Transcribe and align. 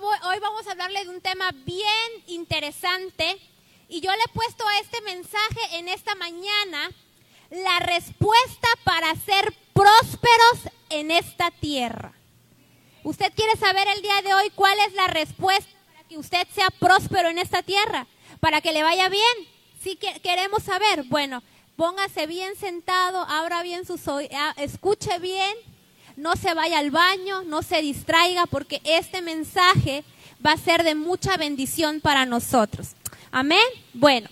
hoy 0.00 0.38
vamos 0.40 0.66
a 0.66 0.72
hablarle 0.72 1.04
de 1.04 1.10
un 1.10 1.20
tema 1.20 1.50
bien 1.64 2.12
interesante 2.26 3.38
y 3.88 4.00
yo 4.00 4.10
le 4.10 4.22
he 4.22 4.32
puesto 4.32 4.66
a 4.66 4.78
este 4.80 5.00
mensaje 5.02 5.76
en 5.78 5.88
esta 5.88 6.14
mañana 6.14 6.90
la 7.50 7.78
respuesta 7.80 8.68
para 8.84 9.14
ser 9.16 9.54
prósperos 9.72 10.72
en 10.90 11.10
esta 11.10 11.50
tierra. 11.50 12.12
¿Usted 13.02 13.32
quiere 13.34 13.56
saber 13.56 13.88
el 13.88 14.02
día 14.02 14.22
de 14.22 14.34
hoy 14.34 14.50
cuál 14.54 14.78
es 14.86 14.92
la 14.94 15.06
respuesta 15.06 15.70
para 15.86 16.04
que 16.04 16.18
usted 16.18 16.46
sea 16.54 16.70
próspero 16.70 17.30
en 17.30 17.38
esta 17.38 17.62
tierra? 17.62 18.06
Para 18.40 18.60
que 18.60 18.72
le 18.72 18.82
vaya 18.82 19.08
bien. 19.08 19.22
Si 19.82 19.96
queremos 19.96 20.62
saber, 20.62 21.04
bueno, 21.04 21.42
póngase 21.76 22.26
bien 22.26 22.56
sentado, 22.56 23.22
abra 23.22 23.62
bien 23.62 23.86
sus 23.86 24.06
oídos, 24.08 24.32
escuche 24.56 25.18
bien, 25.18 25.56
no 26.18 26.34
se 26.34 26.52
vaya 26.52 26.80
al 26.80 26.90
baño, 26.90 27.44
no 27.44 27.62
se 27.62 27.80
distraiga, 27.80 28.46
porque 28.46 28.80
este 28.84 29.22
mensaje 29.22 30.04
va 30.44 30.52
a 30.52 30.58
ser 30.58 30.82
de 30.82 30.96
mucha 30.96 31.36
bendición 31.36 32.00
para 32.00 32.26
nosotros. 32.26 32.88
Amén. 33.30 33.62
Bueno, 33.94 34.28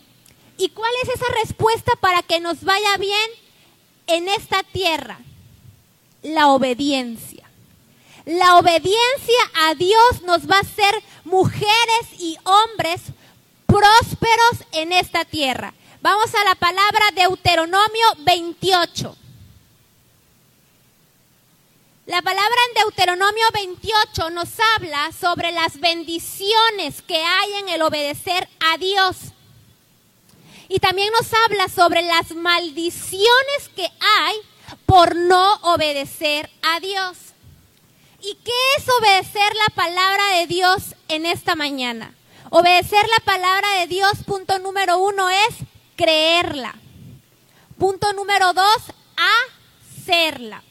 ¿y 0.59 0.69
cuál 0.71 0.91
es 1.05 1.11
esa 1.11 1.27
respuesta 1.45 1.93
para 2.01 2.23
que 2.25 2.41
nos 2.41 2.65
vaya 2.65 2.97
bien 2.99 3.30
en 4.09 4.29
esta 4.29 4.65
tierra? 4.65 5.21
La 6.23 6.49
obediencia. 6.49 7.49
La 8.25 8.57
obediencia 8.59 9.41
a 9.69 9.77
Dios 9.77 10.23
nos 10.25 10.51
va 10.51 10.57
a 10.57 10.63
hacer 10.63 11.03
mujeres 11.25 12.09
y 12.19 12.37
hombres 12.43 13.03
prósperos 13.66 14.66
en 14.73 14.93
esta 14.93 15.25
tierra. 15.25 15.73
Vamos 16.03 16.35
a 16.35 16.45
la 16.45 16.57
palabra 16.57 17.05
Deuteronomio 17.15 18.07
28. 18.25 19.16
La 22.06 22.23
palabra 22.23 22.56
en 22.69 22.84
Deuteronomio 22.84 23.45
28 23.52 24.30
nos 24.30 24.51
habla 24.77 25.10
sobre 25.10 25.51
las 25.51 25.80
bendiciones 25.80 27.02
que 27.02 27.20
hay 27.20 27.55
en 27.55 27.69
el 27.69 27.82
obedecer 27.82 28.48
a 28.60 28.79
Dios. 28.79 29.16
Y 30.68 30.79
también 30.79 31.13
nos 31.13 31.32
habla 31.35 31.68
sobre 31.68 32.02
las 32.02 32.32
maldiciones 32.37 33.71
que 33.74 33.90
hay 34.21 34.37
por 34.87 35.16
no 35.16 35.54
obedecer 35.63 36.48
a 36.63 36.79
Dios. 36.79 37.16
¿Y 38.20 38.37
qué 38.37 38.52
es 38.79 38.85
obedecer 39.01 39.57
la 39.57 39.74
palabra 39.74 40.38
de 40.38 40.46
Dios 40.46 40.95
en 41.09 41.26
esta 41.26 41.57
mañana? 41.57 42.15
Obedecer 42.51 43.04
la 43.09 43.24
palabra 43.24 43.68
de 43.80 43.88
Dios, 43.88 44.13
punto 44.24 44.60
número 44.60 44.98
uno, 44.98 45.29
es 45.29 45.57
creerla. 45.96 46.76
Punto 47.76 48.13
número 48.13 48.52
dos, 48.52 48.79
hacerla. 50.07 50.63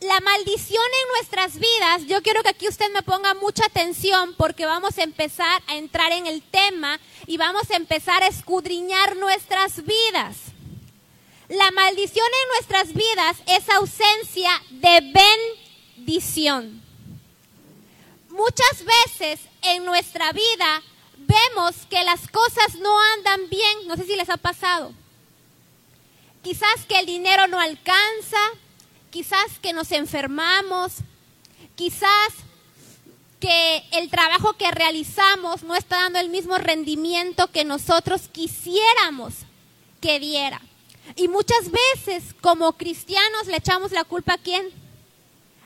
La 0.00 0.18
maldición 0.20 0.82
en 0.82 1.08
nuestras 1.08 1.56
vidas, 1.56 2.06
yo 2.06 2.22
quiero 2.22 2.42
que 2.42 2.48
aquí 2.48 2.66
usted 2.66 2.90
me 2.90 3.02
ponga 3.02 3.34
mucha 3.34 3.66
atención 3.66 4.34
porque 4.38 4.64
vamos 4.64 4.96
a 4.96 5.02
empezar 5.02 5.62
a 5.66 5.76
entrar 5.76 6.10
en 6.12 6.26
el 6.26 6.40
tema 6.40 6.98
y 7.26 7.36
vamos 7.36 7.70
a 7.70 7.76
empezar 7.76 8.22
a 8.22 8.28
escudriñar 8.28 9.16
nuestras 9.16 9.84
vidas. 9.84 10.38
La 11.50 11.70
maldición 11.72 12.26
en 12.26 12.48
nuestras 12.48 12.94
vidas 12.94 13.36
es 13.46 13.68
ausencia 13.68 14.50
de 14.70 15.12
bendición. 15.98 16.82
Muchas 18.30 18.84
veces 18.84 19.40
en 19.60 19.84
nuestra 19.84 20.32
vida 20.32 20.82
vemos 21.18 21.76
que 21.90 22.02
las 22.04 22.26
cosas 22.28 22.74
no 22.76 22.98
andan 23.16 23.50
bien, 23.50 23.86
no 23.86 23.96
sé 23.96 24.06
si 24.06 24.16
les 24.16 24.30
ha 24.30 24.38
pasado. 24.38 24.94
Quizás 26.42 26.86
que 26.88 26.98
el 26.98 27.04
dinero 27.04 27.48
no 27.48 27.60
alcanza, 27.60 28.38
quizás 29.10 29.58
que 29.60 29.72
nos 29.72 29.92
enfermamos, 29.92 30.94
quizás 31.76 32.32
que 33.40 33.82
el 33.92 34.10
trabajo 34.10 34.52
que 34.54 34.70
realizamos 34.70 35.62
no 35.62 35.74
está 35.74 36.02
dando 36.02 36.18
el 36.18 36.28
mismo 36.28 36.58
rendimiento 36.58 37.50
que 37.50 37.64
nosotros 37.64 38.28
quisiéramos 38.30 39.34
que 40.00 40.20
diera. 40.20 40.60
Y 41.16 41.28
muchas 41.28 41.70
veces 41.70 42.34
como 42.40 42.74
cristianos 42.74 43.46
le 43.46 43.56
echamos 43.56 43.92
la 43.92 44.04
culpa 44.04 44.34
a 44.34 44.38
quién? 44.38 44.70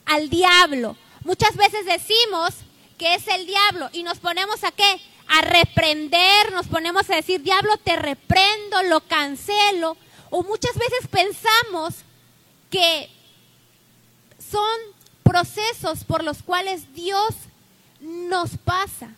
Al 0.07 0.31
diablo. 0.31 0.97
Muchas 1.25 1.57
veces 1.57 1.85
decimos 1.85 2.55
que 2.97 3.15
es 3.15 3.27
el 3.29 3.47
diablo 3.47 3.91
y 3.93 4.05
nos 4.05 4.19
ponemos 4.19 4.63
a 4.63 4.71
qué? 4.71 5.01
A 5.27 5.41
reprender, 5.41 6.53
nos 6.53 6.67
ponemos 6.67 7.11
a 7.11 7.17
decir, 7.17 7.43
diablo, 7.43 7.77
te 7.79 7.97
reprendo, 7.97 8.83
lo 8.85 9.01
cancelo. 9.01 9.97
O 10.31 10.43
muchas 10.43 10.75
veces 10.75 11.09
pensamos 11.11 11.95
que 12.71 13.11
son 14.51 14.79
procesos 15.23 16.05
por 16.05 16.23
los 16.23 16.43
cuales 16.43 16.95
Dios 16.95 17.35
nos 18.01 18.57
pasa. 18.59 19.11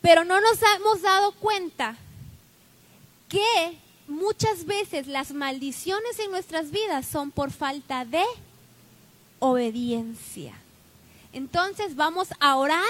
Pero 0.00 0.24
no 0.24 0.40
nos 0.40 0.58
hemos 0.76 1.02
dado 1.02 1.32
cuenta 1.32 1.96
que 3.28 3.78
muchas 4.06 4.64
veces 4.64 5.06
las 5.06 5.32
maldiciones 5.32 6.18
en 6.18 6.30
nuestras 6.30 6.70
vidas 6.70 7.06
son 7.06 7.30
por 7.30 7.50
falta 7.50 8.04
de 8.04 8.24
obediencia. 9.38 10.54
Entonces 11.32 11.94
vamos 11.94 12.28
a 12.40 12.56
orar 12.56 12.82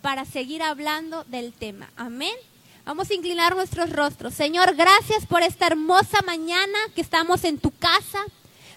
para 0.00 0.24
seguir 0.24 0.62
hablando 0.62 1.24
del 1.24 1.52
tema. 1.52 1.90
Amén. 1.96 2.34
Vamos 2.84 3.10
a 3.10 3.14
inclinar 3.14 3.54
nuestros 3.54 3.90
rostros. 3.90 4.34
Señor, 4.34 4.74
gracias 4.74 5.26
por 5.26 5.42
esta 5.42 5.66
hermosa 5.66 6.20
mañana 6.22 6.78
que 6.94 7.00
estamos 7.00 7.44
en 7.44 7.58
tu 7.58 7.70
casa. 7.70 8.24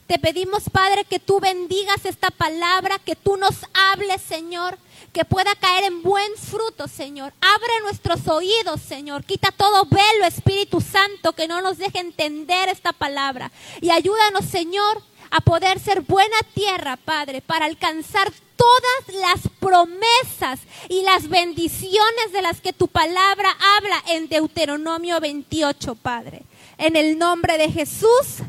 Te 0.08 0.18
pedimos, 0.20 0.64
Padre, 0.72 1.04
que 1.04 1.20
tú 1.20 1.42
bendigas 1.42 2.06
esta 2.06 2.32
palabra, 2.32 2.98
que 2.98 3.18
tú 3.18 3.36
nos 3.36 3.56
hables, 3.74 4.22
Señor, 4.22 4.78
que 5.12 5.26
pueda 5.26 5.54
caer 5.56 5.84
en 5.84 6.02
buen 6.02 6.32
fruto, 6.38 6.88
Señor. 6.88 7.34
Abre 7.42 7.82
nuestros 7.82 8.26
oídos, 8.30 8.82
Señor. 8.82 9.26
Quita 9.26 9.52
todo 9.52 9.86
velo, 9.86 10.26
Espíritu 10.26 10.80
Santo, 10.80 11.34
que 11.34 11.50
no 11.50 11.62
nos 11.62 11.78
deje 11.78 12.00
entender 12.00 12.70
esta 12.70 12.94
palabra. 12.94 13.52
Y 13.82 13.90
ayúdanos, 13.90 14.46
Señor, 14.46 15.02
a 15.30 15.42
poder 15.42 15.78
ser 15.78 16.02
buena 16.02 16.38
tierra, 16.54 16.96
Padre, 16.96 17.42
para 17.42 17.66
alcanzar 17.66 18.32
todas 18.56 19.22
las 19.22 19.52
promesas 19.60 20.62
y 20.88 21.02
las 21.02 21.28
bendiciones 21.28 22.32
de 22.32 22.42
las 22.42 22.62
que 22.62 22.72
tu 22.72 22.88
palabra 22.88 23.50
habla 23.78 24.04
en 24.08 24.30
Deuteronomio 24.30 25.20
28, 25.20 25.96
Padre. 25.96 26.44
En 26.78 26.96
el 26.96 27.18
nombre 27.18 27.58
de 27.58 27.70
Jesús. 27.70 28.44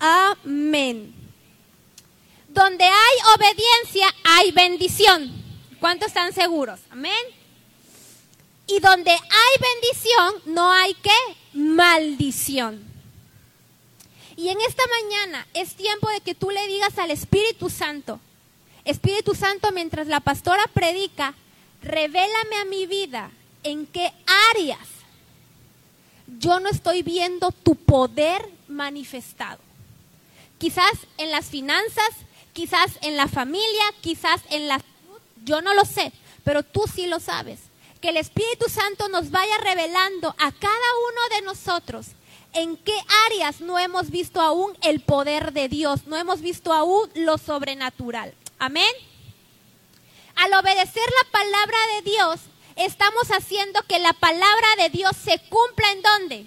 Amén. 0.00 1.14
Donde 2.48 2.84
hay 2.84 3.16
obediencia, 3.36 4.12
hay 4.24 4.50
bendición. 4.50 5.30
¿Cuántos 5.78 6.08
están 6.08 6.32
seguros? 6.32 6.80
Amén. 6.90 7.12
Y 8.66 8.80
donde 8.80 9.10
hay 9.10 9.80
bendición, 9.80 10.34
no 10.46 10.72
hay 10.72 10.94
qué? 10.94 11.10
Maldición. 11.52 12.82
Y 14.36 14.48
en 14.48 14.60
esta 14.62 14.82
mañana 14.86 15.46
es 15.54 15.74
tiempo 15.74 16.08
de 16.08 16.20
que 16.20 16.34
tú 16.34 16.50
le 16.50 16.66
digas 16.66 16.98
al 16.98 17.10
Espíritu 17.10 17.68
Santo, 17.68 18.20
Espíritu 18.84 19.34
Santo, 19.34 19.70
mientras 19.72 20.06
la 20.06 20.20
pastora 20.20 20.64
predica, 20.72 21.34
revélame 21.82 22.56
a 22.56 22.64
mi 22.64 22.86
vida 22.86 23.30
en 23.62 23.86
qué 23.86 24.12
áreas 24.54 24.88
yo 26.38 26.60
no 26.60 26.68
estoy 26.68 27.02
viendo 27.02 27.50
tu 27.50 27.74
poder 27.74 28.48
manifestado. 28.68 29.69
Quizás 30.60 30.92
en 31.16 31.30
las 31.30 31.46
finanzas, 31.46 32.10
quizás 32.52 32.98
en 33.00 33.16
la 33.16 33.28
familia, 33.28 33.84
quizás 34.02 34.42
en 34.50 34.68
la 34.68 34.78
yo 35.42 35.62
no 35.62 35.72
lo 35.72 35.86
sé, 35.86 36.12
pero 36.44 36.62
tú 36.62 36.84
sí 36.92 37.06
lo 37.06 37.18
sabes. 37.18 37.60
Que 38.02 38.10
el 38.10 38.18
Espíritu 38.18 38.68
Santo 38.68 39.08
nos 39.08 39.30
vaya 39.30 39.56
revelando 39.64 40.28
a 40.38 40.52
cada 40.52 40.90
uno 41.08 41.36
de 41.36 41.42
nosotros 41.46 42.08
en 42.52 42.76
qué 42.76 42.94
áreas 43.26 43.62
no 43.62 43.78
hemos 43.78 44.10
visto 44.10 44.38
aún 44.42 44.76
el 44.82 45.00
poder 45.00 45.54
de 45.54 45.68
Dios, 45.68 46.06
no 46.06 46.16
hemos 46.16 46.42
visto 46.42 46.74
aún 46.74 47.08
lo 47.14 47.38
sobrenatural. 47.38 48.34
Amén. 48.58 48.92
Al 50.36 50.52
obedecer 50.52 51.08
la 51.22 51.30
palabra 51.30 51.78
de 51.94 52.10
Dios, 52.10 52.40
estamos 52.76 53.30
haciendo 53.30 53.80
que 53.88 53.98
la 53.98 54.12
palabra 54.12 54.68
de 54.76 54.90
Dios 54.90 55.16
se 55.16 55.38
cumpla 55.48 55.90
en 55.92 56.02
dónde? 56.02 56.46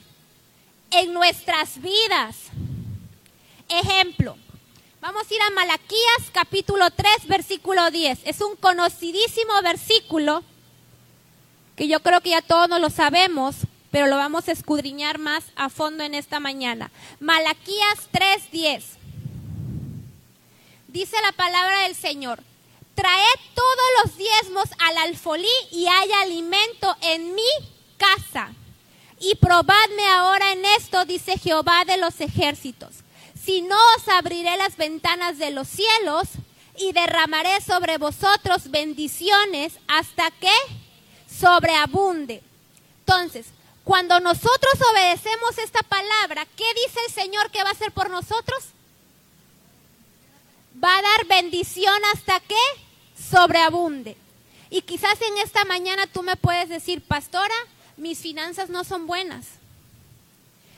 En 0.92 1.14
nuestras 1.14 1.82
vidas. 1.82 2.36
Ejemplo, 3.80 4.38
vamos 5.02 5.24
a 5.24 5.34
ir 5.34 5.42
a 5.42 5.50
Malaquías 5.50 6.30
capítulo 6.32 6.92
3, 6.92 7.28
versículo 7.28 7.90
10. 7.90 8.20
Es 8.24 8.40
un 8.42 8.56
conocidísimo 8.56 9.52
versículo 9.64 10.44
que 11.76 11.88
yo 11.88 12.00
creo 12.02 12.22
que 12.22 12.30
ya 12.30 12.44
todos 12.44 12.70
nos 12.70 12.80
lo 12.80 12.92
sabemos, 12.92 13.56
pero 13.90 14.06
lo 14.06 14.18
vamos 14.18 14.48
a 14.48 14.52
escudriñar 14.52 15.18
más 15.18 15.46
a 15.56 15.70
fondo 15.70 16.04
en 16.04 16.14
esta 16.14 16.40
mañana. 16.40 16.92
Malaquías 17.20 18.10
3, 18.12 18.52
10. 18.52 18.86
Dice 20.90 21.18
la 21.24 21.32
palabra 21.32 21.82
del 21.82 21.96
Señor, 21.96 22.44
traed 22.94 23.40
todos 23.56 24.06
los 24.06 24.18
diezmos 24.18 24.66
al 24.78 24.98
alfolí 25.00 25.48
y 25.72 25.88
haya 25.88 26.22
alimento 26.22 26.96
en 27.02 27.34
mi 27.34 27.42
casa. 27.98 28.54
Y 29.20 29.34
probadme 29.34 30.06
ahora 30.10 30.52
en 30.52 30.64
esto, 30.78 31.06
dice 31.06 31.40
Jehová 31.40 31.86
de 31.86 31.98
los 31.98 32.22
ejércitos. 32.22 33.03
Si 33.44 33.62
no 33.62 33.78
os 33.98 34.08
abriré 34.08 34.56
las 34.58 34.78
ventanas 34.78 35.38
de 35.38 35.52
los 35.52 35.68
cielos, 35.68 36.30
y 36.76 36.92
derramaré 36.92 37.62
sobre 37.62 37.98
vosotros 37.98 38.72
bendiciones 38.72 39.74
hasta 39.88 40.32
que 40.32 40.54
sobreabunde. 41.30 42.42
Entonces, 43.00 43.48
cuando 43.84 44.20
nosotros 44.20 44.74
obedecemos 44.92 45.58
esta 45.58 45.84
palabra, 45.84 46.48
¿qué 46.56 46.66
dice 46.86 47.00
el 47.08 47.14
Señor 47.14 47.52
que 47.52 47.64
va 47.64 47.70
a 47.70 47.74
hacer 47.74 47.92
por 47.92 48.10
nosotros? 48.10 48.64
Va 50.84 50.98
a 50.98 51.02
dar 51.02 51.26
bendición 51.28 51.96
hasta 52.14 52.40
que 52.40 52.56
sobreabunde. 53.30 54.18
Y 54.70 54.82
quizás 54.82 55.22
en 55.22 55.38
esta 55.38 55.66
mañana 55.66 56.08
tú 56.08 56.24
me 56.24 56.36
puedes 56.36 56.70
decir, 56.70 57.02
pastora, 57.02 57.54
mis 57.98 58.20
finanzas 58.20 58.70
no 58.70 58.84
son 58.84 59.06
buenas. 59.06 59.46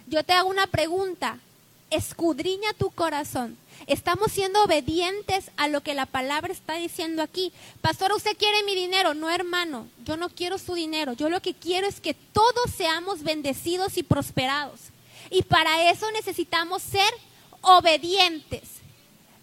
Yo 0.08 0.24
te 0.24 0.34
hago 0.34 0.50
una 0.50 0.68
pregunta, 0.68 1.40
escudriña 1.90 2.74
tu 2.74 2.90
corazón. 2.90 3.58
Estamos 3.88 4.32
siendo 4.32 4.64
obedientes 4.64 5.52
a 5.58 5.68
lo 5.68 5.82
que 5.82 5.94
la 5.94 6.06
palabra 6.06 6.52
está 6.52 6.76
diciendo 6.76 7.22
aquí. 7.22 7.52
Pastor, 7.82 8.12
usted 8.14 8.36
quiere 8.38 8.64
mi 8.64 8.74
dinero. 8.74 9.14
No, 9.14 9.30
hermano, 9.30 9.88
yo 10.04 10.18
no 10.18 10.30
quiero 10.30 10.58
su 10.58 10.74
dinero. 10.74 11.14
Yo 11.14 11.30
lo 11.30 11.42
que 11.42 11.54
quiero 11.54 11.88
es 11.88 12.00
que 12.00 12.14
todos 12.14 12.72
seamos 12.76 13.24
bendecidos 13.24 13.98
y 13.98 14.04
prosperados. 14.04 14.80
Y 15.30 15.44
para 15.44 15.90
eso 15.92 16.10
necesitamos 16.12 16.82
ser 16.82 17.14
obedientes. 17.62 18.64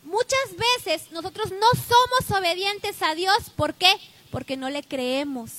Muchas 0.02 0.56
veces 0.84 1.12
nosotros 1.12 1.52
no 1.52 1.68
somos 1.72 2.38
obedientes 2.38 3.00
a 3.02 3.14
Dios. 3.14 3.50
¿Por 3.54 3.74
qué? 3.74 3.92
Porque 4.30 4.56
no 4.56 4.70
le 4.70 4.82
creemos. 4.82 5.50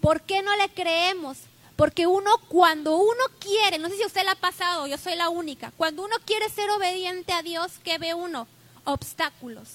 ¿Por 0.00 0.22
qué 0.22 0.42
no 0.42 0.56
le 0.56 0.68
creemos? 0.70 1.38
Porque 1.82 2.06
uno, 2.06 2.38
cuando 2.46 2.96
uno 2.96 3.24
quiere, 3.40 3.76
no 3.76 3.88
sé 3.88 3.96
si 3.96 4.06
usted 4.06 4.22
le 4.22 4.28
ha 4.28 4.34
pasado, 4.36 4.86
yo 4.86 4.96
soy 4.96 5.16
la 5.16 5.30
única, 5.30 5.72
cuando 5.76 6.04
uno 6.04 6.14
quiere 6.24 6.48
ser 6.48 6.70
obediente 6.70 7.32
a 7.32 7.42
Dios, 7.42 7.72
¿qué 7.82 7.98
ve 7.98 8.14
uno? 8.14 8.46
Obstáculos. 8.84 9.68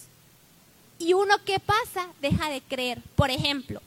Y 0.99 1.11
uno, 1.11 1.35
¿qué 1.43 1.59
pasa? 1.59 2.07
Deja 2.21 2.49
de 2.49 2.61
creer. 2.61 3.01
Por 3.17 3.29
ejemplo, 3.29 3.81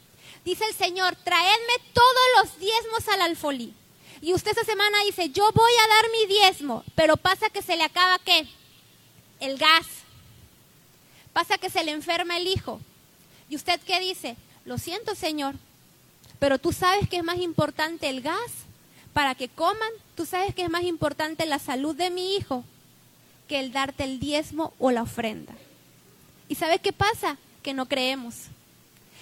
dice 0.45 0.67
el 0.67 0.75
Señor, 0.75 1.17
traedme 1.17 1.73
todos 1.95 2.27
los 2.37 2.59
diezmos 2.59 3.09
al 3.09 3.23
alfolí. 3.23 3.73
Y 4.21 4.35
usted 4.35 4.51
esta 4.51 4.65
semana 4.65 5.03
dice, 5.07 5.31
yo 5.31 5.51
voy 5.53 5.73
a 5.83 5.89
dar 5.89 6.05
mi 6.13 6.27
diezmo, 6.27 6.85
pero 6.95 7.17
pasa 7.17 7.49
que 7.49 7.63
se 7.63 7.79
le 7.79 7.85
acaba 7.85 8.19
qué? 8.19 8.47
El 9.41 9.57
gas. 9.57 9.87
Pasa 11.33 11.57
que 11.57 11.71
se 11.71 11.83
le 11.85 11.93
enferma 11.93 12.37
el 12.37 12.49
hijo. 12.49 12.83
¿Y 13.49 13.57
usted 13.57 13.81
qué 13.81 13.99
dice? 13.99 14.37
Lo 14.67 14.77
siento, 14.77 15.15
Señor, 15.15 15.55
pero 16.41 16.59
tú 16.59 16.73
sabes 16.73 17.09
que 17.09 17.19
es 17.19 17.25
más 17.25 17.39
importante 17.39 18.09
el 18.09 18.23
gas 18.23 18.51
para 19.13 19.37
que 19.37 19.49
coman. 19.49 19.91
Tú 20.17 20.27
sabes 20.27 20.55
que 20.55 20.63
es 20.63 20.71
más 20.71 20.83
importante 20.83 21.47
la 21.47 21.61
salud 21.61 21.95
de 21.95 22.11
mi 22.11 22.35
hijo 22.35 22.65
que 23.47 23.61
el 23.61 23.73
darte 23.73 24.05
el 24.05 24.19
diezmo 24.21 24.73
o 24.79 24.91
la 24.91 25.03
ofrenda. 25.03 25.53
¿Y 26.49 26.55
sabes 26.55 26.81
qué 26.81 26.93
pasa? 26.93 27.37
Que 27.63 27.75
no 27.75 27.87
creemos. 27.87 28.35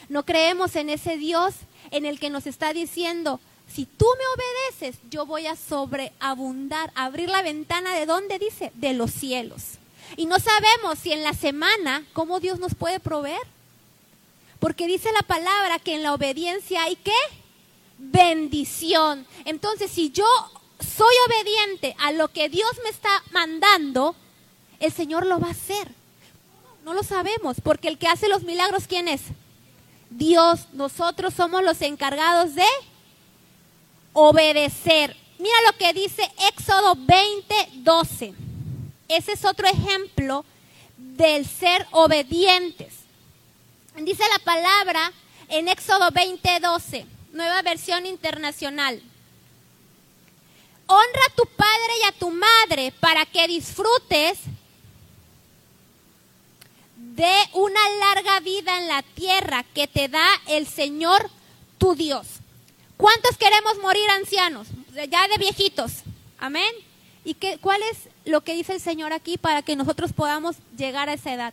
No 0.09 0.25
creemos 0.25 0.77
en 0.77 0.91
ese 0.91 1.17
Dios 1.17 1.55
en 1.91 2.07
el 2.07 2.21
que 2.21 2.31
nos 2.31 2.47
está 2.47 2.73
diciendo, 2.73 3.41
si 3.67 3.85
tú 3.85 4.07
me 4.07 4.79
obedeces, 4.79 5.01
yo 5.11 5.27
voy 5.27 5.47
a 5.47 5.57
sobreabundar, 5.57 6.93
abrir 6.95 7.29
la 7.29 7.43
ventana 7.43 7.95
de 7.95 8.07
dónde 8.07 8.39
dice, 8.39 8.71
de 8.75 8.95
los 8.95 9.11
cielos. 9.11 9.79
Y 10.17 10.27
no 10.27 10.39
sabemos 10.39 10.99
si 10.99 11.13
en 11.13 11.23
la 11.23 11.35
semana, 11.35 12.05
cómo 12.13 12.39
Dios 12.39 12.59
nos 12.59 12.75
puede 12.75 13.01
proveer. 13.01 13.41
Porque 14.59 14.87
dice 14.87 15.11
la 15.13 15.23
palabra 15.23 15.79
que 15.79 15.95
en 15.95 16.03
la 16.03 16.15
obediencia 16.15 16.83
hay 16.83 16.97
qué? 16.97 17.13
Bendición. 17.99 19.27
Entonces, 19.45 19.91
si 19.91 20.11
yo 20.11 20.27
soy 20.81 21.15
obediente 21.27 21.95
a 21.99 22.13
lo 22.13 22.29
que 22.29 22.49
Dios 22.49 22.71
me 22.83 22.91
está 22.91 23.23
mandando, 23.31 24.15
el 24.81 24.93
Señor 24.93 25.27
lo 25.27 25.41
va 25.41 25.49
a 25.49 25.53
hacer. 25.53 25.93
No 26.85 26.95
lo 26.95 27.03
sabemos, 27.03 27.61
porque 27.63 27.89
el 27.89 27.99
que 27.99 28.09
hace 28.09 28.29
los 28.29 28.45
milagros, 28.45 28.87
¿quién 28.87 29.09
es? 29.09 29.23
Dios. 30.11 30.69
Nosotros 30.73 31.35
somos 31.35 31.63
los 31.63 31.83
encargados 31.83 32.55
de 32.55 32.65
obedecer. 34.13 35.17
Mira 35.39 35.55
lo 35.67 35.77
que 35.79 35.93
dice 35.93 36.23
Éxodo 36.49 36.97
20, 36.97 37.55
12. 37.75 38.35
Ese 39.09 39.33
es 39.33 39.45
otro 39.45 39.69
ejemplo 39.69 40.45
del 40.97 41.47
ser 41.47 41.87
obedientes. 41.93 42.98
Dice 44.05 44.23
la 44.33 44.45
palabra 44.45 45.13
en 45.49 45.69
Éxodo 45.69 46.11
20:12, 46.11 47.05
nueva 47.33 47.63
versión 47.63 48.07
internacional. 48.07 49.03
Honra 50.87 51.21
a 51.27 51.35
tu 51.35 51.45
padre 51.47 51.93
y 52.01 52.07
a 52.07 52.13
tu 52.13 52.31
madre 52.31 52.93
para 53.01 53.27
que 53.27 53.49
disfrutes 53.49 54.39
de 56.97 57.35
una 57.55 57.81
larga 58.01 58.41
vida 58.41 58.79
en 58.79 58.89
la 58.89 59.03
tierra 59.03 59.65
que 59.75 59.89
te 59.89 60.09
da 60.09 60.27
el 60.47 60.67
Señor 60.67 61.29
tu 61.77 61.95
Dios. 61.95 62.27
¿Cuántos 62.97 63.37
queremos 63.37 63.79
morir 63.79 64.09
ancianos? 64.11 64.69
Ya 65.11 65.29
de 65.29 65.39
viejitos. 65.39 66.03
Amén. 66.39 66.73
¿Y 67.25 67.35
qué, 67.35 67.59
cuál 67.59 67.83
es 67.91 68.09
lo 68.25 68.43
que 68.43 68.55
dice 68.55 68.73
el 68.75 68.81
Señor 68.81 69.13
aquí 69.13 69.37
para 69.39 69.63
que 69.63 69.77
nosotros 69.77 70.13
podamos 70.13 70.57
llegar 70.77 71.09
a 71.09 71.15
esa 71.15 71.35
edad? 71.35 71.53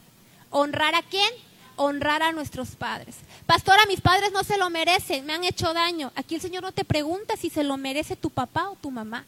¿Honrar 0.52 0.96
a 0.96 1.02
quién? 1.02 1.30
Honrar 1.76 2.24
a 2.24 2.32
nuestros 2.32 2.70
padres. 2.70 3.16
Pastora, 3.46 3.86
mis 3.88 4.02
padres 4.02 4.32
no 4.32 4.44
se 4.44 4.58
lo 4.58 4.70
merecen, 4.70 5.26
me 5.26 5.34
han 5.34 5.44
hecho 5.44 5.74
daño. 5.74 6.12
Aquí 6.16 6.36
el 6.36 6.42
Señor 6.42 6.64
no 6.64 6.72
te 6.72 6.86
pregunta 6.86 7.38
si 7.38 7.50
se 7.50 7.64
lo 7.64 7.78
merece 7.78 8.16
tu 8.16 8.30
papá 8.30 8.70
o 8.70 8.76
tu 8.76 8.92
mamá. 8.92 9.26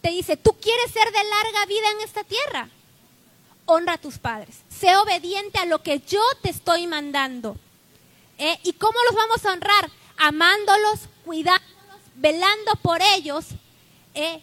Te 0.00 0.10
dice, 0.10 0.36
¿tú 0.36 0.52
quieres 0.60 0.90
ser 0.90 1.10
de 1.10 1.24
larga 1.24 1.66
vida 1.66 1.90
en 1.96 2.04
esta 2.04 2.24
tierra? 2.24 2.68
Honra 3.66 3.94
a 3.94 3.98
tus 3.98 4.18
padres. 4.18 4.56
Sé 4.68 4.96
obediente 4.96 5.58
a 5.58 5.66
lo 5.66 5.82
que 5.82 6.00
yo 6.00 6.22
te 6.42 6.50
estoy 6.50 6.86
mandando. 6.86 7.56
¿Eh? 8.38 8.58
¿Y 8.64 8.72
cómo 8.74 8.98
los 9.06 9.16
vamos 9.16 9.44
a 9.44 9.52
honrar? 9.52 9.90
Amándolos, 10.16 11.00
cuidándolos, 11.24 12.00
velando 12.16 12.72
por 12.82 13.00
ellos. 13.02 13.46
¿Eh? 14.14 14.40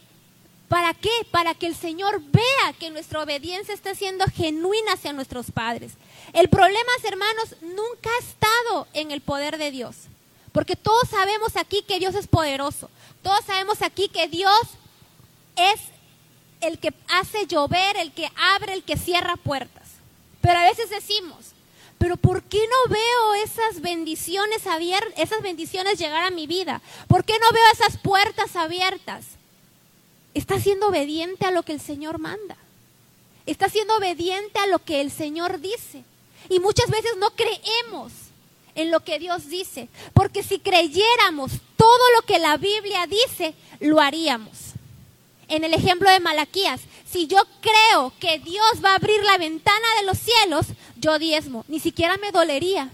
¿Para 0.68 0.94
qué? 0.94 1.12
Para 1.32 1.54
que 1.54 1.68
el 1.68 1.76
Señor 1.76 2.22
vea 2.22 2.74
que 2.80 2.90
nuestra 2.90 3.22
obediencia 3.22 3.74
está 3.74 3.94
siendo 3.94 4.26
genuina 4.26 4.94
hacia 4.94 5.14
nuestros 5.14 5.52
padres. 5.52 5.94
El 6.36 6.50
problema, 6.50 6.92
hermanos, 7.06 7.56
nunca 7.62 8.10
ha 8.10 8.20
estado 8.20 8.88
en 8.94 9.12
el 9.12 9.22
poder 9.22 9.58
de 9.58 9.72
Dios. 9.72 9.96
Porque 10.52 10.76
todos 10.76 11.08
sabemos 11.10 11.56
aquí 11.56 11.82
que 11.82 11.98
Dios 11.98 12.14
es 12.14 12.28
poderoso. 12.28 12.90
Todos 13.24 13.46
sabemos 13.46 13.82
aquí 13.82 14.10
que 14.10 14.28
Dios 14.28 14.62
es 15.56 15.80
el 16.60 16.78
que 16.78 16.94
hace 17.08 17.48
llover, 17.48 17.96
el 17.96 18.12
que 18.12 18.30
abre, 18.36 18.74
el 18.74 18.84
que 18.84 18.98
cierra 18.98 19.38
puertas. 19.38 19.84
Pero 20.42 20.60
a 20.60 20.64
veces 20.64 20.90
decimos, 20.90 21.54
pero 21.98 22.18
¿por 22.18 22.44
qué 22.44 22.60
no 22.60 22.94
veo 22.94 23.36
esas 23.36 23.80
bendiciones 23.80 24.68
abiertas, 24.68 25.14
esas 25.18 25.42
bendiciones 25.42 25.98
llegar 25.98 26.26
a 26.26 26.32
mi 26.32 26.48
vida? 26.48 26.82
¿Por 27.08 27.24
qué 27.24 27.40
no 27.40 27.50
veo 27.54 27.64
esas 27.72 27.98
puertas 27.98 28.58
abiertas? 28.58 29.26
Está 30.34 30.60
siendo 30.60 30.90
obediente 30.90 31.46
a 31.46 31.52
lo 31.52 31.64
que 31.64 31.72
el 31.72 31.80
Señor 31.80 32.20
manda. 32.20 32.58
Está 33.46 33.70
siendo 33.70 33.96
obediente 33.96 34.60
a 34.60 34.68
lo 34.68 34.80
que 34.80 35.00
el 35.00 35.12
Señor 35.12 35.62
dice. 35.62 36.04
Y 36.50 36.60
muchas 36.60 36.90
veces 36.90 37.12
no 37.18 37.30
creemos 37.32 38.12
en 38.76 38.92
lo 38.92 39.00
que 39.00 39.20
Dios 39.20 39.48
dice, 39.48 39.88
porque 40.14 40.44
si 40.44 40.60
creyéramos 40.60 41.52
todo 41.78 42.12
lo 42.16 42.22
que 42.24 42.40
la 42.40 42.58
Biblia 42.58 43.08
dice, 43.08 43.56
lo 43.80 44.00
haríamos. 44.02 44.74
En 45.48 45.64
el 45.64 45.74
ejemplo 45.74 46.10
de 46.10 46.20
Malaquías, 46.20 46.82
si 47.10 47.28
yo 47.28 47.38
creo 47.62 48.12
que 48.20 48.40
Dios 48.40 48.84
va 48.84 48.92
a 48.92 48.96
abrir 48.96 49.24
la 49.24 49.38
ventana 49.38 49.88
de 50.00 50.06
los 50.06 50.18
cielos, 50.18 50.66
yo 50.98 51.18
diezmo, 51.20 51.64
ni 51.68 51.80
siquiera 51.80 52.18
me 52.18 52.32
dolería, 52.32 52.90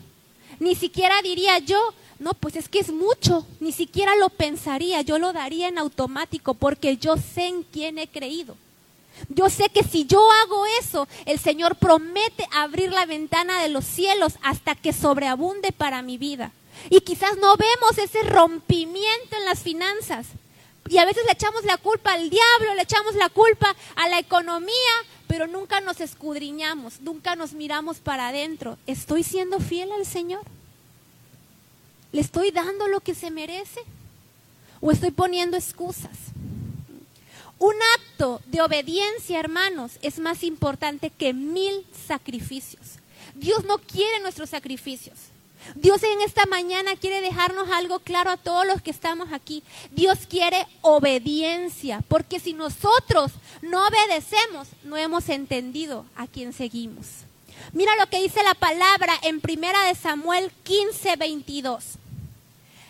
ni 0.59 0.75
siquiera 0.75 1.21
diría 1.21 1.57
yo, 1.59 1.93
no, 2.19 2.35
pues 2.35 2.55
es 2.55 2.69
que 2.69 2.79
es 2.79 2.91
mucho, 2.91 3.47
ni 3.59 3.71
siquiera 3.71 4.15
lo 4.15 4.29
pensaría, 4.29 5.01
yo 5.01 5.17
lo 5.17 5.33
daría 5.33 5.67
en 5.67 5.79
automático 5.79 6.53
porque 6.53 6.97
yo 6.97 7.15
sé 7.17 7.47
en 7.47 7.63
quién 7.63 7.97
he 7.97 8.07
creído. 8.07 8.55
Yo 9.29 9.49
sé 9.49 9.69
que 9.69 9.83
si 9.83 10.05
yo 10.05 10.21
hago 10.43 10.65
eso, 10.79 11.07
el 11.25 11.39
Señor 11.39 11.75
promete 11.75 12.47
abrir 12.51 12.91
la 12.91 13.05
ventana 13.05 13.61
de 13.61 13.69
los 13.69 13.85
cielos 13.85 14.33
hasta 14.41 14.75
que 14.75 14.93
sobreabunde 14.93 15.71
para 15.71 16.01
mi 16.01 16.17
vida. 16.17 16.51
Y 16.89 17.01
quizás 17.01 17.37
no 17.37 17.55
vemos 17.57 17.97
ese 17.97 18.23
rompimiento 18.23 19.35
en 19.37 19.45
las 19.45 19.59
finanzas. 19.59 20.27
Y 20.89 20.97
a 20.97 21.05
veces 21.05 21.23
le 21.25 21.33
echamos 21.33 21.63
la 21.63 21.77
culpa 21.77 22.13
al 22.13 22.29
diablo, 22.29 22.75
le 22.75 22.81
echamos 22.81 23.15
la 23.15 23.29
culpa 23.29 23.75
a 23.95 24.09
la 24.09 24.19
economía, 24.19 24.73
pero 25.27 25.47
nunca 25.47 25.79
nos 25.79 26.01
escudriñamos, 26.01 26.99
nunca 27.01 27.35
nos 27.35 27.53
miramos 27.53 27.99
para 27.99 28.29
adentro. 28.29 28.77
¿Estoy 28.87 29.23
siendo 29.23 29.59
fiel 29.59 29.91
al 29.91 30.05
Señor? 30.05 30.41
¿Le 32.11 32.19
estoy 32.19 32.51
dando 32.51 32.87
lo 32.87 32.99
que 32.99 33.15
se 33.15 33.31
merece? 33.31 33.81
¿O 34.81 34.91
estoy 34.91 35.11
poniendo 35.11 35.55
excusas? 35.55 36.17
Un 37.61 37.75
acto 37.95 38.41
de 38.47 38.59
obediencia, 38.59 39.39
hermanos, 39.39 39.91
es 40.01 40.17
más 40.17 40.41
importante 40.41 41.11
que 41.11 41.31
mil 41.31 41.85
sacrificios. 42.07 42.97
Dios 43.35 43.65
no 43.65 43.77
quiere 43.77 44.19
nuestros 44.21 44.49
sacrificios. 44.49 45.15
Dios 45.75 46.01
en 46.01 46.21
esta 46.21 46.47
mañana 46.47 46.95
quiere 46.95 47.21
dejarnos 47.21 47.69
algo 47.69 47.99
claro 47.99 48.31
a 48.31 48.37
todos 48.37 48.65
los 48.65 48.81
que 48.81 48.89
estamos 48.89 49.31
aquí. 49.31 49.61
Dios 49.91 50.21
quiere 50.27 50.65
obediencia, 50.81 52.03
porque 52.07 52.39
si 52.39 52.53
nosotros 52.53 53.31
no 53.61 53.85
obedecemos, 53.85 54.67
no 54.83 54.97
hemos 54.97 55.29
entendido 55.29 56.03
a 56.15 56.25
quién 56.25 56.53
seguimos. 56.53 57.05
Mira 57.73 57.95
lo 57.97 58.07
que 58.07 58.23
dice 58.23 58.41
la 58.41 58.55
palabra 58.55 59.13
en 59.21 59.39
primera 59.39 59.83
de 59.83 59.93
Samuel 59.93 60.51
15, 60.63 61.15
22. 61.15 61.83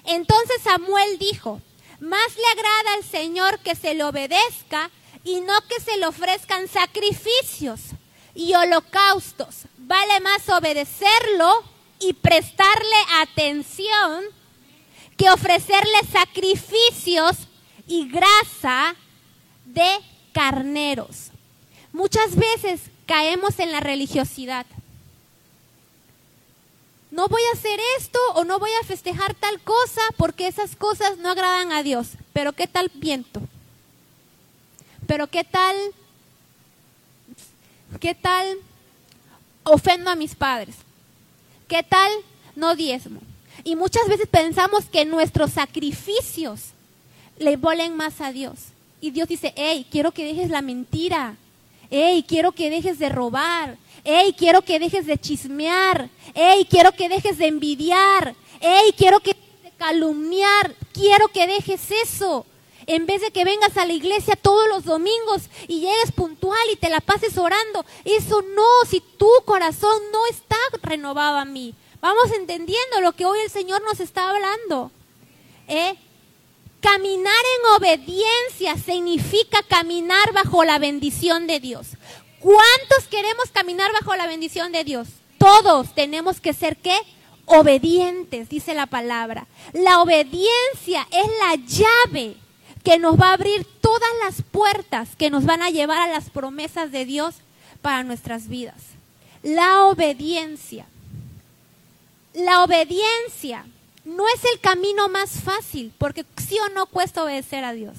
Entonces 0.05 0.61
Samuel 0.63 1.17
dijo, 1.19 1.59
más 2.01 2.35
le 2.35 2.47
agrada 2.47 2.93
al 2.95 3.03
Señor 3.03 3.59
que 3.59 3.75
se 3.75 3.93
le 3.93 4.03
obedezca 4.03 4.89
y 5.23 5.39
no 5.41 5.53
que 5.67 5.79
se 5.79 5.97
le 5.97 6.07
ofrezcan 6.07 6.67
sacrificios 6.67 7.81
y 8.33 8.53
holocaustos. 8.55 9.67
Vale 9.77 10.19
más 10.19 10.49
obedecerlo 10.49 11.63
y 11.99 12.13
prestarle 12.13 12.95
atención 13.21 14.23
que 15.15 15.29
ofrecerle 15.29 15.99
sacrificios 16.11 17.37
y 17.87 18.09
grasa 18.09 18.95
de 19.65 19.99
carneros. 20.33 21.29
Muchas 21.93 22.35
veces 22.35 22.81
caemos 23.05 23.59
en 23.59 23.71
la 23.71 23.79
religiosidad. 23.79 24.65
No 27.11 27.27
voy 27.27 27.41
a 27.51 27.57
hacer 27.57 27.77
esto 27.99 28.19
o 28.35 28.45
no 28.45 28.57
voy 28.57 28.71
a 28.81 28.85
festejar 28.85 29.33
tal 29.35 29.59
cosa 29.61 30.01
porque 30.17 30.47
esas 30.47 30.77
cosas 30.77 31.17
no 31.17 31.29
agradan 31.29 31.73
a 31.73 31.83
Dios. 31.83 32.11
Pero 32.31 32.53
¿qué 32.53 32.67
tal 32.67 32.89
viento? 32.95 33.41
Pero 35.07 35.27
¿qué 35.27 35.43
tal? 35.43 35.75
¿Qué 37.99 38.15
tal 38.15 38.57
ofendo 39.63 40.09
a 40.09 40.15
mis 40.15 40.35
padres? 40.35 40.75
¿Qué 41.67 41.83
tal 41.83 42.09
no 42.55 42.75
diezmo? 42.75 43.19
Y 43.65 43.75
muchas 43.75 44.07
veces 44.07 44.27
pensamos 44.27 44.85
que 44.85 45.03
nuestros 45.03 45.51
sacrificios 45.51 46.69
le 47.37 47.57
volen 47.57 47.97
más 47.97 48.21
a 48.21 48.31
Dios. 48.31 48.67
Y 49.01 49.11
Dios 49.11 49.27
dice, 49.27 49.53
hey, 49.57 49.85
quiero 49.91 50.11
que 50.11 50.25
dejes 50.25 50.49
la 50.49 50.61
mentira. 50.61 51.35
Hey, 51.89 52.23
quiero 52.25 52.53
que 52.53 52.69
dejes 52.69 52.99
de 52.99 53.09
robar. 53.09 53.77
Hey, 54.03 54.35
quiero 54.37 54.61
que 54.61 54.79
dejes 54.79 55.05
de 55.05 55.17
chismear. 55.17 56.09
Hey, 56.33 56.65
quiero 56.69 56.91
que 56.91 57.09
dejes 57.09 57.37
de 57.37 57.47
envidiar. 57.47 58.35
Hey, 58.59 58.93
quiero 58.97 59.19
que 59.19 59.33
dejes 59.33 59.63
de 59.63 59.71
calumniar. 59.77 60.75
Quiero 60.93 61.27
que 61.27 61.47
dejes 61.47 61.91
eso. 61.91 62.45
En 62.87 63.05
vez 63.05 63.21
de 63.21 63.31
que 63.31 63.45
vengas 63.45 63.77
a 63.77 63.85
la 63.85 63.93
iglesia 63.93 64.35
todos 64.35 64.67
los 64.67 64.85
domingos 64.85 65.43
y 65.67 65.81
llegues 65.81 66.11
puntual 66.15 66.59
y 66.73 66.77
te 66.77 66.89
la 66.89 66.99
pases 66.99 67.37
orando. 67.37 67.85
Eso 68.03 68.41
no, 68.41 68.89
si 68.89 69.01
tu 69.01 69.29
corazón 69.45 70.01
no 70.11 70.25
está 70.27 70.57
renovado 70.81 71.37
a 71.37 71.45
mí. 71.45 71.75
Vamos 72.01 72.31
entendiendo 72.31 73.01
lo 73.01 73.11
que 73.11 73.25
hoy 73.25 73.39
el 73.45 73.51
Señor 73.51 73.83
nos 73.83 73.99
está 73.99 74.31
hablando. 74.31 74.91
¿Eh? 75.67 75.95
Caminar 76.81 77.33
en 77.59 77.75
obediencia 77.75 78.75
significa 78.83 79.61
caminar 79.61 80.33
bajo 80.33 80.63
la 80.63 80.79
bendición 80.79 81.45
de 81.45 81.59
Dios. 81.59 81.89
¿Cuántos 82.41 83.07
queremos 83.09 83.51
caminar 83.53 83.91
bajo 83.93 84.15
la 84.15 84.25
bendición 84.25 84.71
de 84.71 84.83
Dios? 84.83 85.07
Todos 85.37 85.93
tenemos 85.93 86.41
que 86.41 86.53
ser 86.53 86.75
qué? 86.75 86.97
Obedientes, 87.45 88.49
dice 88.49 88.73
la 88.73 88.87
palabra. 88.87 89.45
La 89.73 90.01
obediencia 90.01 91.07
es 91.11 91.27
la 91.39 91.55
llave 91.55 92.35
que 92.83 92.97
nos 92.97 93.19
va 93.19 93.29
a 93.29 93.33
abrir 93.33 93.65
todas 93.79 94.09
las 94.23 94.41
puertas 94.41 95.15
que 95.15 95.29
nos 95.29 95.45
van 95.45 95.61
a 95.61 95.69
llevar 95.69 96.01
a 96.01 96.11
las 96.11 96.31
promesas 96.31 96.91
de 96.91 97.05
Dios 97.05 97.35
para 97.83 98.03
nuestras 98.03 98.47
vidas. 98.47 98.81
La 99.43 99.83
obediencia. 99.83 100.87
La 102.33 102.63
obediencia 102.63 103.65
no 104.03 104.23
es 104.27 104.43
el 104.51 104.59
camino 104.59 105.09
más 105.09 105.29
fácil, 105.29 105.93
porque 105.99 106.25
sí 106.37 106.57
o 106.57 106.69
no 106.69 106.87
cuesta 106.87 107.23
obedecer 107.23 107.63
a 107.65 107.73
Dios. 107.73 107.97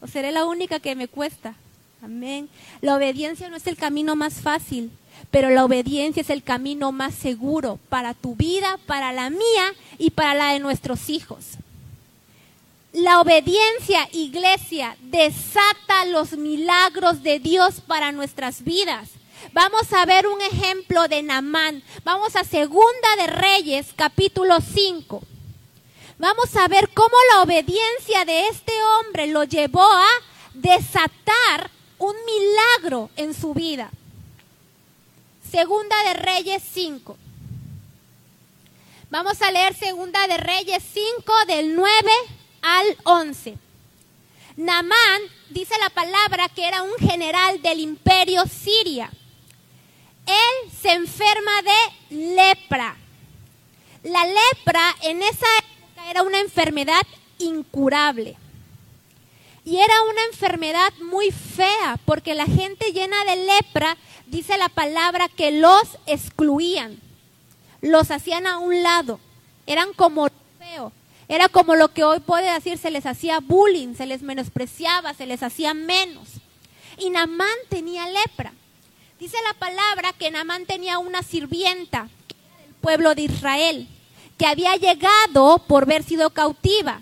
O 0.00 0.08
seré 0.08 0.32
la 0.32 0.46
única 0.46 0.80
que 0.80 0.96
me 0.96 1.06
cuesta. 1.06 1.54
Amén. 2.02 2.48
La 2.80 2.96
obediencia 2.96 3.48
no 3.48 3.56
es 3.56 3.66
el 3.66 3.76
camino 3.76 4.16
más 4.16 4.34
fácil, 4.34 4.90
pero 5.30 5.50
la 5.50 5.64
obediencia 5.64 6.20
es 6.20 6.30
el 6.30 6.42
camino 6.42 6.92
más 6.92 7.14
seguro 7.14 7.78
para 7.88 8.14
tu 8.14 8.34
vida, 8.36 8.78
para 8.86 9.12
la 9.12 9.30
mía 9.30 9.74
y 9.98 10.10
para 10.10 10.34
la 10.34 10.52
de 10.52 10.60
nuestros 10.60 11.08
hijos. 11.08 11.56
La 12.92 13.20
obediencia, 13.20 14.08
iglesia, 14.12 14.96
desata 15.02 16.06
los 16.06 16.32
milagros 16.32 17.22
de 17.22 17.38
Dios 17.38 17.82
para 17.86 18.12
nuestras 18.12 18.62
vidas. 18.62 19.10
Vamos 19.52 19.92
a 19.92 20.04
ver 20.06 20.26
un 20.26 20.40
ejemplo 20.40 21.08
de 21.08 21.22
Namán. 21.22 21.82
Vamos 22.04 22.36
a 22.36 22.44
Segunda 22.44 23.16
de 23.18 23.26
Reyes, 23.26 23.88
capítulo 23.94 24.58
5. 24.60 25.22
Vamos 26.18 26.56
a 26.56 26.68
ver 26.68 26.88
cómo 26.94 27.14
la 27.32 27.42
obediencia 27.42 28.24
de 28.24 28.48
este 28.48 28.72
hombre 28.98 29.26
lo 29.26 29.44
llevó 29.44 29.84
a 29.84 30.08
desatar 30.54 31.70
un 31.98 32.14
milagro 32.24 33.10
en 33.16 33.34
su 33.34 33.54
vida. 33.54 33.90
Segunda 35.50 35.96
de 36.04 36.14
Reyes 36.14 36.62
5. 36.72 37.16
Vamos 39.10 39.40
a 39.40 39.50
leer 39.50 39.74
Segunda 39.74 40.26
de 40.26 40.36
Reyes 40.36 40.82
5 40.92 41.32
del 41.46 41.74
9 41.76 41.90
al 42.62 42.96
11. 43.04 43.56
Namán 44.56 45.20
dice 45.50 45.74
la 45.80 45.90
palabra 45.90 46.48
que 46.48 46.66
era 46.66 46.82
un 46.82 46.94
general 46.98 47.62
del 47.62 47.80
imperio 47.80 48.44
Siria 48.46 49.10
él 50.26 50.72
se 50.72 50.92
enferma 50.92 51.62
de 51.62 52.16
lepra. 52.34 52.96
La 54.02 54.24
lepra 54.26 54.94
en 55.02 55.22
esa 55.22 55.46
época 55.58 56.10
era 56.10 56.22
una 56.22 56.40
enfermedad 56.40 57.02
incurable. 57.38 58.36
Y 59.66 59.78
era 59.78 59.94
una 60.08 60.24
enfermedad 60.26 60.92
muy 61.02 61.32
fea, 61.32 61.98
porque 62.04 62.36
la 62.36 62.46
gente 62.46 62.92
llena 62.92 63.24
de 63.24 63.34
lepra, 63.34 63.96
dice 64.28 64.56
la 64.58 64.68
palabra, 64.68 65.28
que 65.28 65.50
los 65.50 65.82
excluían, 66.06 67.00
los 67.80 68.12
hacían 68.12 68.46
a 68.46 68.58
un 68.58 68.84
lado, 68.84 69.18
eran 69.66 69.92
como 69.94 70.28
feo, 70.60 70.92
era 71.26 71.48
como 71.48 71.74
lo 71.74 71.92
que 71.92 72.04
hoy 72.04 72.20
puede 72.20 72.54
decir, 72.54 72.78
se 72.78 72.92
les 72.92 73.06
hacía 73.06 73.40
bullying, 73.40 73.96
se 73.96 74.06
les 74.06 74.22
menospreciaba, 74.22 75.14
se 75.14 75.26
les 75.26 75.42
hacía 75.42 75.74
menos. 75.74 76.28
Y 76.96 77.10
Namán 77.10 77.48
tenía 77.68 78.08
lepra. 78.08 78.52
Dice 79.18 79.36
la 79.48 79.54
palabra 79.54 80.12
que 80.12 80.30
Namán 80.30 80.66
tenía 80.66 81.00
una 81.00 81.24
sirvienta 81.24 82.02
del 82.62 82.74
pueblo 82.80 83.16
de 83.16 83.22
Israel, 83.22 83.88
que 84.38 84.46
había 84.46 84.76
llegado 84.76 85.58
por 85.66 85.82
haber 85.82 86.04
sido 86.04 86.30
cautiva. 86.30 87.00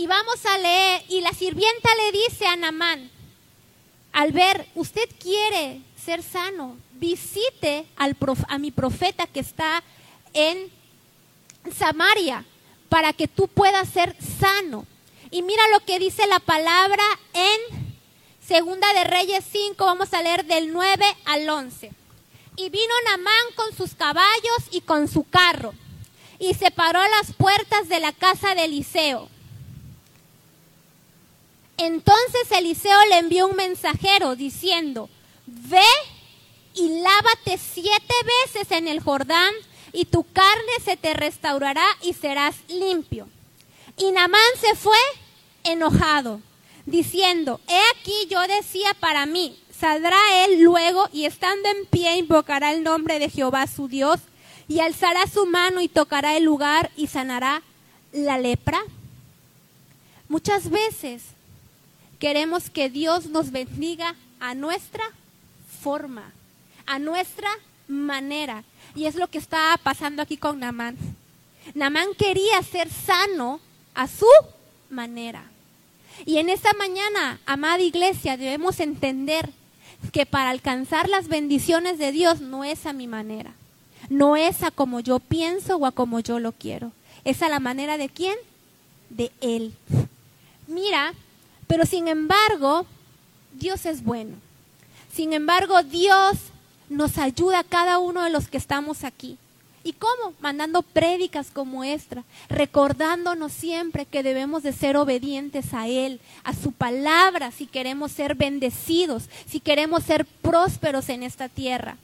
Y 0.00 0.06
vamos 0.06 0.46
a 0.46 0.56
leer, 0.56 1.04
y 1.10 1.20
la 1.20 1.34
sirvienta 1.34 1.94
le 1.94 2.12
dice 2.12 2.46
a 2.46 2.56
Namán, 2.56 3.10
al 4.14 4.32
ver, 4.32 4.66
usted 4.74 5.06
quiere 5.20 5.82
ser 6.02 6.22
sano, 6.22 6.78
visite 6.92 7.84
al 7.96 8.16
a 8.48 8.56
mi 8.56 8.70
profeta 8.70 9.26
que 9.26 9.40
está 9.40 9.82
en 10.32 10.72
Samaria 11.76 12.46
para 12.88 13.12
que 13.12 13.28
tú 13.28 13.46
puedas 13.46 13.90
ser 13.90 14.16
sano. 14.40 14.86
Y 15.30 15.42
mira 15.42 15.68
lo 15.68 15.80
que 15.80 15.98
dice 15.98 16.26
la 16.26 16.40
palabra 16.40 17.04
en 17.34 17.94
Segunda 18.40 18.90
de 18.94 19.04
Reyes 19.04 19.44
5, 19.52 19.84
vamos 19.84 20.14
a 20.14 20.22
leer 20.22 20.46
del 20.46 20.72
9 20.72 21.04
al 21.26 21.46
11. 21.46 21.92
Y 22.56 22.70
vino 22.70 22.94
Namán 23.04 23.44
con 23.54 23.76
sus 23.76 23.94
caballos 23.94 24.62
y 24.70 24.80
con 24.80 25.08
su 25.08 25.24
carro, 25.24 25.74
y 26.38 26.54
se 26.54 26.70
paró 26.70 27.00
a 27.00 27.08
las 27.10 27.34
puertas 27.34 27.90
de 27.90 28.00
la 28.00 28.12
casa 28.14 28.54
de 28.54 28.64
Eliseo. 28.64 29.28
Entonces 31.80 32.52
Eliseo 32.52 32.98
le 33.08 33.18
envió 33.18 33.48
un 33.48 33.56
mensajero 33.56 34.36
diciendo, 34.36 35.08
ve 35.46 35.80
y 36.74 37.00
lávate 37.00 37.58
siete 37.58 38.14
veces 38.44 38.70
en 38.70 38.86
el 38.86 39.00
Jordán, 39.00 39.54
y 39.92 40.04
tu 40.04 40.24
carne 40.24 40.72
se 40.84 40.98
te 40.98 41.14
restaurará 41.14 41.84
y 42.02 42.12
serás 42.12 42.56
limpio. 42.68 43.28
Y 43.96 44.12
Namán 44.12 44.40
se 44.60 44.74
fue 44.74 44.98
enojado 45.64 46.40
diciendo, 46.84 47.60
he 47.66 47.80
aquí 47.96 48.28
yo 48.28 48.40
decía 48.46 48.94
para 49.00 49.24
mí, 49.24 49.58
saldrá 49.78 50.18
él 50.44 50.60
luego 50.60 51.08
y 51.14 51.24
estando 51.24 51.66
en 51.70 51.86
pie 51.86 52.18
invocará 52.18 52.72
el 52.72 52.82
nombre 52.82 53.18
de 53.18 53.30
Jehová 53.30 53.66
su 53.66 53.88
Dios 53.88 54.20
y 54.68 54.80
alzará 54.80 55.26
su 55.26 55.46
mano 55.46 55.80
y 55.80 55.88
tocará 55.88 56.36
el 56.36 56.44
lugar 56.44 56.90
y 56.94 57.06
sanará 57.06 57.62
la 58.12 58.38
lepra. 58.38 58.82
Muchas 60.28 60.68
veces 60.68 61.22
queremos 62.20 62.70
que 62.70 62.88
Dios 62.88 63.26
nos 63.26 63.50
bendiga 63.50 64.14
a 64.38 64.54
nuestra 64.54 65.02
forma, 65.82 66.30
a 66.86 67.00
nuestra 67.00 67.48
manera. 67.88 68.62
Y 68.94 69.06
es 69.06 69.16
lo 69.16 69.28
que 69.28 69.38
está 69.38 69.78
pasando 69.82 70.22
aquí 70.22 70.36
con 70.36 70.60
Namán. 70.60 70.96
Namán 71.74 72.08
quería 72.16 72.62
ser 72.62 72.88
sano 72.90 73.60
a 73.94 74.06
su 74.06 74.26
manera. 74.90 75.44
Y 76.26 76.36
en 76.36 76.50
esta 76.50 76.72
mañana, 76.74 77.40
amada 77.46 77.80
iglesia, 77.80 78.36
debemos 78.36 78.78
entender 78.80 79.50
que 80.12 80.26
para 80.26 80.50
alcanzar 80.50 81.08
las 81.08 81.28
bendiciones 81.28 81.98
de 81.98 82.12
Dios 82.12 82.40
no 82.40 82.64
es 82.64 82.84
a 82.86 82.92
mi 82.92 83.06
manera, 83.06 83.52
no 84.08 84.36
es 84.36 84.62
a 84.62 84.70
como 84.70 85.00
yo 85.00 85.18
pienso 85.18 85.76
o 85.76 85.86
a 85.86 85.92
como 85.92 86.20
yo 86.20 86.38
lo 86.38 86.52
quiero, 86.52 86.92
es 87.24 87.42
a 87.42 87.48
la 87.48 87.60
manera 87.60 87.96
de 87.96 88.08
quién? 88.08 88.36
De 89.08 89.30
Él. 89.40 89.74
Mira, 90.66 91.14
pero 91.70 91.86
sin 91.86 92.08
embargo, 92.08 92.84
Dios 93.52 93.86
es 93.86 94.02
bueno. 94.02 94.34
Sin 95.14 95.32
embargo, 95.32 95.84
Dios 95.84 96.36
nos 96.88 97.16
ayuda 97.16 97.60
a 97.60 97.64
cada 97.64 98.00
uno 98.00 98.24
de 98.24 98.30
los 98.30 98.48
que 98.48 98.56
estamos 98.56 99.04
aquí. 99.04 99.38
¿Y 99.84 99.92
cómo? 99.92 100.34
Mandando 100.40 100.82
prédicas 100.82 101.52
como 101.52 101.84
esta, 101.84 102.24
recordándonos 102.48 103.52
siempre 103.52 104.04
que 104.04 104.24
debemos 104.24 104.64
de 104.64 104.72
ser 104.72 104.96
obedientes 104.96 105.72
a 105.72 105.86
Él, 105.86 106.20
a 106.42 106.54
su 106.54 106.72
palabra, 106.72 107.52
si 107.52 107.68
queremos 107.68 108.10
ser 108.10 108.34
bendecidos, 108.34 109.28
si 109.48 109.60
queremos 109.60 110.02
ser 110.02 110.26
prósperos 110.26 111.08
en 111.08 111.22
esta 111.22 111.48
tierra. 111.48 111.98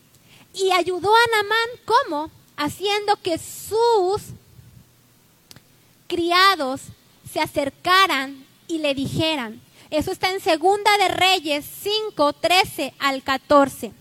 Y 0.54 0.70
ayudó 0.70 1.10
a 1.12 1.36
Namán, 1.42 1.68
¿cómo? 1.84 2.30
Haciendo 2.56 3.16
que 3.16 3.36
sus 3.38 4.26
criados 6.06 6.82
se 7.32 7.40
acercaran 7.40 8.45
y 8.68 8.78
le 8.78 8.94
dijeran. 8.94 9.60
Eso 9.90 10.10
está 10.10 10.30
en 10.30 10.40
Segunda 10.40 10.90
de 10.98 11.08
Reyes 11.08 11.64
5, 11.82 12.32
13 12.32 12.94
al 12.98 13.22
14. 13.22 13.92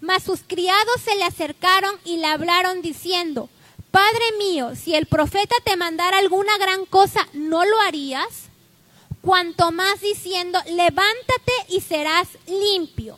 Mas 0.00 0.22
sus 0.22 0.40
criados 0.40 1.00
se 1.04 1.14
le 1.16 1.24
acercaron 1.24 1.94
y 2.04 2.16
le 2.16 2.26
hablaron 2.26 2.82
diciendo, 2.82 3.48
Padre 3.90 4.24
mío, 4.38 4.74
si 4.76 4.94
el 4.94 5.06
profeta 5.06 5.54
te 5.64 5.76
mandara 5.76 6.18
alguna 6.18 6.56
gran 6.58 6.86
cosa, 6.86 7.26
¿no 7.32 7.64
lo 7.64 7.80
harías? 7.80 8.48
Cuanto 9.20 9.72
más 9.72 10.00
diciendo, 10.00 10.58
levántate 10.66 11.52
y 11.68 11.80
serás 11.80 12.28
limpio. 12.46 13.16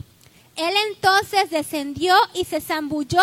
Él 0.57 0.75
entonces 0.89 1.51
descendió 1.51 2.15
y 2.35 2.45
se 2.45 2.61
zambulló 2.61 3.23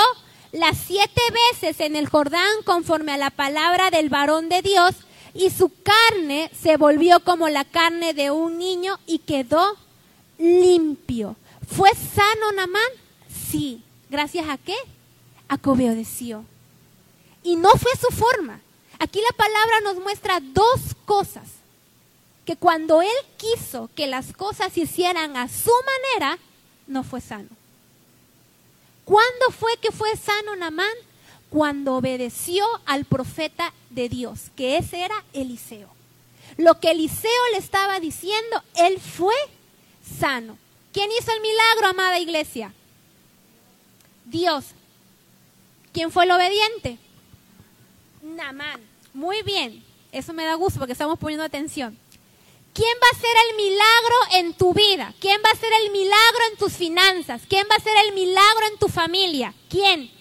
las 0.52 0.78
siete 0.78 1.22
veces 1.52 1.80
en 1.80 1.96
el 1.96 2.08
Jordán 2.08 2.50
conforme 2.66 3.14
a 3.14 3.18
la 3.18 3.30
palabra 3.30 3.92
del 3.92 4.10
varón 4.10 4.50
de 4.50 4.62
Dios, 4.62 4.96
y 5.34 5.50
su 5.50 5.72
carne 5.84 6.52
se 6.60 6.78
volvió 6.78 7.20
como 7.24 7.50
la 7.50 7.66
carne 7.66 8.14
de 8.14 8.32
un 8.32 8.58
niño 8.58 9.00
y 9.06 9.20
quedó 9.20 9.78
limpio. 10.38 11.36
¿Fue 11.68 11.90
sano 11.94 12.52
Namán? 12.54 12.82
Sí. 13.52 13.84
¿Gracias 14.10 14.50
a 14.50 14.58
qué? 14.58 14.76
A 15.48 15.58
que 15.58 15.70
obedeció. 15.70 16.44
Y 17.44 17.56
no 17.56 17.70
fue 17.72 17.92
su 17.96 18.16
forma. 18.16 18.60
Aquí 18.98 19.20
la 19.22 19.36
palabra 19.36 19.82
nos 19.82 20.04
muestra 20.04 20.40
dos 20.42 20.96
cosas. 21.06 21.48
Que 22.46 22.56
cuando 22.56 23.02
él 23.02 23.08
quiso 23.38 23.90
que 23.96 24.08
las 24.08 24.34
cosas 24.34 24.74
se 24.74 24.82
hicieran 24.82 25.38
a 25.38 25.48
su 25.48 25.72
manera, 25.86 26.40
no 26.88 27.04
fue 27.04 27.22
sano. 27.22 27.50
¿Cuándo 29.06 29.52
fue 29.52 29.78
que 29.78 29.92
fue 29.92 30.16
sano 30.18 30.56
Namán? 30.56 30.88
Cuando 31.50 31.96
obedeció 31.96 32.66
al 32.86 33.06
profeta 33.06 33.74
de 33.90 34.10
Dios, 34.10 34.52
que 34.56 34.78
ese 34.78 35.02
era 35.02 35.24
Eliseo. 35.34 35.90
Lo 36.58 36.80
que 36.80 36.92
Eliseo 36.92 37.32
le 37.52 37.58
estaba 37.58 38.00
diciendo, 38.00 38.64
él 38.76 39.00
fue 39.00 39.34
sano. 40.20 40.58
¿Quién 40.94 41.10
hizo 41.20 41.32
el 41.32 41.42
milagro, 41.42 41.88
amada 41.88 42.20
iglesia? 42.20 42.74
Dios. 44.26 44.66
¿Quién 45.94 46.12
fue 46.12 46.26
el 46.26 46.32
obediente? 46.32 46.98
Namán. 48.22 48.82
Muy 49.14 49.42
bien. 49.44 49.84
Eso 50.12 50.34
me 50.34 50.46
da 50.46 50.56
gusto 50.56 50.80
porque 50.80 50.94
estamos 50.94 51.20
poniendo 51.20 51.44
atención. 51.44 51.98
¿Quién 52.74 52.98
va 53.02 53.08
a 53.12 53.20
ser 53.20 53.36
el 53.50 53.56
milagro 53.58 54.16
en 54.34 54.54
tu 54.54 54.74
vida? 54.74 55.14
¿Quién 55.20 55.42
va 55.44 55.52
a 55.52 55.56
ser 55.56 55.70
el 55.84 55.92
milagro 55.92 56.40
en 56.52 56.58
tus 56.58 56.74
finanzas? 56.74 57.42
¿Quién 57.48 57.68
va 57.70 57.76
a 57.76 57.82
ser 57.82 57.94
el 58.06 58.14
milagro 58.14 58.68
en 58.72 58.80
tu 58.80 58.88
familia? 58.88 59.54
¿Quién? 59.70 60.12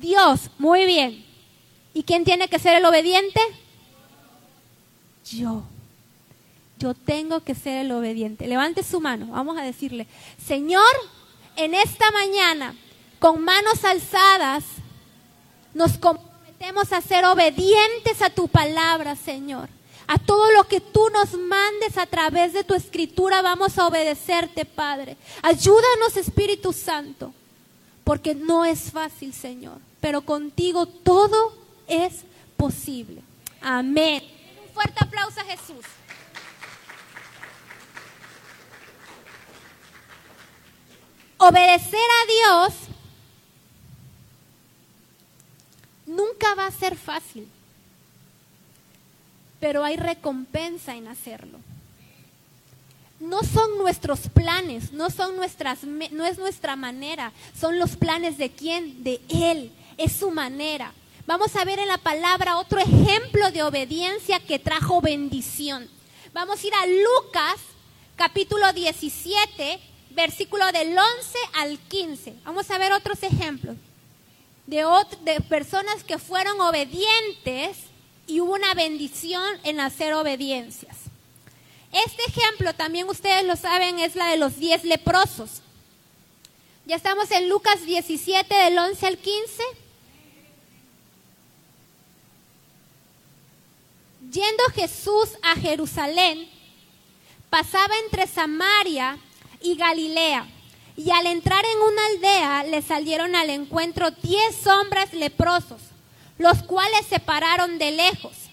Dios. 0.00 0.50
Muy 0.58 0.86
bien. 0.86 1.24
¿Y 1.92 2.02
quién 2.02 2.24
tiene 2.24 2.48
que 2.48 2.58
ser 2.58 2.74
el 2.74 2.84
obediente? 2.84 3.40
Yo. 5.30 5.62
Yo 6.78 6.94
tengo 6.94 7.40
que 7.40 7.54
ser 7.54 7.84
el 7.84 7.92
obediente. 7.92 8.46
Levante 8.46 8.82
su 8.82 9.00
mano. 9.00 9.26
Vamos 9.32 9.58
a 9.58 9.62
decirle, 9.62 10.06
Señor, 10.44 10.82
en 11.56 11.74
esta 11.74 12.10
mañana, 12.10 12.74
con 13.18 13.44
manos 13.44 13.84
alzadas, 13.84 14.64
nos 15.74 15.98
comprometemos 15.98 16.92
a 16.92 17.02
ser 17.02 17.24
obedientes 17.26 18.22
a 18.22 18.30
tu 18.30 18.48
palabra, 18.48 19.14
Señor. 19.14 19.68
A 20.06 20.18
todo 20.18 20.50
lo 20.52 20.64
que 20.64 20.80
tú 20.80 21.08
nos 21.10 21.34
mandes 21.34 21.96
a 21.96 22.06
través 22.06 22.52
de 22.52 22.64
tu 22.64 22.74
escritura 22.74 23.42
vamos 23.42 23.78
a 23.78 23.86
obedecerte, 23.86 24.64
Padre. 24.64 25.16
Ayúdanos, 25.42 26.16
Espíritu 26.16 26.72
Santo, 26.72 27.32
porque 28.02 28.34
no 28.34 28.64
es 28.64 28.90
fácil, 28.90 29.32
Señor, 29.32 29.78
pero 30.00 30.22
contigo 30.22 30.86
todo 30.86 31.54
es 31.86 32.24
posible. 32.56 33.22
Amén. 33.60 34.22
Un 34.66 34.74
fuerte 34.74 35.04
aplauso 35.04 35.40
a 35.40 35.44
Jesús. 35.44 35.84
obedecer 41.40 41.98
a 41.98 42.26
Dios 42.26 42.74
nunca 46.06 46.54
va 46.54 46.66
a 46.66 46.70
ser 46.70 46.96
fácil, 46.96 47.48
pero 49.58 49.82
hay 49.82 49.96
recompensa 49.96 50.94
en 50.94 51.08
hacerlo. 51.08 51.58
No 53.20 53.42
son 53.42 53.78
nuestros 53.78 54.28
planes, 54.28 54.92
no 54.92 55.10
son 55.10 55.36
nuestras, 55.36 55.84
no 55.84 56.26
es 56.26 56.38
nuestra 56.38 56.76
manera, 56.76 57.32
son 57.58 57.78
los 57.78 57.96
planes 57.96 58.38
de 58.38 58.50
quién, 58.50 59.02
de 59.02 59.20
Él, 59.28 59.72
es 60.00 60.12
su 60.12 60.30
manera. 60.30 60.92
Vamos 61.26 61.54
a 61.56 61.64
ver 61.64 61.78
en 61.78 61.88
la 61.88 61.98
palabra 61.98 62.56
otro 62.56 62.80
ejemplo 62.80 63.50
de 63.50 63.62
obediencia 63.62 64.40
que 64.40 64.58
trajo 64.58 65.00
bendición. 65.02 65.88
Vamos 66.32 66.64
a 66.64 66.66
ir 66.66 66.74
a 66.74 66.86
Lucas 66.86 67.56
capítulo 68.16 68.72
17, 68.72 69.78
versículo 70.10 70.64
del 70.72 70.96
11 70.96 71.38
al 71.54 71.78
15. 71.78 72.34
Vamos 72.44 72.70
a 72.70 72.78
ver 72.78 72.92
otros 72.92 73.22
ejemplos 73.22 73.76
de, 74.66 74.84
de 75.22 75.40
personas 75.42 76.02
que 76.02 76.18
fueron 76.18 76.58
obedientes 76.62 77.76
y 78.26 78.40
hubo 78.40 78.54
una 78.54 78.72
bendición 78.72 79.44
en 79.64 79.80
hacer 79.80 80.14
obediencias. 80.14 80.96
Este 81.92 82.22
ejemplo, 82.26 82.74
también 82.74 83.08
ustedes 83.08 83.44
lo 83.44 83.56
saben, 83.56 83.98
es 83.98 84.16
la 84.16 84.28
de 84.28 84.38
los 84.38 84.56
diez 84.56 84.82
leprosos. 84.84 85.60
Ya 86.86 86.96
estamos 86.96 87.30
en 87.32 87.48
Lucas 87.48 87.84
17 87.84 88.54
del 88.54 88.78
11 88.78 89.06
al 89.06 89.18
15. 89.18 89.62
Yendo 94.30 94.64
Jesús 94.74 95.30
a 95.42 95.56
Jerusalén, 95.56 96.48
pasaba 97.48 97.94
entre 98.04 98.26
Samaria 98.26 99.18
y 99.60 99.74
Galilea. 99.74 100.46
Y 100.96 101.10
al 101.10 101.26
entrar 101.26 101.64
en 101.64 101.80
una 101.80 102.06
aldea 102.06 102.62
le 102.64 102.82
salieron 102.82 103.34
al 103.34 103.50
encuentro 103.50 104.10
diez 104.10 104.66
hombres 104.66 105.12
leprosos, 105.14 105.80
los 106.38 106.62
cuales 106.62 107.06
se 107.06 107.18
pararon 107.18 107.78
de 107.78 107.92
lejos 107.92 108.50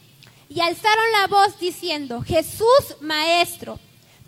y 0.49 0.61
alzaron 0.61 1.11
la 1.11 1.27
voz 1.27 1.59
diciendo, 1.59 2.21
Jesús, 2.21 2.95
Maestro, 3.01 3.79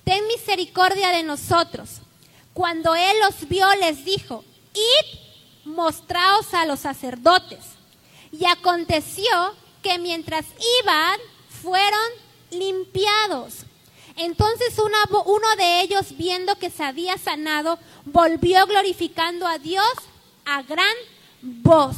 ten 0.03 0.27
misericordia 0.27 1.09
de 1.09 1.23
nosotros. 1.23 2.01
Cuando 2.53 2.93
él 2.93 3.15
los 3.23 3.47
vio, 3.47 3.67
les 3.75 4.03
dijo, 4.03 4.43
id, 4.73 5.19
mostraos 5.65 6.53
a 6.53 6.65
los 6.65 6.81
sacerdotes. 6.81 7.59
Y 8.31 8.45
aconteció 8.45 9.55
que 9.81 9.97
mientras 9.97 10.45
iban, 10.81 11.19
fueron 11.61 12.09
limpiados. 12.51 13.65
Entonces 14.15 14.73
uno 14.77 15.55
de 15.57 15.81
ellos, 15.81 16.17
viendo 16.17 16.57
que 16.57 16.69
se 16.69 16.83
había 16.83 17.17
sanado, 17.17 17.79
volvió 18.05 18.65
glorificando 18.67 19.47
a 19.47 19.57
Dios 19.57 19.87
a 20.45 20.61
gran 20.63 20.95
voz. 21.41 21.95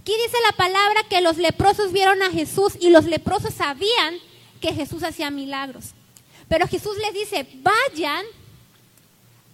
Aquí 0.00 0.12
dice 0.24 0.38
la 0.46 0.56
palabra 0.56 1.02
que 1.08 1.20
los 1.20 1.36
leprosos 1.36 1.92
vieron 1.92 2.22
a 2.22 2.30
Jesús 2.30 2.74
y 2.80 2.90
los 2.90 3.04
leprosos 3.04 3.54
sabían 3.54 4.18
que 4.60 4.72
Jesús 4.72 5.02
hacía 5.02 5.30
milagros. 5.30 5.90
Pero 6.48 6.66
Jesús 6.66 6.96
les 6.98 7.14
dice, 7.14 7.46
vayan 7.54 8.24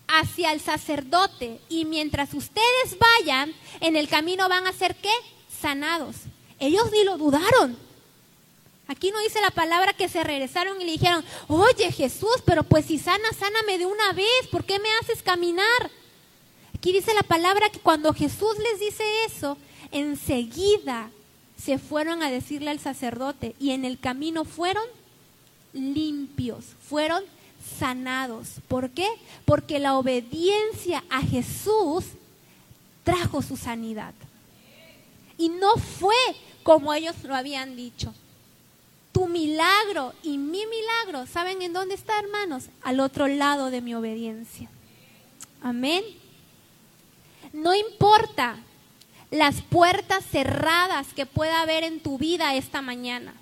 hacia 0.07 0.53
el 0.53 0.61
sacerdote 0.61 1.61
y 1.69 1.85
mientras 1.85 2.33
ustedes 2.33 2.97
vayan, 2.99 3.53
en 3.81 3.97
el 3.97 4.09
camino 4.09 4.49
van 4.49 4.67
a 4.67 4.73
ser 4.73 4.95
qué? 4.97 5.13
Sanados. 5.61 6.17
Ellos 6.59 6.91
ni 6.93 7.05
lo 7.05 7.19
dudaron. 7.19 7.88
Aquí 8.89 9.11
no 9.11 9.21
dice 9.21 9.43
la 9.43 9.51
palabra 9.51 9.93
que 9.93 10.09
se 10.09 10.25
regresaron 10.25 10.81
y 10.81 10.85
le 10.87 10.93
dijeron, 10.93 11.23
oye 11.47 11.93
Jesús, 11.93 12.43
pero 12.47 12.63
pues 12.63 12.87
si 12.87 12.99
sana, 12.99 13.29
sáname 13.39 13.77
de 13.77 13.85
una 13.85 14.15
vez, 14.15 14.47
¿por 14.51 14.65
qué 14.65 14.79
me 14.79 14.89
haces 15.03 15.23
caminar? 15.23 15.91
Aquí 16.75 16.93
dice 16.93 17.13
la 17.13 17.23
palabra 17.23 17.69
que 17.69 17.81
cuando 17.81 18.15
Jesús 18.15 18.57
les 18.59 18.81
dice 18.81 19.05
eso, 19.27 19.59
enseguida 19.93 21.11
se 21.63 21.77
fueron 21.77 22.23
a 22.23 22.31
decirle 22.31 22.71
al 22.71 22.81
sacerdote 22.81 23.55
y 23.61 23.73
en 23.73 23.85
el 23.85 24.01
camino 24.01 24.47
fueron 24.47 24.85
limpios, 25.75 26.65
fueron 26.89 27.23
sanados. 27.79 28.55
¿Por 28.69 28.89
qué? 28.91 29.07
Porque 29.45 29.81
la 29.81 29.99
obediencia 29.99 31.05
a 31.11 31.21
Jesús 31.21 32.07
trajo 33.05 33.43
su 33.43 33.59
sanidad. 33.59 34.15
Y 35.37 35.51
no 35.51 35.77
fue 35.77 36.17
como 36.63 36.95
ellos 36.95 37.17
lo 37.25 37.35
habían 37.35 37.77
dicho 37.77 38.15
tu 39.19 39.27
milagro 39.27 40.15
y 40.23 40.39
mi 40.39 40.65
milagro, 40.67 41.27
¿saben 41.27 41.61
en 41.61 41.73
dónde 41.73 41.97
está, 41.97 42.21
hermanos? 42.21 42.67
Al 42.83 43.01
otro 43.01 43.27
lado 43.27 43.69
de 43.69 43.81
mi 43.81 43.93
obediencia. 43.93 44.71
Amén. 45.61 46.05
No 47.53 47.75
importa 47.75 48.59
las 49.33 49.61
puertas 49.61 50.25
cerradas 50.25 51.15
que 51.15 51.27
pueda 51.27 51.63
haber 51.63 51.83
en 51.83 51.99
tu 51.99 52.17
vida 52.17 52.55
esta 52.55 52.81
mañana. 52.81 53.35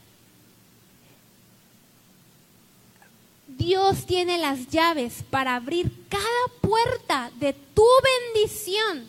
Dios 3.47 4.07
tiene 4.07 4.39
las 4.39 4.69
llaves 4.69 5.25
para 5.29 5.57
abrir 5.57 5.93
cada 6.09 6.23
puerta 6.63 7.31
de 7.39 7.53
tu 7.53 7.85
bendición 8.33 9.07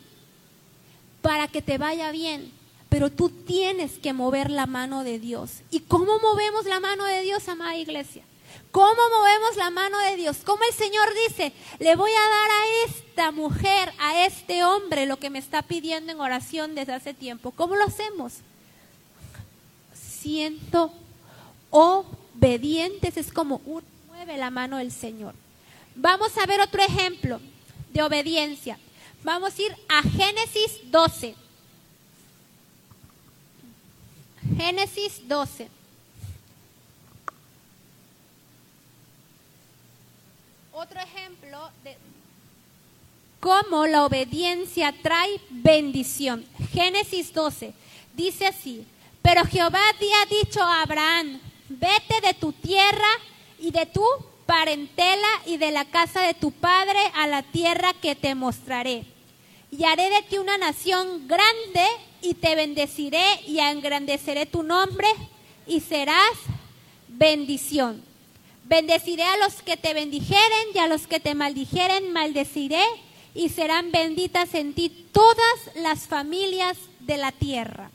para 1.22 1.48
que 1.48 1.62
te 1.62 1.78
vaya 1.78 2.12
bien. 2.12 2.57
Pero 2.88 3.10
tú 3.10 3.28
tienes 3.28 3.98
que 3.98 4.12
mover 4.12 4.50
la 4.50 4.66
mano 4.66 5.04
de 5.04 5.18
Dios. 5.18 5.50
¿Y 5.70 5.80
cómo 5.80 6.18
movemos 6.20 6.64
la 6.64 6.80
mano 6.80 7.04
de 7.04 7.22
Dios, 7.22 7.48
amada 7.48 7.76
iglesia? 7.76 8.24
¿Cómo 8.70 9.00
movemos 9.10 9.56
la 9.56 9.70
mano 9.70 9.98
de 9.98 10.16
Dios? 10.16 10.38
¿Cómo 10.44 10.62
el 10.62 10.74
Señor 10.74 11.08
dice, 11.26 11.52
le 11.78 11.96
voy 11.96 12.10
a 12.10 12.14
dar 12.14 12.50
a 12.50 12.86
esta 12.86 13.30
mujer, 13.30 13.92
a 13.98 14.26
este 14.26 14.64
hombre, 14.64 15.06
lo 15.06 15.18
que 15.18 15.30
me 15.30 15.38
está 15.38 15.62
pidiendo 15.62 16.12
en 16.12 16.20
oración 16.20 16.74
desde 16.74 16.94
hace 16.94 17.14
tiempo? 17.14 17.50
¿Cómo 17.50 17.76
lo 17.76 17.84
hacemos? 17.84 18.34
Siento 19.94 20.92
obedientes, 21.70 23.16
es 23.16 23.32
como 23.32 23.60
mueve 24.06 24.36
la 24.36 24.50
mano 24.50 24.78
del 24.78 24.92
Señor. 24.92 25.34
Vamos 25.94 26.36
a 26.38 26.46
ver 26.46 26.60
otro 26.60 26.82
ejemplo 26.82 27.40
de 27.92 28.02
obediencia. 28.02 28.78
Vamos 29.24 29.58
a 29.58 29.62
ir 29.62 29.76
a 29.88 30.02
Génesis 30.02 30.90
12. 30.90 31.34
Génesis 34.58 35.28
12. 35.28 35.68
Otro 40.72 41.00
ejemplo 41.00 41.70
de 41.84 41.96
cómo 43.38 43.86
la 43.86 44.04
obediencia 44.04 44.92
trae 45.00 45.40
bendición. 45.50 46.44
Génesis 46.72 47.32
12 47.32 47.72
dice 48.14 48.48
así, 48.48 48.84
pero 49.22 49.44
Jehová 49.44 49.78
había 49.94 50.42
dicho 50.42 50.60
a 50.60 50.82
Abraham, 50.82 51.40
vete 51.68 52.20
de 52.26 52.34
tu 52.34 52.50
tierra 52.52 53.12
y 53.60 53.70
de 53.70 53.86
tu 53.86 54.04
parentela 54.44 55.28
y 55.46 55.58
de 55.58 55.70
la 55.70 55.84
casa 55.84 56.22
de 56.22 56.34
tu 56.34 56.50
padre 56.50 56.98
a 57.14 57.28
la 57.28 57.44
tierra 57.44 57.92
que 57.94 58.16
te 58.16 58.34
mostraré. 58.34 59.04
Y 59.70 59.84
haré 59.84 60.10
de 60.10 60.22
ti 60.22 60.38
una 60.38 60.58
nación 60.58 61.28
grande 61.28 61.86
y 62.22 62.34
te 62.34 62.54
bendeciré 62.54 63.24
y 63.46 63.58
engrandeceré 63.60 64.46
tu 64.46 64.62
nombre 64.62 65.08
y 65.66 65.80
serás 65.80 66.32
bendición. 67.08 68.02
Bendeciré 68.64 69.22
a 69.22 69.36
los 69.38 69.62
que 69.62 69.76
te 69.76 69.94
bendijeren 69.94 70.68
y 70.74 70.78
a 70.78 70.88
los 70.88 71.06
que 71.06 71.20
te 71.20 71.34
maldijeren 71.34 72.12
maldeciré 72.12 72.82
y 73.34 73.48
serán 73.48 73.92
benditas 73.92 74.54
en 74.54 74.74
ti 74.74 75.08
todas 75.12 75.76
las 75.76 76.06
familias 76.06 76.76
de 77.00 77.16
la 77.16 77.32
tierra. 77.32 77.90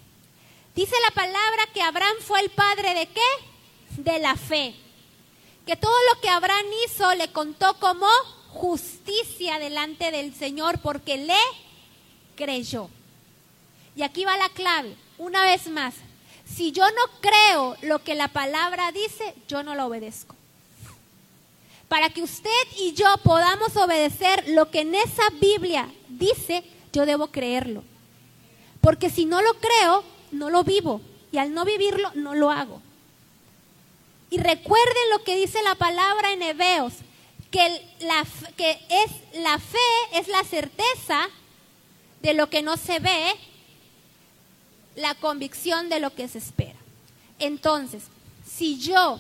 Dice 0.76 0.96
la 1.08 1.14
palabra 1.14 1.68
que 1.74 1.82
Abraham 1.82 2.16
fue 2.20 2.40
el 2.40 2.50
padre 2.50 2.94
de 2.96 3.08
qué? 3.08 4.02
De 4.02 4.20
la 4.20 4.36
fe. 4.36 4.74
Que 5.68 5.76
todo 5.76 5.96
lo 6.14 6.22
que 6.22 6.30
Abraham 6.30 6.66
hizo 6.86 7.14
le 7.16 7.32
contó 7.32 7.80
como 7.80 8.08
justicia 8.50 9.60
delante 9.60 10.12
del 10.12 10.34
Señor 10.34 10.80
porque 10.80 11.18
le 11.18 11.38
creyó. 12.36 12.90
Y 13.96 14.04
aquí 14.04 14.26
va 14.26 14.38
la 14.38 14.50
clave, 14.50 14.96
una 15.18 15.44
vez 15.44 15.68
más. 15.68 15.94
Si 16.46 16.72
yo 16.72 16.86
no 16.86 17.20
creo 17.22 17.76
lo 17.82 18.04
que 18.04 18.16
la 18.16 18.28
palabra 18.28 18.92
dice, 18.92 19.34
yo 19.48 19.64
no 19.64 19.76
lo 19.76 19.86
obedezco 19.86 20.36
para 21.94 22.10
que 22.10 22.24
usted 22.24 22.50
y 22.80 22.94
yo 22.94 23.06
podamos 23.24 23.78
obedecer 23.78 24.46
lo 24.48 24.72
que 24.72 24.80
en 24.80 24.96
esa 24.96 25.30
Biblia 25.40 25.94
dice, 26.10 26.64
yo 26.92 27.06
debo 27.06 27.28
creerlo. 27.28 27.84
Porque 28.82 29.12
si 29.12 29.26
no 29.26 29.44
lo 29.44 29.54
creo, 29.60 30.04
no 30.32 30.50
lo 30.50 30.64
vivo. 30.64 31.02
Y 31.32 31.38
al 31.38 31.54
no 31.54 31.66
vivirlo, 31.66 32.10
no 32.16 32.34
lo 32.34 32.50
hago. 32.50 32.82
Y 34.32 34.40
recuerden 34.40 35.10
lo 35.12 35.24
que 35.24 35.36
dice 35.36 35.62
la 35.62 35.76
palabra 35.76 36.34
en 36.34 36.42
Hebreos, 36.42 36.94
que, 37.52 37.86
la, 38.00 38.26
que 38.58 38.72
es, 38.90 39.42
la 39.44 39.60
fe 39.60 39.78
es 40.14 40.28
la 40.30 40.44
certeza 40.46 41.30
de 42.24 42.34
lo 42.34 42.50
que 42.50 42.64
no 42.64 42.76
se 42.76 42.98
ve, 42.98 43.36
la 44.96 45.16
convicción 45.16 45.90
de 45.90 46.00
lo 46.00 46.14
que 46.14 46.28
se 46.28 46.38
espera. 46.38 46.80
Entonces, 47.40 48.04
si 48.46 48.80
yo, 48.80 49.20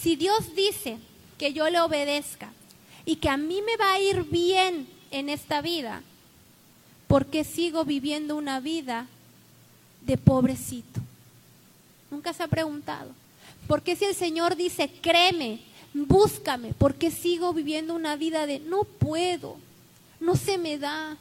si 0.00 0.16
Dios 0.16 0.54
dice, 0.54 0.98
que 1.40 1.54
yo 1.54 1.70
le 1.70 1.80
obedezca 1.80 2.52
y 3.06 3.16
que 3.16 3.30
a 3.30 3.38
mí 3.38 3.62
me 3.62 3.78
va 3.78 3.92
a 3.92 3.98
ir 3.98 4.24
bien 4.24 4.86
en 5.10 5.30
esta 5.30 5.62
vida, 5.62 6.02
¿por 7.08 7.24
qué 7.24 7.44
sigo 7.44 7.86
viviendo 7.86 8.36
una 8.36 8.60
vida 8.60 9.06
de 10.02 10.18
pobrecito? 10.18 11.00
Nunca 12.10 12.34
se 12.34 12.42
ha 12.42 12.46
preguntado. 12.46 13.10
¿Por 13.66 13.80
qué 13.80 13.96
si 13.96 14.04
el 14.04 14.14
Señor 14.14 14.54
dice, 14.54 14.90
créeme, 15.00 15.60
búscame, 15.94 16.74
¿por 16.74 16.94
qué 16.94 17.10
sigo 17.10 17.54
viviendo 17.54 17.94
una 17.94 18.16
vida 18.16 18.44
de 18.44 18.58
no 18.58 18.84
puedo, 18.84 19.56
no 20.20 20.36
se 20.36 20.58
me 20.58 20.76
da, 20.76 21.16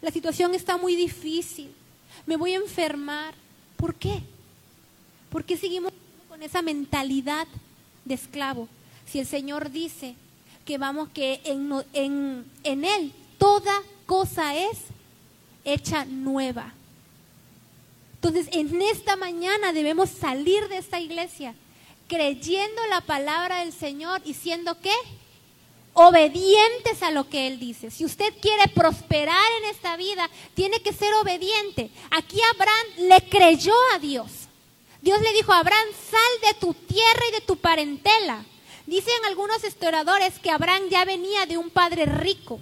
la 0.00 0.10
situación 0.10 0.54
está 0.54 0.78
muy 0.78 0.96
difícil, 0.96 1.70
me 2.26 2.36
voy 2.36 2.52
a 2.52 2.56
enfermar? 2.56 3.34
¿Por 3.76 3.94
qué? 3.94 4.22
¿Por 5.30 5.44
qué 5.44 5.56
seguimos 5.56 5.92
con 6.28 6.42
esa 6.42 6.62
mentalidad 6.62 7.46
de 8.04 8.14
esclavo? 8.14 8.68
si 9.06 9.18
el 9.18 9.26
Señor 9.26 9.70
dice 9.70 10.14
que 10.64 10.78
vamos, 10.78 11.08
que 11.10 11.40
en, 11.44 11.70
en, 11.92 12.44
en 12.62 12.84
Él 12.84 13.12
toda 13.38 13.82
cosa 14.06 14.56
es 14.56 14.78
hecha 15.64 16.04
nueva. 16.04 16.72
Entonces, 18.14 18.48
en 18.52 18.80
esta 18.80 19.16
mañana 19.16 19.72
debemos 19.72 20.08
salir 20.08 20.68
de 20.68 20.78
esta 20.78 21.00
iglesia 21.00 21.54
creyendo 22.08 22.80
la 22.88 23.02
palabra 23.02 23.60
del 23.60 23.72
Señor 23.72 24.22
y 24.24 24.34
siendo 24.34 24.80
qué? 24.80 24.94
Obedientes 25.94 27.02
a 27.02 27.10
lo 27.10 27.28
que 27.28 27.46
Él 27.46 27.58
dice. 27.58 27.90
Si 27.90 28.04
usted 28.04 28.34
quiere 28.40 28.68
prosperar 28.68 29.50
en 29.62 29.70
esta 29.70 29.96
vida, 29.96 30.28
tiene 30.54 30.80
que 30.80 30.92
ser 30.92 31.14
obediente. 31.14 31.90
Aquí 32.10 32.38
Abraham 32.54 33.08
le 33.08 33.28
creyó 33.28 33.74
a 33.94 33.98
Dios. 33.98 34.30
Dios 35.00 35.20
le 35.20 35.32
dijo 35.32 35.52
Abraham, 35.52 35.88
sal 36.10 36.52
de 36.52 36.58
tu 36.58 36.74
tierra 36.74 37.22
y 37.30 37.32
de 37.32 37.40
tu 37.42 37.56
parentela 37.56 38.44
Dicen 38.86 39.14
algunos 39.26 39.64
historiadores 39.64 40.38
que 40.38 40.50
Abraham 40.50 40.82
ya 40.90 41.04
venía 41.04 41.46
de 41.46 41.56
un 41.56 41.70
padre 41.70 42.04
rico. 42.04 42.60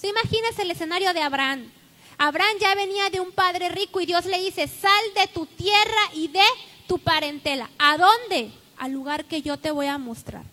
¿Se 0.00 0.08
imagínese 0.08 0.62
el 0.62 0.70
escenario 0.70 1.12
de 1.12 1.22
Abraham. 1.22 1.70
Abraham 2.18 2.56
ya 2.60 2.74
venía 2.74 3.10
de 3.10 3.20
un 3.20 3.32
padre 3.32 3.68
rico 3.68 4.00
y 4.00 4.06
Dios 4.06 4.24
le 4.26 4.38
dice, 4.38 4.68
sal 4.68 5.04
de 5.14 5.26
tu 5.26 5.46
tierra 5.46 6.12
y 6.14 6.28
de 6.28 6.44
tu 6.86 6.98
parentela. 6.98 7.68
¿A 7.78 7.98
dónde? 7.98 8.52
Al 8.78 8.92
lugar 8.92 9.24
que 9.24 9.42
yo 9.42 9.58
te 9.58 9.70
voy 9.70 9.86
a 9.86 9.98
mostrar. 9.98 10.44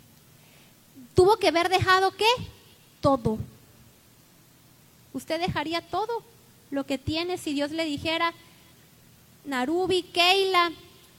Tuvo 1.14 1.38
que 1.38 1.48
haber 1.50 1.70
dejado 1.70 2.12
qué? 2.12 2.26
Todo. 3.02 3.38
¿Usted 5.14 5.40
dejaría 5.40 5.82
todo 5.82 6.24
lo 6.72 6.86
que 6.86 6.98
tiene 6.98 7.38
si 7.38 7.54
Dios 7.54 7.72
le 7.72 7.86
dijera, 7.86 8.34
Narubi, 9.46 10.04
Keila, 10.04 10.72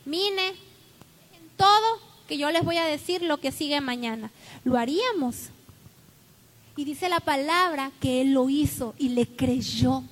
Mine, 0.04 0.54
todo 1.56 2.00
que 2.26 2.38
yo 2.38 2.50
les 2.50 2.64
voy 2.64 2.76
a 2.78 2.84
decir 2.84 3.22
lo 3.22 3.38
que 3.38 3.52
sigue 3.52 3.80
mañana. 3.80 4.30
Lo 4.64 4.78
haríamos. 4.78 5.50
Y 6.76 6.84
dice 6.84 7.08
la 7.08 7.20
palabra 7.20 7.92
que 8.00 8.22
Él 8.22 8.32
lo 8.32 8.48
hizo 8.50 8.94
y 8.98 9.10
le 9.10 9.26
creyó. 9.26 10.02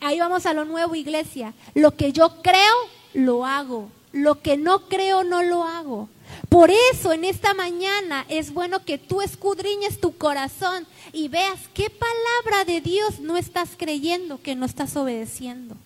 Ahí 0.00 0.18
vamos 0.18 0.46
a 0.46 0.54
lo 0.54 0.64
nuevo, 0.64 0.94
iglesia. 0.94 1.54
Lo 1.74 1.94
que 1.96 2.12
yo 2.12 2.42
creo, 2.42 2.74
lo 3.14 3.46
hago. 3.46 3.90
Lo 4.12 4.40
que 4.40 4.56
no 4.56 4.88
creo, 4.88 5.22
no 5.22 5.42
lo 5.42 5.64
hago. 5.64 6.08
Por 6.48 6.70
eso 6.92 7.12
en 7.12 7.24
esta 7.24 7.54
mañana 7.54 8.26
es 8.28 8.52
bueno 8.52 8.84
que 8.84 8.98
tú 8.98 9.20
escudriñes 9.20 10.00
tu 10.00 10.16
corazón 10.16 10.86
y 11.12 11.28
veas 11.28 11.60
qué 11.74 11.90
palabra 11.90 12.64
de 12.64 12.80
Dios 12.80 13.20
no 13.20 13.36
estás 13.36 13.70
creyendo, 13.76 14.40
que 14.42 14.54
no 14.54 14.66
estás 14.66 14.96
obedeciendo. 14.96 15.76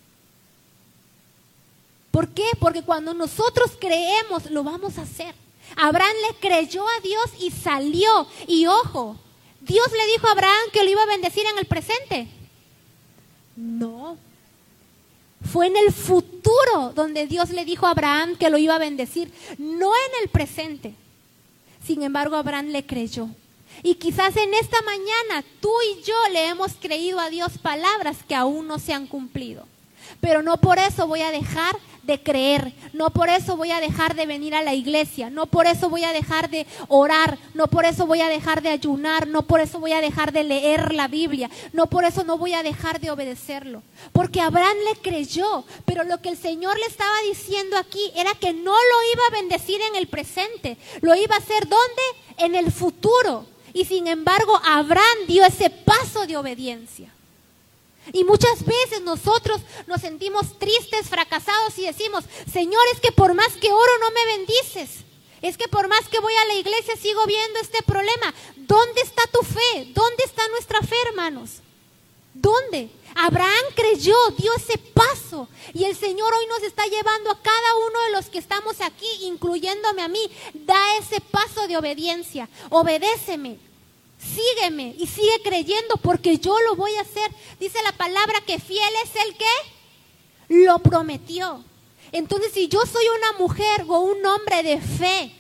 ¿Por 2.11 2.29
qué? 2.29 2.47
Porque 2.61 2.83
cuando 2.83 3.13
nosotros 3.13 3.73
creemos, 3.79 4.51
lo 4.51 4.63
vamos 4.63 4.99
a 4.99 5.03
hacer. 5.03 5.35
Abraham 5.77 6.15
le 6.29 6.37
creyó 6.37 6.87
a 6.87 7.01
Dios 7.01 7.25
y 7.41 7.51
salió. 7.51 8.29
Y 8.47 8.67
ojo, 8.67 9.17
Dios 9.61 9.89
le 9.91 10.13
dijo 10.13 10.29
a 10.29 10.33
Abraham 10.33 10.71
que 10.73 10.85
lo 10.85 10.91
iba 10.91 11.03
a 11.03 11.07
bendecir 11.07 11.45
en 11.47 11.59
el 11.59 11.67
presente. 11.67 12.29
No. 13.57 14.17
Fue 15.51 15.67
en 15.67 15.77
el 15.77 15.93
futuro 15.93 16.93
donde 16.95 17.27
Dios 17.27 17.51
le 17.51 17.65
dijo 17.65 17.87
a 17.87 17.91
Abraham 17.91 18.37
que 18.37 18.51
lo 18.51 18.59
iba 18.59 18.75
a 18.75 18.79
bendecir, 18.79 19.33
no 19.59 19.93
en 19.95 20.23
el 20.23 20.29
presente. 20.29 20.95
Sin 21.87 22.03
embargo, 22.03 22.37
Abraham 22.37 22.69
le 22.69 22.87
creyó. 22.87 23.29
Y 23.83 23.97
quizás 23.97 24.37
en 24.37 24.55
esta 24.55 24.81
mañana 24.83 25.45
tú 25.61 25.71
y 25.93 26.03
yo 26.03 26.15
le 26.33 26.49
hemos 26.49 26.73
creído 26.81 27.21
a 27.21 27.31
Dios 27.31 27.59
palabras 27.59 28.19
que 28.27 28.35
aún 28.35 28.67
no 28.67 28.79
se 28.79 28.93
han 28.93 29.07
cumplido. 29.07 29.67
Pero 30.21 30.43
no 30.43 30.59
por 30.59 30.79
eso 30.79 31.07
voy 31.07 31.23
a 31.23 31.31
dejar 31.31 31.77
de 32.07 32.23
creer. 32.23 32.73
No 32.93 33.11
por 33.11 33.29
eso 33.29 33.57
voy 33.57 33.71
a 33.71 33.81
dejar 33.81 34.15
de 34.15 34.27
venir 34.27 34.55
a 34.55 34.63
la 34.63 34.75
iglesia. 34.75 35.31
No 35.31 35.47
por 35.47 35.67
eso 35.67 35.89
voy 35.89 36.05
a 36.05 36.13
dejar 36.13 36.51
de 36.51 36.67
orar. 36.89 37.39
No 37.55 37.67
por 37.67 37.85
eso 37.85 38.07
voy 38.07 38.21
a 38.21 38.29
dejar 38.29 38.63
de 38.63 38.71
ayunar. 38.71 39.27
No 39.27 39.43
por 39.43 39.61
eso 39.61 39.79
voy 39.79 39.93
a 39.93 40.01
dejar 40.01 40.33
de 40.33 40.45
leer 40.45 40.95
la 40.95 41.09
Biblia. 41.09 41.51
No 41.73 41.87
por 41.87 42.05
eso 42.05 42.25
no 42.25 42.39
voy 42.39 42.55
a 42.55 42.63
dejar 42.63 43.01
de 43.01 43.11
obedecerlo. 43.11 43.83
Porque 44.13 44.41
Abraham 44.41 44.77
le 44.89 45.01
creyó. 45.01 45.65
Pero 45.85 46.05
lo 46.05 46.21
que 46.21 46.31
el 46.31 46.37
Señor 46.37 46.79
le 46.79 46.87
estaba 46.87 47.17
diciendo 47.29 47.77
aquí 47.77 48.13
era 48.15 48.33
que 48.35 48.53
no 48.53 48.73
lo 48.73 49.13
iba 49.13 49.23
a 49.29 49.41
bendecir 49.41 49.81
en 49.81 49.97
el 49.97 50.07
presente. 50.07 50.77
Lo 51.01 51.15
iba 51.15 51.35
a 51.35 51.39
hacer 51.39 51.69
¿dónde? 51.69 52.03
En 52.39 52.55
el 52.55 52.71
futuro. 52.73 53.47
Y 53.73 53.85
sin 53.85 54.07
embargo, 54.07 54.59
Abraham 54.65 55.27
dio 55.27 55.45
ese 55.45 55.69
paso 55.69 56.27
de 56.27 56.37
obediencia. 56.37 57.13
Y 58.13 58.25
muchas 58.25 58.65
veces 58.65 59.03
nosotros 59.03 59.61
nos 59.87 60.01
sentimos 60.01 60.59
tristes, 60.59 61.09
fracasados 61.09 61.79
y 61.79 61.87
decimos, 61.87 62.25
Señor, 62.53 62.83
es 62.93 63.01
que 63.01 63.13
por 63.13 63.35
más 63.35 63.53
que 63.55 63.73
oro 63.73 63.93
no 64.01 64.11
me 64.11 64.37
bendices. 64.37 65.05
Es 65.43 65.59
que 65.59 65.69
por 65.69 65.89
más 65.89 66.09
que 66.09 66.21
voy 66.21 66.35
a 66.35 66.47
la 66.47 66.55
iglesia 66.55 66.97
sigo 66.97 67.27
viendo 67.27 67.61
este 67.61 67.83
problema. 67.83 68.35
¿Dónde 68.57 69.01
está 69.03 69.23
tu 69.27 69.43
fe? 69.43 69.93
¿Dónde 69.95 70.25
está 70.25 70.47
nuestra 70.49 70.81
fe, 70.81 70.97
hermanos? 71.09 71.61
¿Dónde? 72.33 72.89
Abraham 73.15 73.65
creyó, 73.75 74.17
dio 74.39 74.53
ese 74.55 74.79
paso. 74.79 75.49
Y 75.73 75.85
el 75.85 75.97
Señor 75.97 76.33
hoy 76.33 76.47
nos 76.47 76.63
está 76.63 76.87
llevando 76.87 77.31
a 77.31 77.41
cada 77.41 77.75
uno 77.77 78.03
de 78.05 78.13
los 78.13 78.27
que 78.27 78.39
estamos 78.39 78.81
aquí, 78.81 79.07
incluyéndome 79.23 80.03
a 80.03 80.09
mí, 80.09 80.31
da 80.55 80.97
ese 80.99 81.21
paso 81.21 81.69
de 81.69 81.77
obediencia. 81.77 82.49
Obedéceme 82.71 83.59
sígueme 84.25 84.95
y 84.99 85.07
sigue 85.07 85.41
creyendo 85.43 85.97
porque 85.99 86.39
yo 86.39 86.57
lo 86.63 86.77
voy 86.77 86.95
a 86.97 87.03
hacer. 87.03 87.31
Dice 87.61 87.79
la 87.83 87.93
palabra 87.93 88.41
que 88.47 88.59
fiel 88.59 88.93
es 89.05 89.11
el 89.27 89.37
que 89.37 90.65
lo 90.65 90.79
prometió. 90.81 91.65
Entonces, 92.13 92.53
si 92.53 92.69
yo 92.69 92.81
soy 92.87 93.05
una 93.19 93.39
mujer 93.39 93.85
o 93.89 94.01
un 94.01 94.25
hombre 94.25 94.63
de 94.63 94.81
fe, 94.81 95.33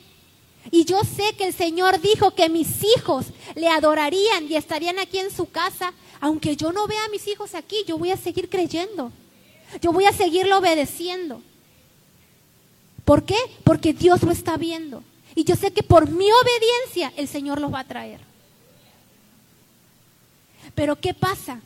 y 0.70 0.84
yo 0.84 1.00
sé 1.04 1.34
que 1.36 1.44
el 1.44 1.54
Señor 1.54 2.00
dijo 2.00 2.34
que 2.34 2.48
mis 2.48 2.82
hijos 2.82 3.26
le 3.54 3.68
adorarían 3.68 4.50
y 4.50 4.56
estarían 4.56 4.98
aquí 4.98 5.18
en 5.18 5.30
su 5.30 5.50
casa, 5.50 5.92
aunque 6.20 6.56
yo 6.56 6.72
no 6.72 6.86
vea 6.86 7.04
a 7.04 7.08
mis 7.08 7.28
hijos 7.28 7.54
aquí, 7.54 7.84
yo 7.86 7.98
voy 7.98 8.10
a 8.10 8.16
seguir 8.16 8.48
creyendo. 8.48 9.12
Yo 9.80 9.92
voy 9.92 10.06
a 10.06 10.12
seguirlo 10.12 10.58
obedeciendo. 10.58 11.42
¿Por 13.04 13.24
qué? 13.24 13.36
Porque 13.62 13.92
Dios 13.92 14.22
lo 14.22 14.32
está 14.32 14.56
viendo. 14.56 15.02
Y 15.34 15.44
yo 15.44 15.56
sé 15.56 15.72
que 15.72 15.82
por 15.82 16.08
mi 16.08 16.26
obediencia 16.30 17.12
el 17.16 17.28
Señor 17.28 17.60
los 17.60 17.72
va 17.72 17.80
a 17.80 17.88
traer. 17.88 18.33
Pero 20.74 21.00
¿qué 21.00 21.14
pasa? 21.14 21.60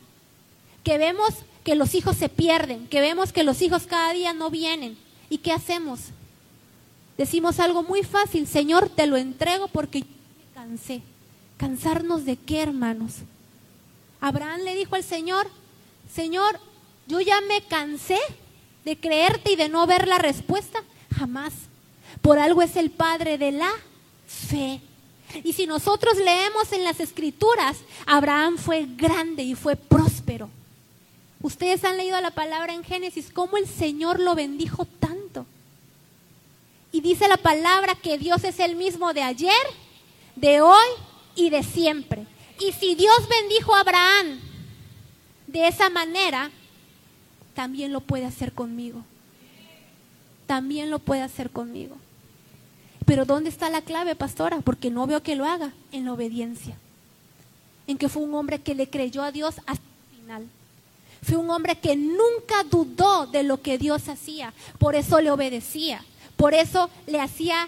Que 0.84 0.98
vemos 0.98 1.34
que 1.64 1.74
los 1.74 1.94
hijos 1.94 2.16
se 2.16 2.28
pierden, 2.28 2.86
que 2.88 3.00
vemos 3.00 3.32
que 3.32 3.44
los 3.44 3.60
hijos 3.62 3.86
cada 3.86 4.12
día 4.12 4.32
no 4.32 4.50
vienen. 4.50 4.96
¿Y 5.30 5.38
qué 5.38 5.52
hacemos? 5.52 6.00
Decimos 7.16 7.60
algo 7.60 7.82
muy 7.82 8.02
fácil, 8.02 8.46
Señor, 8.46 8.88
te 8.88 9.06
lo 9.06 9.16
entrego 9.16 9.68
porque 9.68 10.00
me 10.00 10.54
cansé. 10.54 11.02
¿Cansarnos 11.56 12.24
de 12.24 12.36
qué, 12.36 12.62
hermanos? 12.62 13.16
Abraham 14.20 14.60
le 14.62 14.76
dijo 14.76 14.94
al 14.94 15.04
Señor, 15.04 15.48
Señor, 16.12 16.60
yo 17.06 17.20
ya 17.20 17.40
me 17.40 17.62
cansé 17.62 18.18
de 18.84 18.96
creerte 18.96 19.52
y 19.52 19.56
de 19.56 19.68
no 19.68 19.86
ver 19.86 20.06
la 20.06 20.18
respuesta. 20.18 20.82
Jamás. 21.16 21.52
Por 22.22 22.38
algo 22.38 22.62
es 22.62 22.76
el 22.76 22.90
Padre 22.90 23.38
de 23.38 23.52
la 23.52 23.70
fe. 24.26 24.80
Y 25.44 25.52
si 25.52 25.66
nosotros 25.66 26.16
leemos 26.16 26.72
en 26.72 26.84
las 26.84 27.00
escrituras, 27.00 27.78
Abraham 28.06 28.56
fue 28.58 28.86
grande 28.86 29.42
y 29.42 29.54
fue 29.54 29.76
próspero. 29.76 30.48
Ustedes 31.40 31.84
han 31.84 31.96
leído 31.96 32.20
la 32.20 32.30
palabra 32.30 32.74
en 32.74 32.82
Génesis, 32.82 33.30
cómo 33.32 33.56
el 33.56 33.66
Señor 33.66 34.18
lo 34.18 34.34
bendijo 34.34 34.84
tanto. 34.84 35.46
Y 36.90 37.00
dice 37.00 37.28
la 37.28 37.36
palabra 37.36 37.94
que 37.94 38.18
Dios 38.18 38.42
es 38.44 38.58
el 38.58 38.74
mismo 38.74 39.12
de 39.12 39.22
ayer, 39.22 39.52
de 40.34 40.60
hoy 40.60 40.86
y 41.34 41.50
de 41.50 41.62
siempre. 41.62 42.26
Y 42.58 42.72
si 42.72 42.94
Dios 42.94 43.28
bendijo 43.28 43.74
a 43.74 43.80
Abraham 43.80 44.40
de 45.46 45.68
esa 45.68 45.90
manera, 45.90 46.50
también 47.54 47.92
lo 47.92 48.00
puede 48.00 48.24
hacer 48.24 48.52
conmigo. 48.52 49.04
También 50.46 50.90
lo 50.90 50.98
puede 50.98 51.22
hacer 51.22 51.50
conmigo. 51.50 51.96
Pero 53.08 53.24
¿dónde 53.24 53.48
está 53.48 53.70
la 53.70 53.80
clave, 53.80 54.14
pastora? 54.14 54.60
Porque 54.60 54.90
no 54.90 55.06
veo 55.06 55.22
que 55.22 55.34
lo 55.34 55.46
haga 55.46 55.72
en 55.92 56.04
la 56.04 56.12
obediencia. 56.12 56.76
En 57.86 57.96
que 57.96 58.10
fue 58.10 58.20
un 58.20 58.34
hombre 58.34 58.60
que 58.60 58.74
le 58.74 58.90
creyó 58.90 59.22
a 59.22 59.32
Dios 59.32 59.54
hasta 59.64 59.82
el 60.10 60.18
final. 60.20 60.46
Fue 61.22 61.38
un 61.38 61.48
hombre 61.48 61.78
que 61.78 61.96
nunca 61.96 62.64
dudó 62.70 63.26
de 63.26 63.44
lo 63.44 63.62
que 63.62 63.78
Dios 63.78 64.10
hacía. 64.10 64.52
Por 64.78 64.94
eso 64.94 65.22
le 65.22 65.30
obedecía. 65.30 66.04
Por 66.36 66.52
eso 66.52 66.90
le 67.06 67.18
hacía 67.18 67.66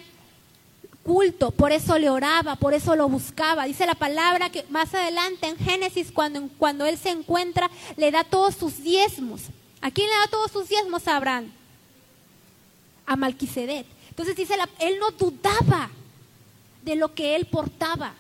culto, 1.05 1.53
por 1.53 1.73
eso 1.73 1.99
le 1.99 2.11
oraba, 2.11 2.57
por 2.57 2.75
eso 2.75 2.95
lo 2.95 3.09
buscaba. 3.09 3.65
Dice 3.65 3.87
la 3.87 3.95
palabra 3.95 4.51
que 4.51 4.67
más 4.69 4.93
adelante 4.95 5.49
en 5.49 5.57
Génesis, 5.57 6.13
cuando, 6.13 6.51
cuando 6.59 6.85
él 6.85 6.99
se 6.99 7.09
encuentra, 7.09 7.71
le 7.97 8.11
da 8.11 8.25
todos 8.25 8.57
sus 8.57 8.83
diezmos. 8.83 9.45
¿A 9.81 9.91
quién 9.91 10.07
le 10.07 10.17
da 10.17 10.27
todos 10.31 10.51
sus 10.51 10.69
diezmos 10.69 11.09
a 11.09 11.17
Abraham? 11.17 11.51
A 13.07 13.17
Malquisedec. 13.17 13.87
Entonces 14.21 14.37
dice, 14.37 14.55
él 14.81 14.99
no 15.01 15.13
dudaba 15.13 15.89
de 16.83 16.95
lo 16.95 17.15
que 17.15 17.37
él 17.37 17.47
portaba. 17.47 18.13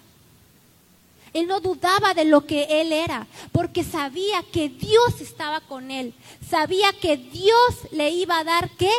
Él 1.35 1.47
no 1.47 1.61
dudaba 1.61 2.15
de 2.15 2.25
lo 2.25 2.47
que 2.47 2.81
él 2.81 2.91
era, 2.91 3.27
porque 3.53 3.85
sabía 3.85 4.43
que 4.51 4.71
Dios 4.71 5.21
estaba 5.21 5.61
con 5.61 5.91
él. 5.91 6.15
Sabía 6.49 6.95
que 6.95 7.19
Dios 7.19 7.77
le 7.91 8.13
iba 8.13 8.39
a 8.39 8.45
dar 8.45 8.71
qué? 8.79 8.91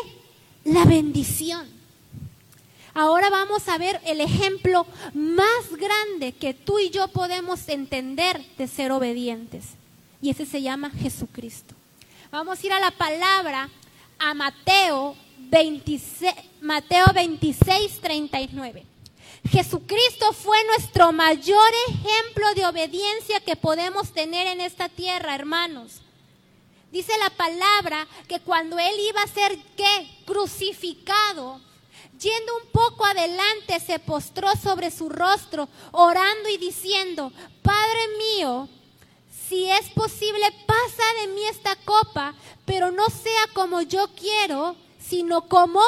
La 0.63 0.85
bendición. 0.85 1.67
Ahora 2.93 3.31
vamos 3.31 3.67
a 3.67 3.79
ver 3.79 3.99
el 4.05 4.21
ejemplo 4.21 4.85
más 5.15 5.71
grande 5.71 6.33
que 6.33 6.53
tú 6.53 6.77
y 6.77 6.91
yo 6.91 7.07
podemos 7.07 7.67
entender 7.67 8.45
de 8.59 8.67
ser 8.67 8.91
obedientes. 8.91 9.69
Y 10.21 10.29
ese 10.29 10.45
se 10.45 10.61
llama 10.61 10.91
Jesucristo. 10.91 11.73
Vamos 12.29 12.59
a 12.61 12.65
ir 12.67 12.73
a 12.73 12.79
la 12.79 12.91
palabra, 12.91 13.71
a 14.19 14.35
Mateo 14.35 15.15
26, 15.49 16.50
Mateo 16.61 17.07
26, 17.11 18.01
39. 18.01 18.85
Jesucristo 19.49 20.31
fue 20.31 20.63
nuestro 20.65 21.11
mayor 21.11 21.71
ejemplo 21.89 22.53
de 22.55 22.67
obediencia 22.67 23.39
que 23.39 23.55
podemos 23.55 24.13
tener 24.13 24.45
en 24.45 24.61
esta 24.61 24.87
tierra, 24.87 25.33
hermanos. 25.33 26.01
Dice 26.91 27.13
la 27.17 27.31
palabra 27.31 28.07
que 28.27 28.39
cuando 28.41 28.77
él 28.77 28.93
iba 29.09 29.23
a 29.23 29.27
ser 29.27 29.57
¿qué? 29.75 30.07
crucificado, 30.27 31.59
yendo 32.19 32.57
un 32.57 32.71
poco 32.71 33.05
adelante, 33.05 33.79
se 33.79 33.97
postró 33.97 34.47
sobre 34.55 34.91
su 34.91 35.09
rostro, 35.09 35.67
orando 35.91 36.47
y 36.49 36.57
diciendo, 36.57 37.33
Padre 37.63 38.07
mío, 38.19 38.69
si 39.49 39.67
es 39.67 39.89
posible, 39.89 40.45
pasa 40.67 41.03
de 41.21 41.27
mí 41.33 41.43
esta 41.45 41.75
copa, 41.77 42.35
pero 42.65 42.91
no 42.91 43.07
sea 43.07 43.47
como 43.55 43.81
yo 43.81 44.07
quiero, 44.15 44.75
sino 44.99 45.47
como 45.47 45.81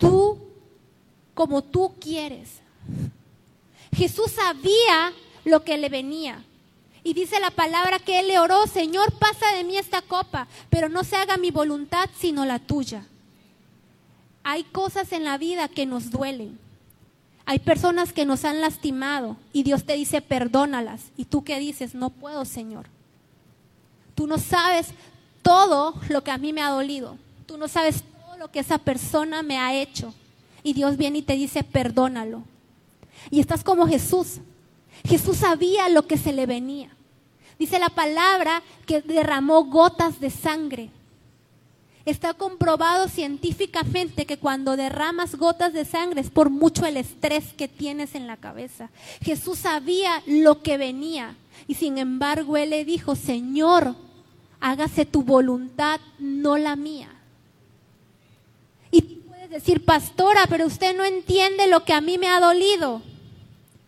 tú, 0.00 0.36
como 1.34 1.62
tú 1.62 1.94
quieres. 2.00 2.48
Jesús 3.94 4.32
sabía 4.32 5.12
lo 5.44 5.62
que 5.62 5.78
le 5.78 5.88
venía. 5.88 6.42
Y 7.02 7.14
dice 7.14 7.38
la 7.40 7.50
palabra 7.50 7.98
que 7.98 8.18
él 8.18 8.28
le 8.28 8.38
oró, 8.38 8.66
Señor, 8.66 9.12
pasa 9.12 9.54
de 9.54 9.64
mí 9.64 9.76
esta 9.76 10.02
copa, 10.02 10.48
pero 10.68 10.88
no 10.88 11.04
se 11.04 11.16
haga 11.16 11.36
mi 11.36 11.50
voluntad 11.50 12.10
sino 12.18 12.44
la 12.44 12.58
tuya. 12.58 13.06
Hay 14.42 14.64
cosas 14.64 15.12
en 15.12 15.24
la 15.24 15.38
vida 15.38 15.68
que 15.68 15.86
nos 15.86 16.10
duelen. 16.10 16.58
Hay 17.46 17.58
personas 17.58 18.12
que 18.12 18.26
nos 18.26 18.44
han 18.44 18.60
lastimado 18.60 19.36
y 19.52 19.62
Dios 19.62 19.84
te 19.84 19.94
dice, 19.94 20.20
perdónalas. 20.20 21.10
Y 21.16 21.24
tú 21.24 21.42
qué 21.42 21.58
dices, 21.58 21.94
no 21.94 22.10
puedo, 22.10 22.44
Señor. 22.44 22.86
Tú 24.14 24.26
no 24.26 24.38
sabes 24.38 24.88
todo 25.42 25.94
lo 26.08 26.22
que 26.22 26.30
a 26.30 26.38
mí 26.38 26.52
me 26.52 26.62
ha 26.62 26.70
dolido. 26.70 27.16
Tú 27.46 27.56
no 27.56 27.66
sabes 27.66 28.04
lo 28.40 28.50
que 28.50 28.60
esa 28.60 28.78
persona 28.78 29.42
me 29.42 29.58
ha 29.58 29.74
hecho. 29.74 30.14
Y 30.62 30.72
Dios 30.72 30.96
viene 30.96 31.18
y 31.18 31.22
te 31.22 31.34
dice, 31.34 31.62
perdónalo. 31.62 32.42
Y 33.30 33.38
estás 33.38 33.62
como 33.62 33.86
Jesús. 33.86 34.38
Jesús 35.04 35.36
sabía 35.36 35.90
lo 35.90 36.06
que 36.06 36.16
se 36.16 36.32
le 36.32 36.46
venía. 36.46 36.88
Dice 37.58 37.78
la 37.78 37.90
palabra 37.90 38.62
que 38.86 39.02
derramó 39.02 39.64
gotas 39.64 40.20
de 40.20 40.30
sangre. 40.30 40.88
Está 42.06 42.32
comprobado 42.32 43.08
científicamente 43.08 44.24
que 44.24 44.38
cuando 44.38 44.74
derramas 44.74 45.34
gotas 45.34 45.74
de 45.74 45.84
sangre 45.84 46.22
es 46.22 46.30
por 46.30 46.48
mucho 46.48 46.86
el 46.86 46.96
estrés 46.96 47.52
que 47.52 47.68
tienes 47.68 48.14
en 48.14 48.26
la 48.26 48.38
cabeza. 48.38 48.88
Jesús 49.20 49.58
sabía 49.58 50.22
lo 50.26 50.62
que 50.62 50.78
venía 50.78 51.36
y 51.68 51.74
sin 51.74 51.98
embargo 51.98 52.56
él 52.56 52.70
le 52.70 52.86
dijo, 52.86 53.16
Señor, 53.16 53.96
hágase 54.60 55.04
tu 55.04 55.24
voluntad, 55.24 56.00
no 56.18 56.56
la 56.56 56.74
mía. 56.74 57.19
Decir, 59.50 59.84
pastora, 59.84 60.46
pero 60.48 60.64
usted 60.64 60.96
no 60.96 61.04
entiende 61.04 61.66
lo 61.66 61.84
que 61.84 61.92
a 61.92 62.00
mí 62.00 62.18
me 62.18 62.28
ha 62.28 62.38
dolido. 62.38 63.02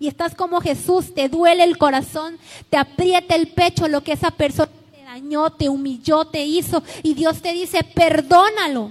Y 0.00 0.08
estás 0.08 0.34
como 0.34 0.60
Jesús, 0.60 1.14
te 1.14 1.28
duele 1.28 1.62
el 1.62 1.78
corazón, 1.78 2.36
te 2.68 2.76
aprieta 2.76 3.36
el 3.36 3.46
pecho 3.46 3.86
lo 3.86 4.02
que 4.02 4.10
esa 4.10 4.32
persona 4.32 4.72
te 4.90 5.04
dañó, 5.04 5.52
te 5.52 5.68
humilló, 5.68 6.24
te 6.24 6.44
hizo. 6.44 6.82
Y 7.04 7.14
Dios 7.14 7.40
te 7.40 7.52
dice, 7.52 7.84
perdónalo. 7.84 8.90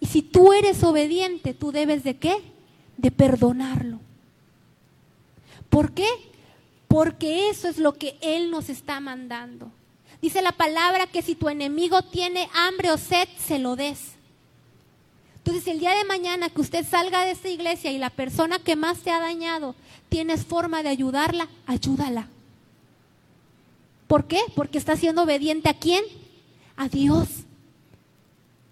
Y 0.00 0.06
si 0.06 0.20
tú 0.20 0.52
eres 0.52 0.82
obediente, 0.82 1.54
tú 1.54 1.70
debes 1.70 2.02
de 2.02 2.16
qué? 2.16 2.42
De 2.96 3.12
perdonarlo. 3.12 4.00
¿Por 5.70 5.92
qué? 5.92 6.08
Porque 6.88 7.50
eso 7.50 7.68
es 7.68 7.78
lo 7.78 7.92
que 7.92 8.18
Él 8.20 8.50
nos 8.50 8.68
está 8.68 8.98
mandando. 8.98 9.70
Dice 10.22 10.40
la 10.40 10.52
palabra 10.52 11.08
que 11.08 11.20
si 11.20 11.34
tu 11.34 11.48
enemigo 11.48 12.00
tiene 12.02 12.48
hambre 12.54 12.92
o 12.92 12.96
sed, 12.96 13.28
se 13.44 13.58
lo 13.58 13.74
des. 13.74 14.12
Entonces 15.38 15.66
el 15.66 15.80
día 15.80 15.90
de 15.96 16.04
mañana 16.04 16.48
que 16.48 16.60
usted 16.60 16.86
salga 16.88 17.24
de 17.24 17.32
esta 17.32 17.48
iglesia 17.48 17.90
y 17.90 17.98
la 17.98 18.08
persona 18.08 18.60
que 18.60 18.76
más 18.76 19.00
te 19.00 19.10
ha 19.10 19.18
dañado, 19.18 19.74
tienes 20.08 20.46
forma 20.46 20.84
de 20.84 20.90
ayudarla, 20.90 21.48
ayúdala. 21.66 22.28
¿Por 24.06 24.26
qué? 24.26 24.40
Porque 24.54 24.78
está 24.78 24.96
siendo 24.96 25.22
obediente 25.22 25.68
a 25.68 25.74
quién? 25.74 26.04
A 26.76 26.88
Dios. 26.88 27.28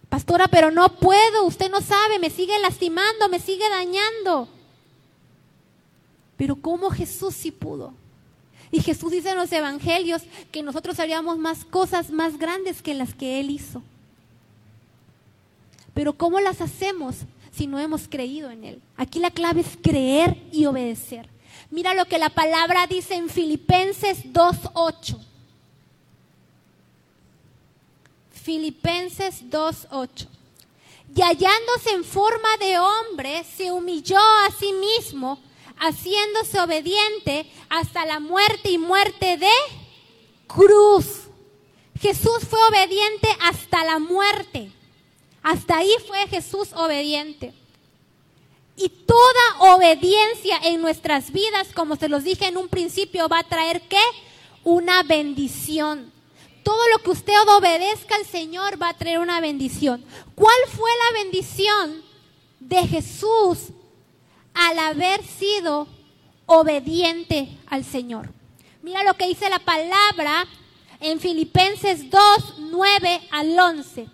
Pastora, 0.09 0.47
pero 0.47 0.71
no 0.71 0.97
puedo, 0.99 1.45
usted 1.47 1.69
no 1.69 1.81
sabe, 1.81 2.21
me 2.21 2.31
sigue 2.31 2.57
lastimando, 2.61 3.29
me 3.29 3.41
sigue 3.41 3.69
dañando. 3.69 4.49
Pero 6.37 6.55
¿cómo 6.55 6.91
Jesús 6.91 7.35
sí 7.35 7.51
pudo? 7.51 7.93
Y 8.73 8.81
Jesús 8.81 9.11
dice 9.11 9.31
en 9.31 9.37
los 9.37 9.51
evangelios 9.51 10.23
que 10.53 10.63
nosotros 10.63 10.99
haríamos 11.01 11.39
más 11.39 11.65
cosas 11.65 12.11
más 12.11 12.39
grandes 12.39 12.83
que 12.83 12.95
las 12.95 13.15
que 13.15 13.41
Él 13.41 13.51
hizo. 13.51 13.83
Pero 15.95 16.13
¿cómo 16.13 16.41
las 16.41 16.61
hacemos 16.61 17.17
si 17.53 17.67
no 17.67 17.79
hemos 17.79 18.07
creído 18.09 18.51
en 18.51 18.65
Él? 18.65 18.83
Aquí 18.97 19.19
la 19.19 19.31
clave 19.31 19.63
es 19.63 19.79
creer 19.83 20.37
y 20.53 20.67
obedecer. 20.67 21.29
Mira 21.71 21.95
lo 21.95 22.05
que 22.07 22.19
la 22.19 22.31
palabra 22.31 22.87
dice 22.87 23.15
en 23.15 23.29
Filipenses 23.29 24.25
2.8. 24.33 25.19
Filipenses 28.33 29.45
2.8. 29.51 30.27
Y 31.15 31.23
hallándose 31.23 31.91
en 31.93 32.05
forma 32.05 32.57
de 32.59 32.79
hombre, 32.79 33.45
se 33.45 33.73
humilló 33.73 34.19
a 34.19 34.51
sí 34.59 34.73
mismo, 34.73 35.41
haciéndose 35.81 36.61
obediente 36.61 37.51
hasta 37.69 38.07
la 38.07 38.21
muerte 38.21 38.71
y 38.71 38.79
muerte 38.79 39.37
de 39.37 39.51
cruz. 40.47 41.23
Jesús 42.01 42.39
fue 42.49 42.59
obediente 42.69 43.29
hasta 43.41 43.85
la 43.85 43.99
muerte. 43.99 44.71
Hasta 45.43 45.79
ahí 45.79 45.93
fue 46.07 46.29
Jesús 46.29 46.73
obediente. 46.75 47.53
Y 48.77 48.89
toda 48.89 49.75
obediencia 49.75 50.59
en 50.63 50.81
nuestras 50.81 51.33
vidas, 51.33 51.69
como 51.75 51.97
se 51.97 52.09
los 52.09 52.25
dije 52.25 52.47
en 52.47 52.57
un 52.57 52.69
principio, 52.69 53.29
va 53.29 53.41
a 53.41 53.49
traer 53.49 53.83
qué? 53.83 54.01
Una 54.63 55.03
bendición 55.03 56.13
todo 56.63 56.89
lo 56.93 57.03
que 57.03 57.11
usted 57.11 57.35
obedezca 57.57 58.17
al 58.17 58.27
Señor 58.27 58.81
va 58.81 58.91
a 58.91 58.97
traer 58.97 59.19
una 59.19 59.41
bendición. 59.41 60.05
¿Cuál 60.35 60.57
fue 60.69 60.91
la 60.91 61.23
bendición 61.23 62.03
de 62.61 62.87
Jesús 62.87 63.71
al 64.61 64.79
haber 64.79 65.25
sido 65.25 65.89
obediente 66.47 67.49
al 67.67 67.85
Señor? 67.85 68.29
Mira 68.83 69.05
lo 69.05 69.15
que 69.15 69.27
dice 69.27 69.49
la 69.49 69.59
palabra 69.59 70.47
en 71.01 71.19
Filipenses 71.19 72.11
2, 72.11 72.55
9 72.59 73.21
al 73.31 73.59
11. 73.59 74.07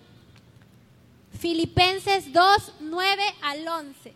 Filipenses 1.39 2.33
2, 2.33 2.73
9 2.81 3.23
al 3.43 3.69
11. 3.69 4.15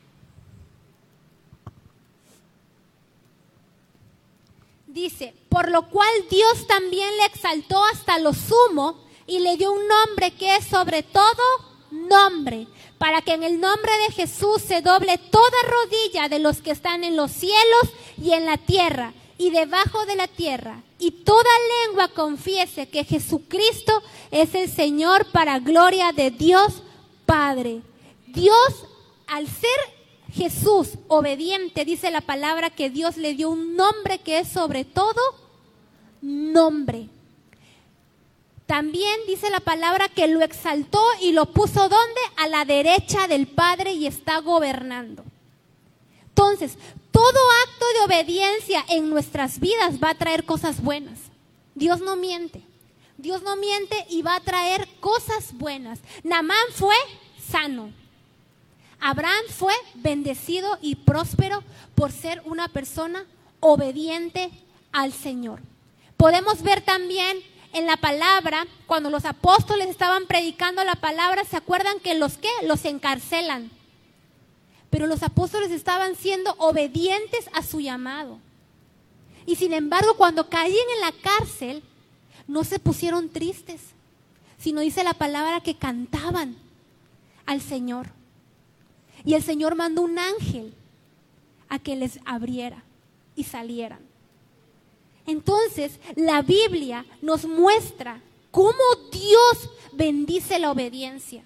Dice, 4.86 5.34
por 5.48 5.70
lo 5.70 5.88
cual 5.88 6.10
Dios 6.30 6.66
también 6.66 7.16
le 7.18 7.26
exaltó 7.26 7.84
hasta 7.92 8.18
lo 8.18 8.32
sumo 8.32 9.04
y 9.26 9.38
le 9.38 9.56
dio 9.56 9.72
un 9.72 9.86
nombre 9.86 10.32
que 10.32 10.56
es 10.56 10.64
sobre 10.64 11.02
todo 11.02 11.42
nombre, 11.90 12.66
para 13.00 13.22
que 13.22 13.32
en 13.32 13.42
el 13.44 13.58
nombre 13.58 13.90
de 14.06 14.12
Jesús 14.12 14.60
se 14.60 14.82
doble 14.82 15.16
toda 15.16 15.56
rodilla 15.70 16.28
de 16.28 16.38
los 16.38 16.60
que 16.60 16.70
están 16.70 17.02
en 17.02 17.16
los 17.16 17.30
cielos 17.30 17.94
y 18.22 18.32
en 18.32 18.44
la 18.44 18.58
tierra 18.58 19.14
y 19.38 19.48
debajo 19.48 20.04
de 20.04 20.16
la 20.16 20.28
tierra, 20.28 20.82
y 20.98 21.10
toda 21.10 21.48
lengua 21.86 22.08
confiese 22.08 22.90
que 22.90 23.04
Jesucristo 23.04 24.02
es 24.30 24.54
el 24.54 24.70
Señor 24.70 25.24
para 25.32 25.60
gloria 25.60 26.12
de 26.12 26.30
Dios 26.30 26.82
Padre. 27.24 27.80
Dios, 28.26 28.84
al 29.26 29.46
ser 29.46 29.80
Jesús, 30.34 30.98
obediente, 31.08 31.86
dice 31.86 32.10
la 32.10 32.20
palabra 32.20 32.68
que 32.68 32.90
Dios 32.90 33.16
le 33.16 33.32
dio 33.32 33.48
un 33.48 33.76
nombre 33.76 34.18
que 34.18 34.40
es 34.40 34.48
sobre 34.48 34.84
todo 34.84 35.22
nombre. 36.20 37.08
También 38.70 39.18
dice 39.26 39.50
la 39.50 39.58
palabra 39.58 40.08
que 40.08 40.28
lo 40.28 40.42
exaltó 40.42 41.02
y 41.20 41.32
lo 41.32 41.46
puso 41.46 41.88
donde? 41.88 42.20
A 42.36 42.46
la 42.46 42.64
derecha 42.64 43.26
del 43.26 43.48
Padre 43.48 43.94
y 43.94 44.06
está 44.06 44.38
gobernando. 44.38 45.24
Entonces, 46.28 46.78
todo 47.10 47.40
acto 47.66 47.84
de 47.94 48.04
obediencia 48.04 48.84
en 48.88 49.10
nuestras 49.10 49.58
vidas 49.58 49.96
va 50.00 50.10
a 50.10 50.14
traer 50.14 50.44
cosas 50.44 50.80
buenas. 50.84 51.18
Dios 51.74 52.00
no 52.00 52.14
miente. 52.14 52.62
Dios 53.18 53.42
no 53.42 53.56
miente 53.56 54.06
y 54.08 54.22
va 54.22 54.36
a 54.36 54.40
traer 54.40 54.86
cosas 55.00 55.52
buenas. 55.52 55.98
Namán 56.22 56.68
fue 56.72 56.94
sano. 57.50 57.90
Abraham 59.00 59.46
fue 59.48 59.74
bendecido 59.96 60.78
y 60.80 60.94
próspero 60.94 61.64
por 61.96 62.12
ser 62.12 62.40
una 62.44 62.68
persona 62.68 63.26
obediente 63.58 64.48
al 64.92 65.12
Señor. 65.12 65.60
Podemos 66.16 66.62
ver 66.62 66.82
también 66.82 67.42
en 67.72 67.86
la 67.86 67.96
palabra, 67.96 68.66
cuando 68.86 69.10
los 69.10 69.24
apóstoles 69.24 69.88
estaban 69.88 70.26
predicando 70.26 70.82
la 70.84 70.96
palabra, 70.96 71.44
¿se 71.44 71.56
acuerdan 71.56 72.00
que 72.00 72.14
los 72.14 72.36
que 72.36 72.48
los 72.64 72.84
encarcelan? 72.84 73.70
Pero 74.90 75.06
los 75.06 75.22
apóstoles 75.22 75.70
estaban 75.70 76.16
siendo 76.16 76.52
obedientes 76.58 77.48
a 77.52 77.62
su 77.62 77.80
llamado. 77.80 78.38
Y 79.46 79.56
sin 79.56 79.72
embargo, 79.72 80.14
cuando 80.16 80.48
caían 80.48 80.86
en 80.96 81.00
la 81.00 81.12
cárcel, 81.22 81.82
no 82.48 82.64
se 82.64 82.80
pusieron 82.80 83.28
tristes, 83.28 83.80
sino 84.58 84.80
dice 84.80 85.04
la 85.04 85.14
palabra 85.14 85.60
que 85.60 85.76
cantaban 85.76 86.56
al 87.46 87.60
Señor. 87.60 88.08
Y 89.24 89.34
el 89.34 89.44
Señor 89.44 89.76
mandó 89.76 90.02
un 90.02 90.18
ángel 90.18 90.74
a 91.68 91.78
que 91.78 91.94
les 91.94 92.18
abriera 92.24 92.82
y 93.36 93.44
salieran. 93.44 94.09
Entonces, 95.26 95.98
la 96.16 96.42
Biblia 96.42 97.04
nos 97.22 97.44
muestra 97.44 98.20
cómo 98.50 98.78
Dios 99.12 99.70
bendice 99.92 100.58
la 100.58 100.70
obediencia. 100.70 101.42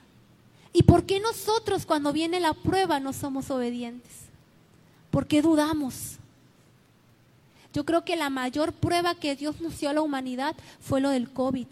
¿Y 0.73 0.83
por 0.83 1.05
qué 1.05 1.21
nosotros 1.21 1.87
cuando 1.87 2.13
viene 2.13 2.41
la 2.41 2.55
prueba 2.55 3.01
no 3.01 3.13
somos 3.13 3.51
obedientes? 3.51 4.13
¿Por 5.11 5.27
qué 5.27 5.43
dudamos? 5.43 6.17
Yo 7.73 7.85
creo 7.85 8.05
que 8.05 8.17
la 8.17 8.31
mayor 8.31 8.73
prueba 8.73 9.15
que 9.15 9.37
Dios 9.37 9.61
nos 9.61 9.79
dio 9.79 9.91
a 9.91 9.93
la 9.93 10.03
humanidad 10.03 10.57
fue 10.81 11.01
lo 11.01 11.11
del 11.11 11.31
COVID. 11.31 11.67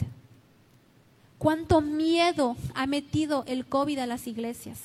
¿Cuánto 1.38 1.80
miedo 1.80 2.56
ha 2.74 2.86
metido 2.86 3.44
el 3.46 3.66
COVID 3.66 3.98
a 3.98 4.06
las 4.06 4.26
iglesias? 4.26 4.78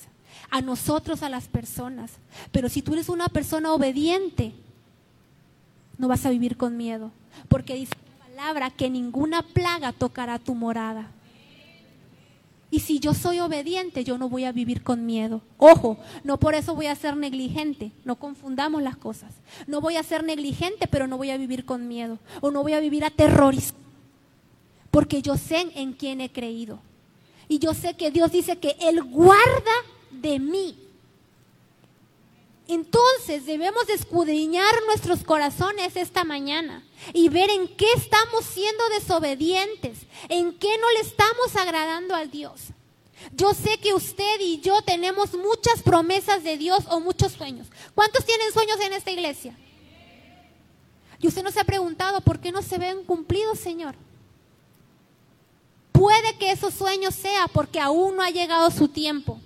a 0.50 0.60
nosotros, 0.60 1.22
a 1.22 1.28
las 1.28 1.48
personas. 1.48 2.12
Pero 2.52 2.68
si 2.68 2.82
tú 2.82 2.94
eres 2.94 3.08
una 3.08 3.28
persona 3.28 3.72
obediente, 3.72 4.52
no 5.98 6.08
vas 6.08 6.24
a 6.24 6.30
vivir 6.30 6.56
con 6.56 6.76
miedo, 6.76 7.10
porque 7.48 7.74
dice 7.74 7.94
la 8.18 8.26
palabra 8.26 8.70
que 8.70 8.88
ninguna 8.88 9.42
plaga 9.42 9.92
tocará 9.92 10.38
tu 10.38 10.54
morada. 10.54 11.10
Y 12.70 12.80
si 12.80 13.00
yo 13.00 13.14
soy 13.14 13.40
obediente, 13.40 14.04
yo 14.04 14.18
no 14.18 14.28
voy 14.28 14.44
a 14.44 14.52
vivir 14.52 14.82
con 14.82 15.06
miedo. 15.06 15.40
Ojo, 15.56 15.96
no 16.22 16.38
por 16.38 16.54
eso 16.54 16.74
voy 16.74 16.86
a 16.86 16.94
ser 16.94 17.16
negligente, 17.16 17.92
no 18.04 18.16
confundamos 18.16 18.82
las 18.82 18.96
cosas. 18.96 19.32
No 19.66 19.80
voy 19.80 19.96
a 19.96 20.02
ser 20.02 20.22
negligente, 20.22 20.86
pero 20.86 21.06
no 21.06 21.16
voy 21.16 21.30
a 21.30 21.38
vivir 21.38 21.64
con 21.64 21.88
miedo. 21.88 22.18
O 22.42 22.50
no 22.50 22.62
voy 22.62 22.74
a 22.74 22.80
vivir 22.80 23.04
aterrorizado. 23.04 23.78
Porque 24.90 25.22
yo 25.22 25.36
sé 25.38 25.66
en 25.74 25.94
quién 25.94 26.20
he 26.20 26.30
creído. 26.30 26.80
Y 27.48 27.58
yo 27.58 27.72
sé 27.72 27.94
que 27.94 28.10
Dios 28.10 28.32
dice 28.32 28.58
que 28.58 28.76
Él 28.80 29.02
guarda 29.02 29.72
de 30.10 30.38
mí. 30.38 30.76
Entonces 32.68 33.46
debemos 33.46 33.88
escudriñar 33.88 34.72
nuestros 34.86 35.24
corazones 35.24 35.96
esta 35.96 36.22
mañana 36.22 36.84
y 37.12 37.28
ver 37.28 37.50
en 37.50 37.66
qué 37.76 37.86
estamos 37.96 38.44
siendo 38.44 38.86
desobedientes, 38.90 40.00
en 40.28 40.56
qué 40.58 40.78
no 40.78 40.90
le 40.92 41.00
estamos 41.00 41.56
agradando 41.56 42.14
al 42.14 42.30
Dios. 42.30 42.60
Yo 43.32 43.52
sé 43.54 43.78
que 43.78 43.94
usted 43.94 44.40
y 44.40 44.60
yo 44.60 44.82
tenemos 44.82 45.32
muchas 45.34 45.82
promesas 45.82 46.44
de 46.44 46.56
Dios 46.56 46.84
o 46.90 47.00
muchos 47.00 47.32
sueños. 47.32 47.66
¿Cuántos 47.94 48.24
tienen 48.24 48.52
sueños 48.52 48.78
en 48.80 48.92
esta 48.92 49.10
iglesia? 49.10 49.56
Y 51.18 51.26
usted 51.26 51.42
no 51.42 51.50
se 51.50 51.58
ha 51.58 51.64
preguntado 51.64 52.20
por 52.20 52.38
qué 52.38 52.52
no 52.52 52.62
se 52.62 52.78
ven 52.78 53.02
cumplidos, 53.02 53.58
Señor. 53.58 53.96
Puede 55.90 56.38
que 56.38 56.52
esos 56.52 56.74
sueños 56.74 57.14
sea 57.14 57.48
porque 57.48 57.80
aún 57.80 58.14
no 58.14 58.22
ha 58.22 58.30
llegado 58.30 58.70
su 58.70 58.86
tiempo 58.86 59.40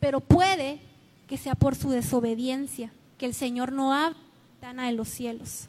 pero 0.00 0.20
puede 0.20 0.80
que 1.28 1.36
sea 1.36 1.54
por 1.54 1.76
su 1.76 1.90
desobediencia, 1.90 2.90
que 3.18 3.26
el 3.26 3.34
Señor 3.34 3.70
no 3.70 3.92
habla 3.92 4.16
de 4.60 4.92
los 4.92 5.08
cielos. 5.08 5.66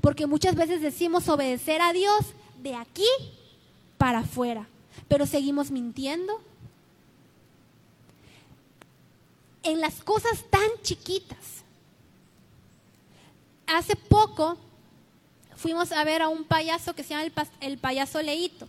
Porque 0.00 0.26
muchas 0.26 0.54
veces 0.54 0.80
decimos 0.80 1.28
obedecer 1.28 1.82
a 1.82 1.92
Dios 1.92 2.26
de 2.62 2.76
aquí 2.76 3.06
para 3.98 4.20
afuera, 4.20 4.66
pero 5.08 5.26
seguimos 5.26 5.70
mintiendo, 5.70 6.40
en 9.62 9.80
las 9.80 10.02
cosas 10.02 10.44
tan 10.48 10.68
chiquitas. 10.82 11.64
Hace 13.66 13.94
poco 13.96 14.56
fuimos 15.56 15.92
a 15.92 16.02
ver 16.04 16.22
a 16.22 16.28
un 16.28 16.44
payaso 16.44 16.94
que 16.94 17.02
se 17.02 17.10
llama 17.10 17.30
el, 17.60 17.78
payaso 17.78 18.22
Leito. 18.22 18.68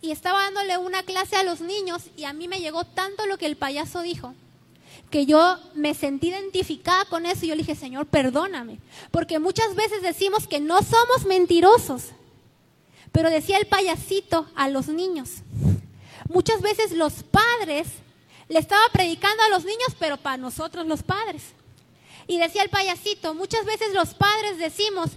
Y 0.00 0.10
estaba 0.10 0.42
dándole 0.42 0.76
una 0.78 1.02
clase 1.04 1.36
a 1.36 1.44
los 1.44 1.60
niños 1.60 2.02
y 2.16 2.24
a 2.24 2.32
mí 2.32 2.48
me 2.48 2.60
llegó 2.60 2.84
tanto 2.84 3.26
lo 3.26 3.38
que 3.38 3.46
el 3.46 3.56
payaso 3.56 4.02
dijo 4.02 4.34
que 5.14 5.26
yo 5.26 5.58
me 5.74 5.94
sentí 5.94 6.30
identificada 6.30 7.04
con 7.04 7.24
eso 7.24 7.44
y 7.44 7.48
yo 7.50 7.54
le 7.54 7.62
dije, 7.62 7.76
Señor, 7.76 8.04
perdóname. 8.06 8.80
Porque 9.12 9.38
muchas 9.38 9.76
veces 9.76 10.02
decimos 10.02 10.48
que 10.48 10.58
no 10.58 10.82
somos 10.82 11.24
mentirosos. 11.24 12.06
Pero 13.12 13.30
decía 13.30 13.58
el 13.58 13.66
payasito 13.68 14.48
a 14.56 14.68
los 14.68 14.88
niños. 14.88 15.30
Muchas 16.28 16.60
veces 16.62 16.90
los 16.90 17.22
padres 17.22 17.86
le 18.48 18.58
estaba 18.58 18.82
predicando 18.92 19.40
a 19.44 19.50
los 19.50 19.64
niños, 19.64 19.94
pero 20.00 20.16
para 20.16 20.36
nosotros 20.36 20.84
los 20.84 21.04
padres. 21.04 21.44
Y 22.26 22.38
decía 22.38 22.64
el 22.64 22.70
payasito, 22.70 23.34
muchas 23.34 23.64
veces 23.66 23.94
los 23.94 24.14
padres 24.14 24.58
decimos 24.58 25.12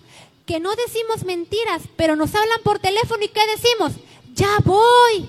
que 0.46 0.60
no 0.60 0.76
decimos 0.76 1.26
mentiras, 1.26 1.82
pero 1.96 2.16
nos 2.16 2.36
hablan 2.36 2.62
por 2.64 2.78
teléfono 2.78 3.24
y 3.24 3.30
¿qué 3.30 3.42
decimos? 3.48 3.94
Ya 4.36 4.60
voy. 4.64 5.28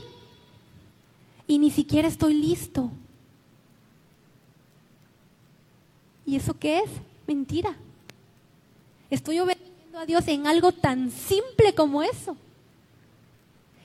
Y 1.46 1.58
ni 1.58 1.70
siquiera 1.70 2.06
estoy 2.06 2.34
listo. 2.34 2.90
¿Y 6.28 6.36
eso 6.36 6.58
qué 6.58 6.80
es? 6.80 6.90
Mentira. 7.26 7.74
Estoy 9.08 9.38
obedeciendo 9.38 9.98
a 9.98 10.04
Dios 10.04 10.28
en 10.28 10.46
algo 10.46 10.72
tan 10.72 11.10
simple 11.10 11.74
como 11.74 12.02
eso. 12.02 12.36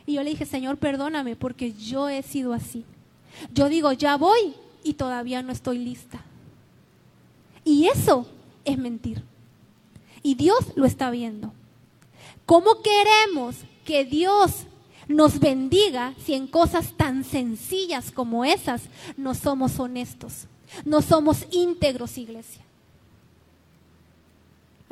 Y 0.06 0.16
yo 0.16 0.24
le 0.24 0.32
dije, 0.32 0.46
Señor, 0.46 0.76
perdóname 0.76 1.38
porque 1.38 1.72
yo 1.72 2.10
he 2.10 2.22
sido 2.22 2.52
así. 2.52 2.84
Yo 3.54 3.70
digo, 3.70 3.94
ya 3.94 4.18
voy 4.18 4.56
y 4.84 4.96
todavía 4.96 5.42
no 5.42 5.54
estoy 5.54 5.78
lista. 5.78 6.20
Y 7.64 7.88
eso 7.88 8.28
es 8.66 8.78
mentir. 8.78 9.24
Y 10.22 10.36
Dios 10.36 10.74
lo 10.76 10.86
está 10.86 11.12
viendo. 11.12 11.54
¿Cómo 12.46 12.82
queremos 12.82 13.56
que 13.86 14.04
Dios 14.04 14.66
nos 15.08 15.40
bendiga 15.40 16.14
si 16.26 16.34
en 16.34 16.48
cosas 16.48 16.92
tan 16.98 17.24
sencillas 17.24 18.12
como 18.12 18.44
esas 18.44 18.82
no 19.16 19.34
somos 19.34 19.80
honestos? 19.80 20.48
No 20.86 21.02
somos 21.02 21.46
íntegros, 21.52 22.18
iglesia. 22.18 22.64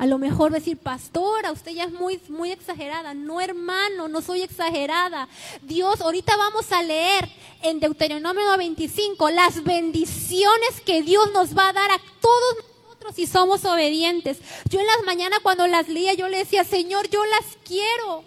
A 0.02 0.06
lo 0.06 0.18
mejor 0.18 0.50
decir, 0.50 0.78
pastora, 0.78 1.52
usted 1.52 1.70
ya 1.70 1.84
es 1.84 1.92
muy, 1.92 2.20
muy 2.28 2.50
exagerada. 2.50 3.14
No, 3.14 3.40
hermano, 3.40 4.08
no 4.08 4.20
soy 4.20 4.42
exagerada. 4.42 5.28
Dios, 5.62 6.00
ahorita 6.00 6.36
vamos 6.36 6.72
a 6.72 6.82
leer 6.82 7.28
en 7.62 7.78
Deuteronomio 7.78 8.56
25 8.58 9.30
las 9.30 9.62
bendiciones 9.62 10.80
que 10.84 11.02
Dios 11.02 11.30
nos 11.32 11.56
va 11.56 11.68
a 11.68 11.72
dar 11.72 11.90
a 11.92 12.00
todos 12.20 12.56
nosotros 12.82 13.14
si 13.14 13.28
somos 13.28 13.64
obedientes. 13.64 14.38
Yo 14.68 14.80
en 14.80 14.86
las 14.86 15.04
mañanas 15.06 15.38
cuando 15.40 15.68
las 15.68 15.88
leía, 15.88 16.14
yo 16.14 16.28
le 16.28 16.38
decía, 16.38 16.64
Señor, 16.64 17.08
yo 17.08 17.24
las 17.24 17.56
quiero. 17.64 18.24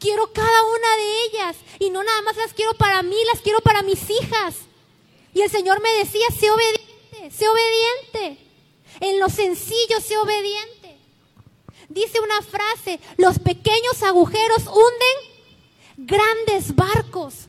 Quiero 0.00 0.32
cada 0.32 0.64
una 0.64 0.96
de 0.96 1.24
ellas. 1.26 1.56
Y 1.78 1.90
no 1.90 2.02
nada 2.02 2.22
más 2.22 2.36
las 2.36 2.52
quiero 2.52 2.74
para 2.74 3.04
mí, 3.04 3.16
las 3.32 3.40
quiero 3.40 3.60
para 3.60 3.82
mis 3.82 4.10
hijas. 4.10 4.67
Y 5.38 5.42
el 5.42 5.50
Señor 5.52 5.80
me 5.80 5.92
decía, 5.98 6.26
sé 6.36 6.50
obediente, 6.50 7.30
sé 7.30 7.46
obediente. 7.48 8.44
En 8.98 9.20
lo 9.20 9.28
sencillo, 9.28 10.00
sé 10.00 10.18
obediente. 10.18 10.98
Dice 11.88 12.18
una 12.18 12.42
frase, 12.42 12.98
los 13.18 13.38
pequeños 13.38 14.02
agujeros 14.02 14.66
hunden 14.66 15.38
grandes 15.96 16.74
barcos. 16.74 17.46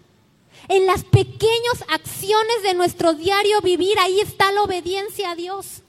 En 0.68 0.86
las 0.86 1.04
pequeñas 1.04 1.84
acciones 1.88 2.62
de 2.62 2.76
nuestro 2.76 3.14
diario 3.14 3.60
vivir, 3.62 3.98
ahí 3.98 4.20
está 4.20 4.52
la 4.52 4.62
obediencia 4.62 5.32
a 5.32 5.36
Dios. 5.36 5.82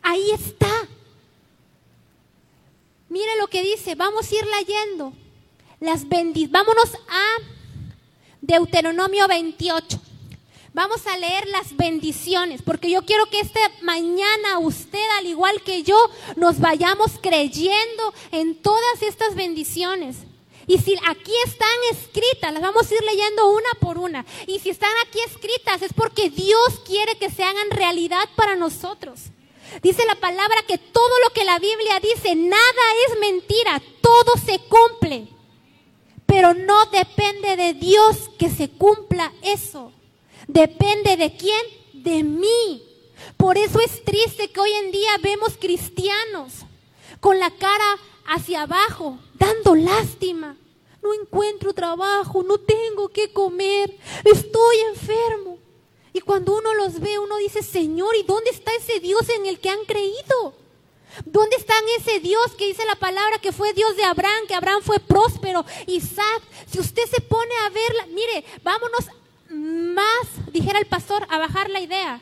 Ahí 0.00 0.30
está. 0.30 0.88
Mire 3.08 3.36
lo 3.40 3.48
que 3.48 3.64
dice, 3.64 3.96
vamos 3.96 4.30
a 4.30 4.34
ir 4.36 4.46
leyendo. 4.46 5.12
Las 5.80 6.08
Vámonos 6.08 6.94
a 7.08 7.24
Deuteronomio 8.40 9.26
28. 9.26 10.01
Vamos 10.74 11.06
a 11.06 11.18
leer 11.18 11.46
las 11.48 11.76
bendiciones, 11.76 12.62
porque 12.62 12.90
yo 12.90 13.02
quiero 13.02 13.26
que 13.26 13.40
esta 13.40 13.60
mañana 13.82 14.58
usted, 14.58 15.04
al 15.18 15.26
igual 15.26 15.60
que 15.62 15.82
yo, 15.82 15.98
nos 16.36 16.60
vayamos 16.60 17.12
creyendo 17.20 18.14
en 18.30 18.54
todas 18.54 19.02
estas 19.02 19.34
bendiciones. 19.34 20.16
Y 20.66 20.78
si 20.78 20.96
aquí 21.06 21.32
están 21.44 21.68
escritas, 21.90 22.54
las 22.54 22.62
vamos 22.62 22.90
a 22.90 22.94
ir 22.94 23.02
leyendo 23.02 23.50
una 23.50 23.68
por 23.80 23.98
una. 23.98 24.24
Y 24.46 24.60
si 24.60 24.70
están 24.70 24.92
aquí 25.06 25.18
escritas 25.26 25.82
es 25.82 25.92
porque 25.92 26.30
Dios 26.30 26.80
quiere 26.86 27.18
que 27.18 27.30
se 27.30 27.44
hagan 27.44 27.70
realidad 27.70 28.26
para 28.34 28.56
nosotros. 28.56 29.24
Dice 29.82 30.06
la 30.06 30.14
palabra 30.14 30.62
que 30.66 30.78
todo 30.78 31.12
lo 31.24 31.34
que 31.34 31.44
la 31.44 31.58
Biblia 31.58 32.00
dice, 32.00 32.34
nada 32.34 32.82
es 33.08 33.18
mentira, 33.20 33.82
todo 34.00 34.38
se 34.42 34.58
cumple. 34.60 35.28
Pero 36.24 36.54
no 36.54 36.86
depende 36.86 37.56
de 37.56 37.74
Dios 37.74 38.30
que 38.38 38.48
se 38.48 38.70
cumpla 38.70 39.32
eso. 39.42 39.92
Depende 40.46 41.16
de 41.16 41.36
quién? 41.36 41.62
De 41.92 42.22
mí. 42.22 42.82
Por 43.36 43.58
eso 43.58 43.80
es 43.80 44.04
triste 44.04 44.50
que 44.50 44.60
hoy 44.60 44.72
en 44.72 44.92
día 44.92 45.10
vemos 45.22 45.56
cristianos 45.58 46.52
con 47.20 47.38
la 47.38 47.50
cara 47.50 47.98
hacia 48.26 48.62
abajo, 48.62 49.18
dando 49.34 49.74
lástima. 49.74 50.56
No 51.02 51.12
encuentro 51.14 51.72
trabajo, 51.72 52.42
no 52.42 52.58
tengo 52.58 53.08
que 53.08 53.32
comer, 53.32 53.96
estoy 54.24 54.76
enfermo. 54.90 55.58
Y 56.12 56.20
cuando 56.20 56.56
uno 56.56 56.74
los 56.74 57.00
ve, 57.00 57.18
uno 57.18 57.36
dice, 57.38 57.62
Señor, 57.62 58.14
¿y 58.16 58.22
dónde 58.22 58.50
está 58.50 58.70
ese 58.74 59.00
Dios 59.00 59.28
en 59.30 59.46
el 59.46 59.58
que 59.58 59.70
han 59.70 59.84
creído? 59.86 60.54
¿Dónde 61.24 61.56
está 61.56 61.74
ese 61.98 62.20
Dios 62.20 62.52
que 62.56 62.66
dice 62.66 62.84
la 62.86 62.96
palabra 62.96 63.38
que 63.38 63.52
fue 63.52 63.72
Dios 63.72 63.96
de 63.96 64.04
Abraham, 64.04 64.46
que 64.46 64.54
Abraham 64.54 64.82
fue 64.82 64.98
próspero, 64.98 65.64
Isaac? 65.86 66.42
Si 66.70 66.78
usted 66.78 67.04
se 67.06 67.20
pone 67.20 67.54
a 67.66 67.70
verla, 67.70 68.06
mire, 68.06 68.44
vámonos 68.62 69.06
más, 69.62 70.52
dijera 70.52 70.78
el 70.78 70.86
pastor, 70.86 71.26
a 71.30 71.38
bajar 71.38 71.70
la 71.70 71.80
idea. 71.80 72.20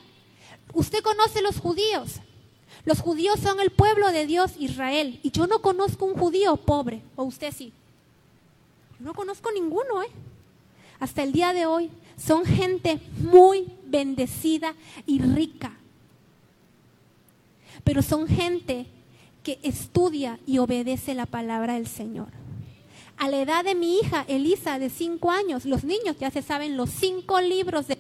Usted 0.75 1.03
conoce 1.03 1.43
los 1.43 1.59
judíos. 1.59 2.21
Los 2.85 3.01
judíos 3.01 3.41
son 3.41 3.61
el 3.61 3.71
pueblo 3.71 4.13
de 4.13 4.27
Dios, 4.27 4.53
Israel. 4.59 5.19
Y 5.23 5.31
yo 5.31 5.47
no 5.47 5.61
conozco 5.61 6.05
un 6.05 6.15
judío 6.15 6.57
pobre, 6.57 7.03
o 7.17 7.25
usted 7.25 7.53
sí. 7.53 7.73
No 8.99 9.15
conozco 9.15 9.51
ninguno, 9.53 10.03
¿eh? 10.03 10.11
Hasta 10.99 11.23
el 11.23 11.33
día 11.33 11.55
de 11.55 11.65
hoy 11.65 11.91
son 12.19 12.45
gente 12.45 13.01
muy 13.19 13.73
bendecida 13.87 14.75
y 15.07 15.21
rica. 15.21 15.73
Pero 17.85 18.03
son 18.03 18.29
gente 18.29 18.87
que 19.43 19.59
estudia 19.63 20.39
y 20.47 20.59
obedece 20.59 21.15
la 21.15 21.25
palabra 21.25 21.75
del 21.75 21.87
Señor 21.87 22.40
a 23.21 23.29
la 23.29 23.37
edad 23.37 23.65
de 23.65 23.75
mi 23.75 23.99
hija 23.99 24.25
Elisa, 24.29 24.79
de 24.79 24.89
cinco 24.89 25.31
años, 25.31 25.67
los 25.67 25.85
niños 25.85 26.17
ya 26.19 26.31
se 26.31 26.41
saben 26.41 26.79
los 26.79 26.89
cinco 26.89 27.39
libros 27.43 27.87
de... 27.87 27.99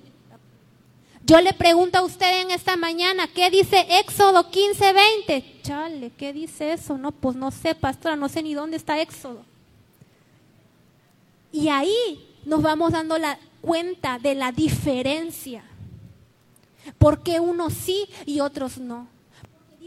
Yo 1.26 1.42
le 1.42 1.52
pregunto 1.52 1.98
a 1.98 2.02
usted 2.02 2.40
en 2.40 2.50
esta 2.50 2.78
mañana, 2.78 3.28
¿qué 3.28 3.50
dice 3.50 3.86
Éxodo 4.00 4.50
15, 4.50 4.92
20? 5.26 5.60
Chale, 5.62 6.10
¿qué 6.16 6.32
dice 6.32 6.72
eso? 6.72 6.96
No, 6.96 7.12
pues 7.12 7.36
no 7.36 7.50
sé, 7.50 7.74
pastora, 7.74 8.16
no 8.16 8.30
sé 8.30 8.42
ni 8.42 8.54
dónde 8.54 8.78
está 8.78 8.98
Éxodo. 8.98 9.44
Y 11.52 11.68
ahí 11.68 12.26
nos 12.46 12.62
vamos 12.62 12.92
dando 12.92 13.18
la 13.18 13.38
cuenta 13.60 14.18
de 14.18 14.34
la 14.34 14.52
diferencia. 14.52 15.62
¿Por 16.96 17.22
qué 17.22 17.40
unos 17.40 17.74
sí 17.74 18.08
y 18.24 18.40
otros 18.40 18.78
no? 18.78 19.06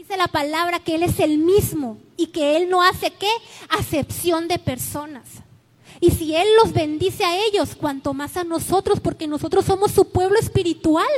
Dice 0.04 0.18
la 0.18 0.28
palabra 0.28 0.80
que 0.80 0.96
Él 0.96 1.02
es 1.02 1.18
el 1.18 1.38
mismo 1.38 1.96
y 2.18 2.26
que 2.26 2.58
Él 2.58 2.68
no 2.68 2.82
hace 2.82 3.10
qué? 3.10 3.30
Acepción 3.70 4.48
de 4.48 4.58
personas. 4.58 5.24
Y 5.98 6.10
si 6.10 6.36
Él 6.36 6.46
los 6.62 6.74
bendice 6.74 7.24
a 7.24 7.38
ellos, 7.46 7.74
cuanto 7.74 8.12
más 8.12 8.36
a 8.36 8.44
nosotros, 8.44 9.00
porque 9.00 9.26
nosotros 9.26 9.64
somos 9.64 9.92
su 9.92 10.10
pueblo 10.10 10.38
espiritual. 10.38 11.08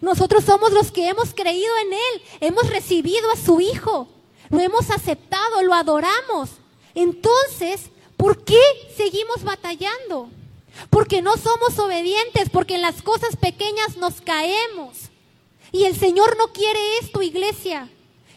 Nosotros 0.00 0.44
somos 0.44 0.72
los 0.72 0.90
que 0.90 1.08
hemos 1.08 1.34
creído 1.34 1.70
en 1.82 1.92
Él, 1.92 2.22
hemos 2.40 2.70
recibido 2.70 3.30
a 3.30 3.36
su 3.36 3.60
Hijo, 3.60 4.08
lo 4.48 4.58
hemos 4.58 4.90
aceptado, 4.90 5.62
lo 5.62 5.74
adoramos. 5.74 6.48
Entonces, 6.94 7.90
¿por 8.16 8.42
qué 8.42 8.60
seguimos 8.96 9.44
batallando? 9.44 10.30
Porque 10.88 11.20
no 11.20 11.36
somos 11.36 11.78
obedientes, 11.78 12.48
porque 12.50 12.76
en 12.76 12.82
las 12.82 13.02
cosas 13.02 13.36
pequeñas 13.36 13.98
nos 13.98 14.22
caemos. 14.22 15.10
Y 15.70 15.84
el 15.84 15.94
Señor 15.94 16.38
no 16.38 16.52
quiere 16.52 16.80
esto, 17.02 17.20
iglesia. 17.20 17.90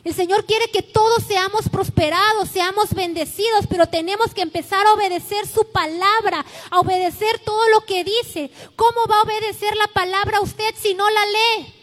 El 0.08 0.16
Señor 0.16 0.46
quiere 0.46 0.70
que 0.70 0.82
todos 0.82 1.22
seamos 1.24 1.68
prosperados, 1.68 2.48
seamos 2.48 2.94
bendecidos, 2.94 3.68
pero 3.70 3.88
tenemos 3.88 4.34
que 4.34 4.42
empezar 4.42 4.88
a 4.88 4.94
obedecer 4.94 5.46
su 5.46 5.70
palabra, 5.70 6.46
a 6.70 6.80
obedecer 6.80 7.40
todo 7.40 7.68
lo 7.68 7.82
que 7.82 8.06
dice. 8.06 8.50
¿Cómo 8.78 9.06
va 9.10 9.18
a 9.18 9.24
obedecer 9.24 9.76
la 9.76 9.88
palabra 9.88 10.40
usted 10.40 10.74
si 10.82 10.94
no 10.94 11.10
la 11.10 11.26
lee? 11.26 11.74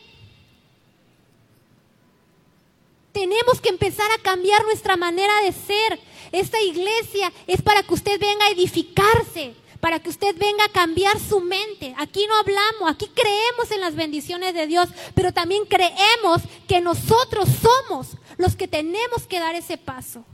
Tenemos 3.12 3.60
que 3.60 3.68
empezar 3.68 4.10
a 4.12 4.22
cambiar 4.22 4.64
nuestra 4.64 4.96
manera 4.96 5.42
de 5.42 5.52
ser. 5.52 6.00
Esta 6.32 6.58
iglesia 6.62 7.30
es 7.46 7.60
para 7.60 7.82
que 7.82 7.92
usted 7.92 8.18
venga 8.18 8.46
a 8.46 8.52
edificarse, 8.52 9.54
para 9.84 10.00
que 10.00 10.08
usted 10.08 10.34
venga 10.38 10.64
a 10.64 10.70
cambiar 10.70 11.20
su 11.20 11.40
mente. 11.40 11.94
Aquí 11.98 12.26
no 12.26 12.34
hablamos, 12.38 12.90
aquí 12.90 13.06
creemos 13.14 13.70
en 13.70 13.82
las 13.82 13.94
bendiciones 13.94 14.54
de 14.54 14.66
Dios, 14.66 14.88
pero 15.14 15.30
también 15.30 15.66
creemos 15.66 16.40
que 16.66 16.80
nosotros 16.80 17.50
somos 17.60 18.16
los 18.38 18.56
que 18.56 18.66
tenemos 18.66 19.26
que 19.28 19.40
dar 19.40 19.54
ese 19.54 19.76
paso. 19.76 20.24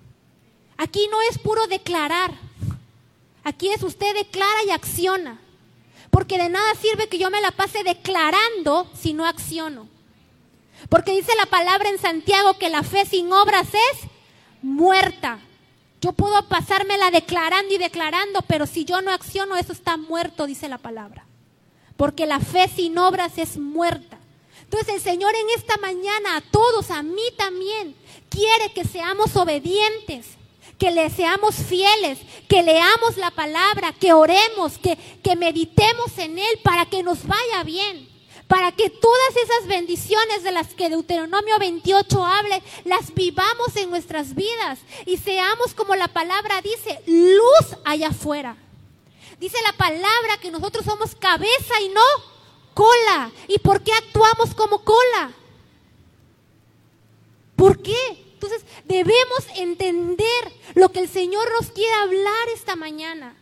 Aquí 0.77 1.09
no 1.11 1.21
es 1.23 1.39
puro 1.41 1.67
declarar, 1.67 2.33
aquí 3.43 3.71
es 3.71 3.83
usted 3.83 4.15
declara 4.15 4.63
y 4.69 4.71
acciona, 4.71 5.41
porque 6.13 6.39
de 6.39 6.49
nada 6.49 6.73
sirve 6.81 7.09
que 7.09 7.19
yo 7.19 7.29
me 7.29 7.41
la 7.41 7.51
pase 7.51 7.83
declarando 7.83 8.89
si 8.95 9.15
no 9.15 9.27
acciono. 9.27 9.89
Porque 10.89 11.11
dice 11.11 11.33
la 11.37 11.47
palabra 11.47 11.89
en 11.89 11.99
Santiago 11.99 12.57
que 12.57 12.69
la 12.69 12.85
fe 12.85 13.05
sin 13.05 13.33
obras 13.33 13.67
es 13.75 14.09
muerta. 14.63 15.41
Yo 16.01 16.13
puedo 16.13 16.49
pasármela 16.49 17.11
declarando 17.11 17.75
y 17.75 17.79
declarando, 17.79 18.41
pero 18.43 18.67
si 18.67 18.85
yo 18.85 19.03
no 19.03 19.11
acciono, 19.11 19.57
eso 19.57 19.73
está 19.73 19.97
muerto, 19.97 20.47
dice 20.47 20.69
la 20.69 20.79
palabra. 20.79 21.27
Porque 21.97 22.27
la 22.27 22.41
fe 22.41 22.69
sin 22.75 22.97
obras 22.97 23.37
es 23.37 23.59
muerta. 23.59 24.19
Entonces 24.63 24.95
el 24.95 25.01
Señor 25.01 25.35
en 25.35 25.59
esta 25.59 25.77
mañana, 25.77 26.37
a 26.37 26.41
todos, 26.41 26.91
a 26.91 27.03
mí 27.03 27.23
también, 27.37 27.95
quiere 28.31 28.73
que 28.73 28.85
seamos 28.85 29.37
obedientes, 29.37 30.27
que 30.79 30.91
le 30.91 31.11
seamos 31.11 31.57
fieles, 31.57 32.19
que 32.49 32.63
leamos 32.63 33.19
la 33.19 33.31
palabra, 33.31 33.93
que 33.93 34.15
oremos, 34.15 34.79
que, 34.79 34.97
que 35.23 35.37
meditemos 35.37 36.17
en 36.17 36.39
Él 36.39 36.61
para 36.63 36.87
que 36.87 37.03
nos 37.03 37.27
vaya 37.27 37.63
bien 37.65 38.10
para 38.51 38.73
que 38.73 38.91
todas 38.91 39.37
esas 39.37 39.69
bendiciones 39.69 40.43
de 40.43 40.51
las 40.51 40.75
que 40.75 40.89
Deuteronomio 40.89 41.57
28 41.61 42.27
hable, 42.27 42.61
las 42.85 43.15
vivamos 43.15 43.77
en 43.77 43.91
nuestras 43.91 44.35
vidas 44.35 44.81
y 45.07 45.19
seamos 45.19 45.73
como 45.73 45.95
la 45.95 46.09
palabra 46.09 46.61
dice, 46.61 47.01
luz 47.07 47.79
allá 47.85 48.09
afuera. 48.09 48.57
Dice 49.39 49.57
la 49.63 49.73
palabra 49.75 50.39
que 50.43 50.51
nosotros 50.51 50.85
somos 50.85 51.15
cabeza 51.15 51.81
y 51.81 51.91
no 51.91 52.03
cola. 52.75 53.31
¿Y 53.47 53.61
por 53.61 53.85
qué 53.85 53.93
actuamos 53.93 54.53
como 54.57 54.83
cola? 54.83 55.31
¿Por 57.55 57.81
qué? 57.81 58.33
Entonces 58.33 58.65
debemos 58.85 59.47
entender 59.55 60.53
lo 60.75 60.91
que 60.91 60.99
el 60.99 61.09
Señor 61.09 61.49
nos 61.53 61.71
quiere 61.71 61.95
hablar 61.95 62.49
esta 62.53 62.75
mañana 62.75 63.40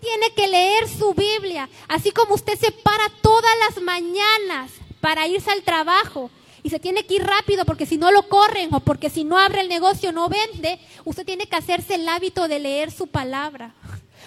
tiene 0.00 0.32
que 0.34 0.48
leer 0.48 0.88
su 0.88 1.14
Biblia, 1.14 1.68
así 1.88 2.10
como 2.10 2.34
usted 2.34 2.58
se 2.58 2.72
para 2.72 3.08
todas 3.22 3.52
las 3.68 3.82
mañanas 3.82 4.70
para 5.00 5.26
irse 5.26 5.50
al 5.50 5.62
trabajo 5.62 6.30
y 6.62 6.70
se 6.70 6.80
tiene 6.80 7.06
que 7.06 7.14
ir 7.14 7.24
rápido 7.24 7.64
porque 7.64 7.86
si 7.86 7.98
no 7.98 8.10
lo 8.10 8.28
corren 8.28 8.74
o 8.74 8.80
porque 8.80 9.10
si 9.10 9.24
no 9.24 9.38
abre 9.38 9.60
el 9.60 9.68
negocio 9.68 10.12
no 10.12 10.28
vende, 10.28 10.78
usted 11.04 11.24
tiene 11.24 11.46
que 11.46 11.56
hacerse 11.56 11.94
el 11.94 12.08
hábito 12.08 12.48
de 12.48 12.58
leer 12.58 12.90
su 12.90 13.06
palabra. 13.06 13.74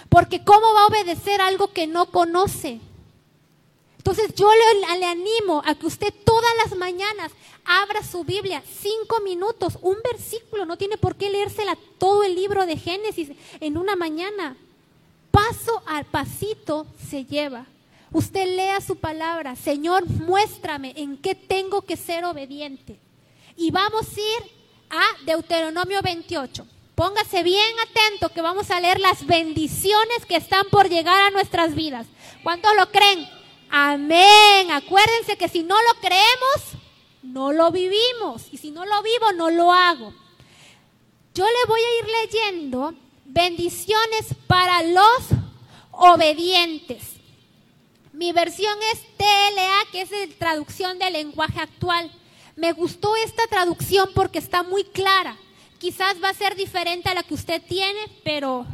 Porque 0.09 0.43
¿cómo 0.43 0.73
va 0.73 0.83
a 0.83 0.87
obedecer 0.87 1.41
algo 1.41 1.71
que 1.71 1.87
no 1.87 2.07
conoce? 2.07 2.79
Entonces 3.97 4.33
yo 4.33 4.49
le, 4.51 4.97
le, 4.97 5.05
animo 5.05 5.61
a 5.65 5.75
que 5.75 5.85
usted 5.85 6.13
todas 6.25 6.51
las 6.65 6.75
mañanas 6.75 7.31
abra 7.63 8.03
su 8.03 8.23
Biblia, 8.23 8.63
cinco 8.81 9.19
minutos, 9.21 9.77
un 9.81 9.97
versículo, 10.03 10.65
no 10.65 10.77
tiene 10.77 10.97
por 10.97 11.15
qué 11.15 11.29
leérsela 11.29 11.77
todo 11.99 12.23
el 12.23 12.33
libro 12.33 12.65
de 12.65 12.77
Génesis 12.77 13.29
en 13.59 13.77
una 13.77 13.95
mañana 13.95 14.57
paso 15.31 15.81
al 15.85 16.05
pasito 16.05 16.85
se 17.09 17.25
lleva. 17.25 17.65
Usted 18.11 18.45
lea 18.55 18.81
su 18.81 18.97
palabra, 18.97 19.55
Señor, 19.55 20.05
muéstrame 20.05 20.93
en 20.97 21.17
qué 21.17 21.33
tengo 21.33 21.81
que 21.81 21.95
ser 21.95 22.25
obediente. 22.25 22.99
Y 23.55 23.71
vamos 23.71 24.05
a 24.07 24.19
ir 24.19 24.51
a 24.89 25.25
Deuteronomio 25.25 26.01
28. 26.01 26.67
Póngase 26.95 27.41
bien 27.41 27.73
atento 27.79 28.29
que 28.29 28.41
vamos 28.41 28.69
a 28.69 28.81
leer 28.81 28.99
las 28.99 29.25
bendiciones 29.25 30.25
que 30.27 30.35
están 30.35 30.65
por 30.69 30.89
llegar 30.89 31.19
a 31.21 31.31
nuestras 31.31 31.73
vidas. 31.73 32.05
¿Cuántos 32.43 32.75
lo 32.75 32.91
creen? 32.91 33.27
Amén. 33.69 34.71
Acuérdense 34.71 35.37
que 35.37 35.47
si 35.47 35.63
no 35.63 35.75
lo 35.75 35.99
creemos, 36.01 36.83
no 37.23 37.53
lo 37.53 37.71
vivimos. 37.71 38.47
Y 38.51 38.57
si 38.57 38.71
no 38.71 38.85
lo 38.85 39.01
vivo, 39.01 39.31
no 39.35 39.49
lo 39.49 39.71
hago. 39.71 40.13
Yo 41.33 41.45
le 41.45 41.67
voy 41.67 41.79
a 41.79 41.99
ir 41.99 42.09
leyendo 42.21 42.93
bendiciones 43.33 44.35
para 44.47 44.83
los 44.83 45.39
obedientes. 45.91 47.01
Mi 48.13 48.31
versión 48.31 48.77
es 48.93 48.99
TLA, 49.17 49.91
que 49.91 50.01
es 50.01 50.11
la 50.11 50.35
traducción 50.37 50.99
del 50.99 51.13
lenguaje 51.13 51.59
actual. 51.59 52.11
Me 52.55 52.73
gustó 52.73 53.15
esta 53.15 53.47
traducción 53.47 54.09
porque 54.13 54.39
está 54.39 54.63
muy 54.63 54.83
clara. 54.83 55.37
Quizás 55.79 56.21
va 56.21 56.29
a 56.29 56.33
ser 56.33 56.55
diferente 56.55 57.09
a 57.09 57.13
la 57.13 57.23
que 57.23 57.33
usted 57.33 57.61
tiene, 57.67 57.99
pero 58.23 58.65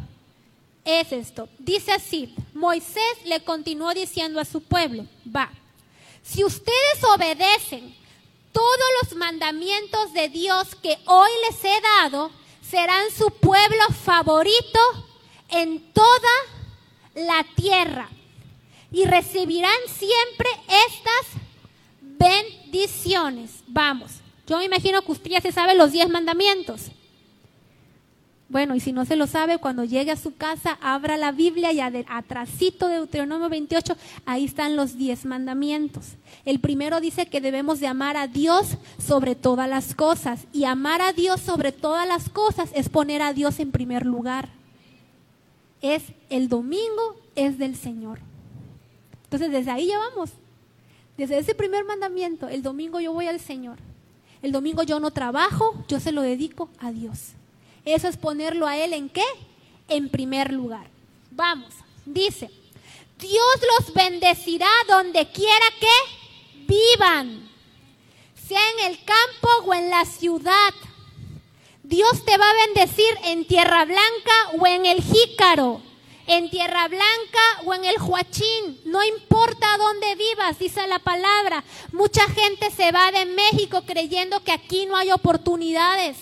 es 0.84 1.12
esto. 1.12 1.47
Dice 1.60 1.91
así, 1.91 2.34
Moisés 2.53 3.18
le 3.26 3.43
continuó 3.43 3.93
diciendo 3.93 4.39
a 4.39 4.45
su 4.45 4.62
pueblo, 4.62 5.05
va, 5.34 5.49
si 6.24 6.43
ustedes 6.43 7.03
obedecen 7.16 7.95
todos 8.51 8.89
los 9.01 9.16
mandamientos 9.16 10.14
de 10.14 10.30
Dios 10.30 10.76
que 10.82 10.97
hoy 11.05 11.30
les 11.47 11.64
he 11.64 11.82
dado, 12.01 12.32
serán 12.70 13.11
su 13.11 13.30
pueblo 13.32 13.84
favorito 14.03 14.80
en 15.49 15.91
toda 15.93 16.32
la 17.15 17.45
tierra 17.55 18.09
y 18.91 19.05
recibirán 19.05 19.78
siempre 19.88 20.49
estas 20.88 21.41
bendiciones. 22.01 23.63
Vamos, 23.68 24.11
yo 24.45 24.57
me 24.57 24.65
imagino 24.65 25.01
que 25.01 25.11
usted 25.11 25.32
ya 25.32 25.41
se 25.41 25.51
sabe 25.51 25.76
los 25.76 25.91
diez 25.91 26.09
mandamientos. 26.09 26.91
Bueno, 28.49 28.75
y 28.75 28.79
si 28.79 28.93
no 28.93 29.03
se 29.03 29.17
lo 29.17 29.27
sabe, 29.27 29.57
cuando 29.57 29.83
llegue 29.83 30.11
a 30.11 30.15
su 30.15 30.33
casa, 30.35 30.77
abra 30.81 31.17
la 31.17 31.33
Biblia 31.33 31.73
y 31.73 31.81
atrásito 31.81 32.87
de 32.87 32.95
Deuteronomio 32.95 33.49
28, 33.49 33.97
ahí 34.25 34.45
están 34.45 34.77
los 34.77 34.97
diez 34.97 35.25
mandamientos. 35.25 36.13
El 36.45 36.61
primero 36.61 37.01
dice 37.01 37.25
que 37.25 37.41
debemos 37.41 37.81
de 37.81 37.87
amar 37.87 38.15
a 38.15 38.27
Dios 38.27 38.77
sobre 39.05 39.35
todas 39.35 39.67
las 39.67 39.93
cosas. 39.93 40.47
Y 40.53 40.63
amar 40.63 41.01
a 41.01 41.11
Dios 41.11 41.41
sobre 41.41 41.73
todas 41.73 42.07
las 42.07 42.29
cosas 42.29 42.69
es 42.73 42.87
poner 42.87 43.21
a 43.21 43.33
Dios 43.33 43.59
en 43.59 43.71
primer 43.71 44.05
lugar. 44.05 44.47
Es 45.81 46.03
el 46.29 46.47
domingo, 46.47 47.17
es 47.35 47.57
del 47.57 47.75
Señor. 47.75 48.19
Entonces, 49.25 49.51
desde 49.51 49.71
ahí 49.71 49.87
ya 49.87 49.97
vamos. 49.97 50.31
Desde 51.17 51.37
ese 51.37 51.53
primer 51.53 51.83
mandamiento, 51.83 52.47
el 52.47 52.61
domingo 52.61 53.01
yo 53.01 53.11
voy 53.11 53.27
al 53.27 53.41
Señor. 53.41 53.77
El 54.41 54.53
domingo 54.53 54.83
yo 54.83 55.01
no 55.01 55.11
trabajo, 55.11 55.83
yo 55.89 55.99
se 55.99 56.13
lo 56.13 56.21
dedico 56.21 56.69
a 56.79 56.91
Dios. 56.91 57.33
Eso 57.88 58.09
es 58.09 58.17
ponerlo 58.17 58.67
a 58.67 58.77
Él 58.77 58.91
en 58.91 59.07
qué? 59.07 59.23
En 59.88 60.09
primer 60.09 60.51
lugar. 60.51 60.89
Vamos, 61.31 61.73
dice, 62.05 62.51
Dios 63.17 63.55
los 63.79 63.93
bendecirá 63.93 64.67
donde 64.89 65.31
quiera 65.31 65.65
que 65.79 66.65
vivan, 66.67 67.49
sea 68.45 68.59
en 68.71 68.91
el 68.91 68.97
campo 69.05 69.49
o 69.65 69.73
en 69.73 69.89
la 69.89 70.03
ciudad. 70.03 70.73
Dios 71.81 72.25
te 72.25 72.38
va 72.38 72.49
a 72.49 72.65
bendecir 72.65 73.17
en 73.23 73.45
tierra 73.45 73.85
blanca 73.85 74.51
o 74.59 74.67
en 74.67 74.85
el 74.85 75.01
jícaro, 75.01 75.81
en 76.25 76.49
tierra 76.49 76.89
blanca 76.89 77.61
o 77.63 77.73
en 77.73 77.85
el 77.85 77.95
huachín, 78.01 78.81
no 78.83 79.01
importa 79.01 79.65
dónde 79.77 80.13
vivas, 80.15 80.59
dice 80.59 80.85
la 80.88 80.99
palabra. 80.99 81.63
Mucha 81.93 82.27
gente 82.27 82.69
se 82.69 82.91
va 82.91 83.13
de 83.13 83.27
México 83.27 83.83
creyendo 83.85 84.43
que 84.43 84.51
aquí 84.51 84.85
no 84.88 84.97
hay 84.97 85.13
oportunidades. 85.13 86.17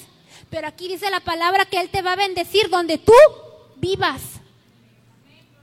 Pero 0.56 0.70
aquí 0.70 0.88
dice 0.88 1.10
la 1.10 1.20
palabra 1.20 1.66
que 1.66 1.82
Él 1.82 1.90
te 1.90 2.02
va 2.02 2.14
a 2.14 2.16
bendecir 2.16 2.70
donde 2.70 2.98
tú 2.98 3.12
vivas. 3.76 4.22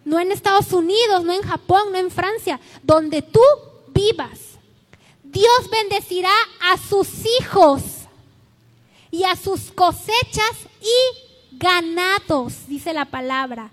No 0.04 0.20
en 0.20 0.30
Estados 0.30 0.70
Unidos, 0.74 1.24
no 1.24 1.32
en 1.32 1.40
Japón, 1.40 1.92
no 1.92 1.96
en 1.96 2.10
Francia, 2.10 2.60
donde 2.82 3.22
tú 3.22 3.40
vivas. 3.88 4.38
Dios 5.22 5.70
bendecirá 5.70 6.34
a 6.70 6.76
sus 6.76 7.08
hijos 7.40 7.80
y 9.10 9.24
a 9.24 9.34
sus 9.34 9.70
cosechas 9.70 10.58
y 10.82 11.56
ganados, 11.56 12.68
dice 12.68 12.92
la 12.92 13.06
palabra. 13.06 13.70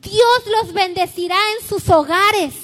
Dios 0.00 0.42
los 0.60 0.72
bendecirá 0.72 1.36
en 1.60 1.68
sus 1.68 1.88
hogares. 1.88 2.54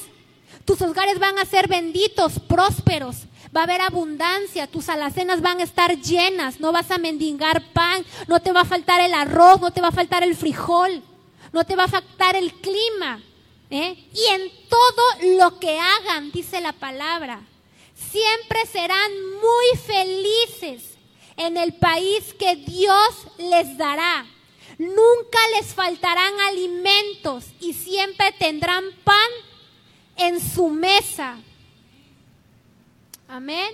Tus 0.65 0.83
hogares 0.83 1.21
van 1.21 1.39
a 1.39 1.45
ser 1.45 1.69
benditos, 1.69 2.41
prósperos 2.41 3.19
va 3.55 3.61
a 3.61 3.65
haber 3.65 3.81
abundancia, 3.81 4.67
tus 4.67 4.89
alacenas 4.89 5.41
van 5.41 5.61
a 5.61 5.65
estar 5.65 5.97
llenas, 6.01 6.61
no 6.61 6.73
vas 6.73 6.91
a 6.91 6.99
mendigar 6.99 7.73
pan, 7.73 8.05
no 8.27 8.41
te 8.41 8.53
va 8.53 8.63
a 8.63 8.65
faltar 8.65 9.01
el 9.01 9.15
arroz, 9.15 9.61
no 9.61 9.71
te 9.71 9.81
va 9.81 9.89
a 9.89 9.93
faltar 9.93 10.23
el 10.23 10.37
frijol, 10.37 11.03
no 11.53 11.65
te 11.65 11.77
va 11.77 11.85
a 11.85 11.89
faltar 11.89 12.37
el 12.37 12.53
clima. 12.55 13.23
¿eh? 13.71 14.09
Y 14.13 14.35
en 14.35 14.51
todo 14.69 15.37
lo 15.39 15.59
que 15.59 15.79
hagan, 15.79 16.31
dice 16.31 16.61
la 16.61 16.73
palabra, 16.73 17.41
siempre 17.95 18.67
serán 18.67 19.11
muy 19.33 19.81
felices 19.85 20.95
en 21.37 21.57
el 21.57 21.75
país 21.75 22.35
que 22.39 22.57
Dios 22.57 23.27
les 23.39 23.77
dará. 23.77 24.27
Nunca 24.79 25.39
les 25.57 25.75
faltarán 25.75 26.41
alimentos 26.49 27.47
y 27.61 27.73
siempre 27.73 28.33
tendrán 28.39 28.85
pan 29.05 29.31
en 30.17 30.41
su 30.41 30.69
mesa. 30.69 31.37
Amén. 33.29 33.71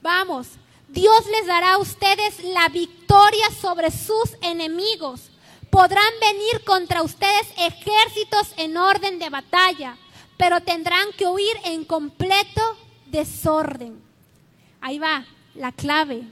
Vamos. 0.00 0.48
Dios 0.88 1.26
les 1.26 1.46
dará 1.46 1.74
a 1.74 1.78
ustedes 1.78 2.44
la 2.44 2.68
victoria 2.68 3.50
sobre 3.60 3.90
sus 3.90 4.36
enemigos, 4.42 5.32
Podrán 5.72 6.12
venir 6.20 6.64
contra 6.66 7.02
ustedes 7.02 7.48
ejércitos 7.56 8.52
en 8.58 8.76
orden 8.76 9.18
de 9.18 9.30
batalla, 9.30 9.96
pero 10.36 10.60
tendrán 10.60 11.10
que 11.16 11.26
huir 11.26 11.56
en 11.64 11.86
completo 11.86 12.60
desorden. 13.06 13.98
Ahí 14.82 14.98
va 14.98 15.24
la 15.54 15.72
clave. 15.72 16.24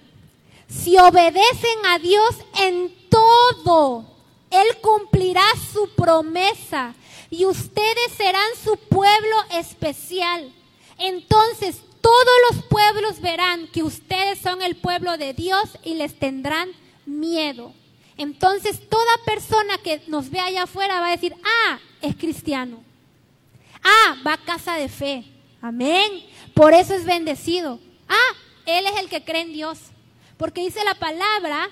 Si 0.69 0.99
obedecen 0.99 1.87
a 1.87 1.99
Dios 1.99 2.37
en 2.59 2.95
todo, 3.09 4.05
Él 4.51 4.67
cumplirá 4.83 5.47
su 5.73 5.89
promesa 5.95 6.95
y 7.31 7.47
ustedes 7.47 8.13
serán 8.19 8.51
su 8.63 8.77
pueblo 8.77 9.37
especial. 9.53 10.53
Entonces 10.99 11.81
todos 12.01 12.35
los 12.51 12.65
pueblos 12.65 13.21
verán 13.21 13.67
que 13.69 13.83
ustedes 13.83 14.39
son 14.39 14.63
el 14.63 14.77
pueblo 14.77 15.17
de 15.17 15.35
Dios 15.35 15.79
y 15.85 15.95
les 15.95 16.19
tendrán 16.19 16.71
miedo. 17.07 17.73
Entonces 18.17 18.89
toda 18.89 19.25
persona 19.25 19.79
que 19.79 20.03
nos 20.07 20.31
ve 20.31 20.41
allá 20.41 20.65
afuera 20.65 21.01
va 21.01 21.09
a 21.09 21.13
decir, 21.13 21.35
ah, 21.45 21.79
es 22.01 22.17
cristiano. 22.17 22.83
Ah, 23.83 24.17
va 24.27 24.35
a 24.35 24.45
casa 24.45 24.75
de 24.75 24.89
fe. 24.89 25.25
Amén. 25.63 26.25
Por 26.55 26.75
eso 26.75 26.95
es 26.95 27.05
bendecido. 27.05 27.79
Ah, 28.09 28.37
él 28.67 28.85
es 28.87 29.01
el 29.01 29.09
que 29.09 29.25
cree 29.25 29.43
en 29.43 29.53
Dios. 29.53 29.79
Porque 30.37 30.63
dice 30.63 30.85
la 30.85 30.95
palabra 30.95 31.69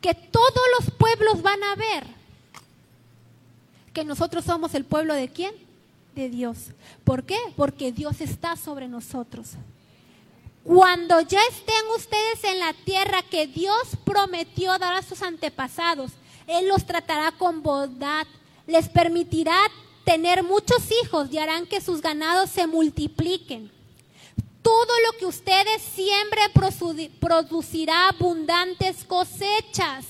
que 0.00 0.14
todos 0.14 0.62
los 0.78 0.90
pueblos 0.92 1.42
van 1.42 1.62
a 1.62 1.74
ver 1.74 2.22
que 3.92 4.04
nosotros 4.04 4.44
somos 4.44 4.74
el 4.74 4.84
pueblo 4.84 5.14
de 5.14 5.28
quién? 5.28 5.54
De 6.14 6.28
Dios. 6.28 6.72
¿Por 7.04 7.24
qué? 7.24 7.38
Porque 7.56 7.92
Dios 7.92 8.20
está 8.20 8.56
sobre 8.56 8.88
nosotros. 8.88 9.52
Cuando 10.64 11.20
ya 11.22 11.40
estén 11.50 11.84
ustedes 11.96 12.44
en 12.44 12.60
la 12.60 12.72
tierra 12.72 13.22
que 13.22 13.46
Dios 13.46 13.96
prometió 14.04 14.78
dar 14.78 14.94
a 14.94 15.02
sus 15.02 15.22
antepasados, 15.22 16.12
Él 16.46 16.68
los 16.68 16.86
tratará 16.86 17.32
con 17.32 17.62
bondad, 17.62 18.26
les 18.66 18.88
permitirá 18.88 19.56
tener 20.04 20.42
muchos 20.42 20.88
hijos 21.02 21.32
y 21.32 21.38
harán 21.38 21.66
que 21.66 21.80
sus 21.80 22.00
ganados 22.00 22.50
se 22.50 22.66
multipliquen. 22.66 23.72
Todo 24.62 24.92
lo 25.06 25.18
que 25.18 25.26
ustedes 25.26 25.82
siembren 25.82 26.50
producirá 27.18 28.08
abundantes 28.10 29.04
cosechas. 29.04 30.06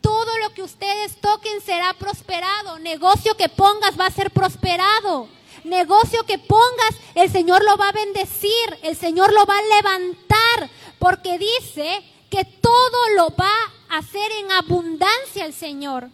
Todo 0.00 0.38
lo 0.38 0.54
que 0.54 0.62
ustedes 0.62 1.20
toquen 1.20 1.60
será 1.60 1.94
prosperado. 1.94 2.78
Negocio 2.78 3.36
que 3.36 3.48
pongas 3.48 3.98
va 3.98 4.06
a 4.06 4.10
ser 4.10 4.30
prosperado. 4.30 5.28
Negocio 5.64 6.24
que 6.24 6.38
pongas, 6.38 6.96
el 7.14 7.30
Señor 7.30 7.62
lo 7.64 7.76
va 7.76 7.90
a 7.90 7.92
bendecir, 7.92 8.78
el 8.82 8.96
Señor 8.96 9.32
lo 9.32 9.44
va 9.44 9.58
a 9.58 9.76
levantar, 9.76 10.70
porque 10.98 11.38
dice 11.38 12.02
que 12.30 12.44
todo 12.44 13.08
lo 13.16 13.28
va 13.36 13.52
a 13.90 13.98
hacer 13.98 14.32
en 14.32 14.52
abundancia 14.52 15.44
el 15.44 15.52
Señor. 15.52 16.08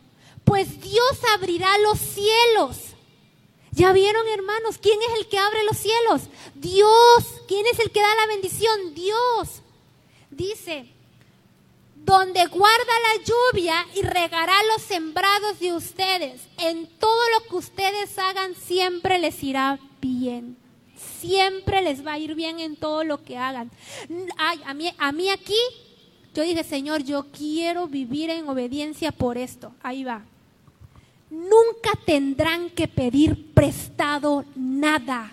Pues 0.44 0.80
Dios 0.80 1.18
abrirá 1.34 1.78
los 1.78 1.98
cielos 1.98 2.96
¿Ya 3.76 3.92
vieron, 3.92 4.26
hermanos? 4.28 4.78
¿Quién 4.80 4.98
es 5.02 5.20
el 5.20 5.28
que 5.28 5.36
abre 5.36 5.62
los 5.64 5.76
cielos? 5.76 6.30
Dios. 6.54 7.24
¿Quién 7.46 7.66
es 7.66 7.78
el 7.78 7.90
que 7.90 8.00
da 8.00 8.14
la 8.14 8.26
bendición? 8.26 8.94
Dios. 8.94 9.60
Dice, 10.30 10.90
donde 12.06 12.46
guarda 12.46 12.92
la 13.02 13.24
lluvia 13.24 13.86
y 13.94 14.00
regará 14.02 14.54
los 14.72 14.82
sembrados 14.82 15.58
de 15.58 15.74
ustedes. 15.74 16.40
En 16.58 16.86
todo 16.98 17.20
lo 17.34 17.48
que 17.50 17.56
ustedes 17.56 18.18
hagan 18.18 18.54
siempre 18.54 19.18
les 19.18 19.42
irá 19.42 19.78
bien. 20.00 20.56
Siempre 21.20 21.82
les 21.82 22.06
va 22.06 22.12
a 22.12 22.18
ir 22.18 22.34
bien 22.34 22.60
en 22.60 22.76
todo 22.76 23.04
lo 23.04 23.22
que 23.22 23.36
hagan. 23.36 23.70
A 24.38 25.12
mí 25.12 25.28
aquí, 25.28 25.58
yo 26.32 26.42
dije, 26.42 26.64
Señor, 26.64 27.02
yo 27.02 27.26
quiero 27.32 27.88
vivir 27.88 28.30
en 28.30 28.48
obediencia 28.48 29.12
por 29.12 29.36
esto. 29.36 29.74
Ahí 29.82 30.04
va 30.04 30.22
nunca 31.28 31.90
tendrán 32.04 32.70
que 32.70 32.88
pedir 32.88 33.52
prestado 33.52 34.44
nada. 34.54 35.32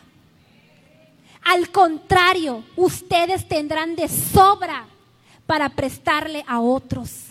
Al 1.44 1.70
contrario, 1.70 2.64
ustedes 2.76 3.48
tendrán 3.48 3.96
de 3.96 4.08
sobra 4.08 4.88
para 5.46 5.70
prestarle 5.70 6.44
a 6.48 6.60
otros. 6.60 7.28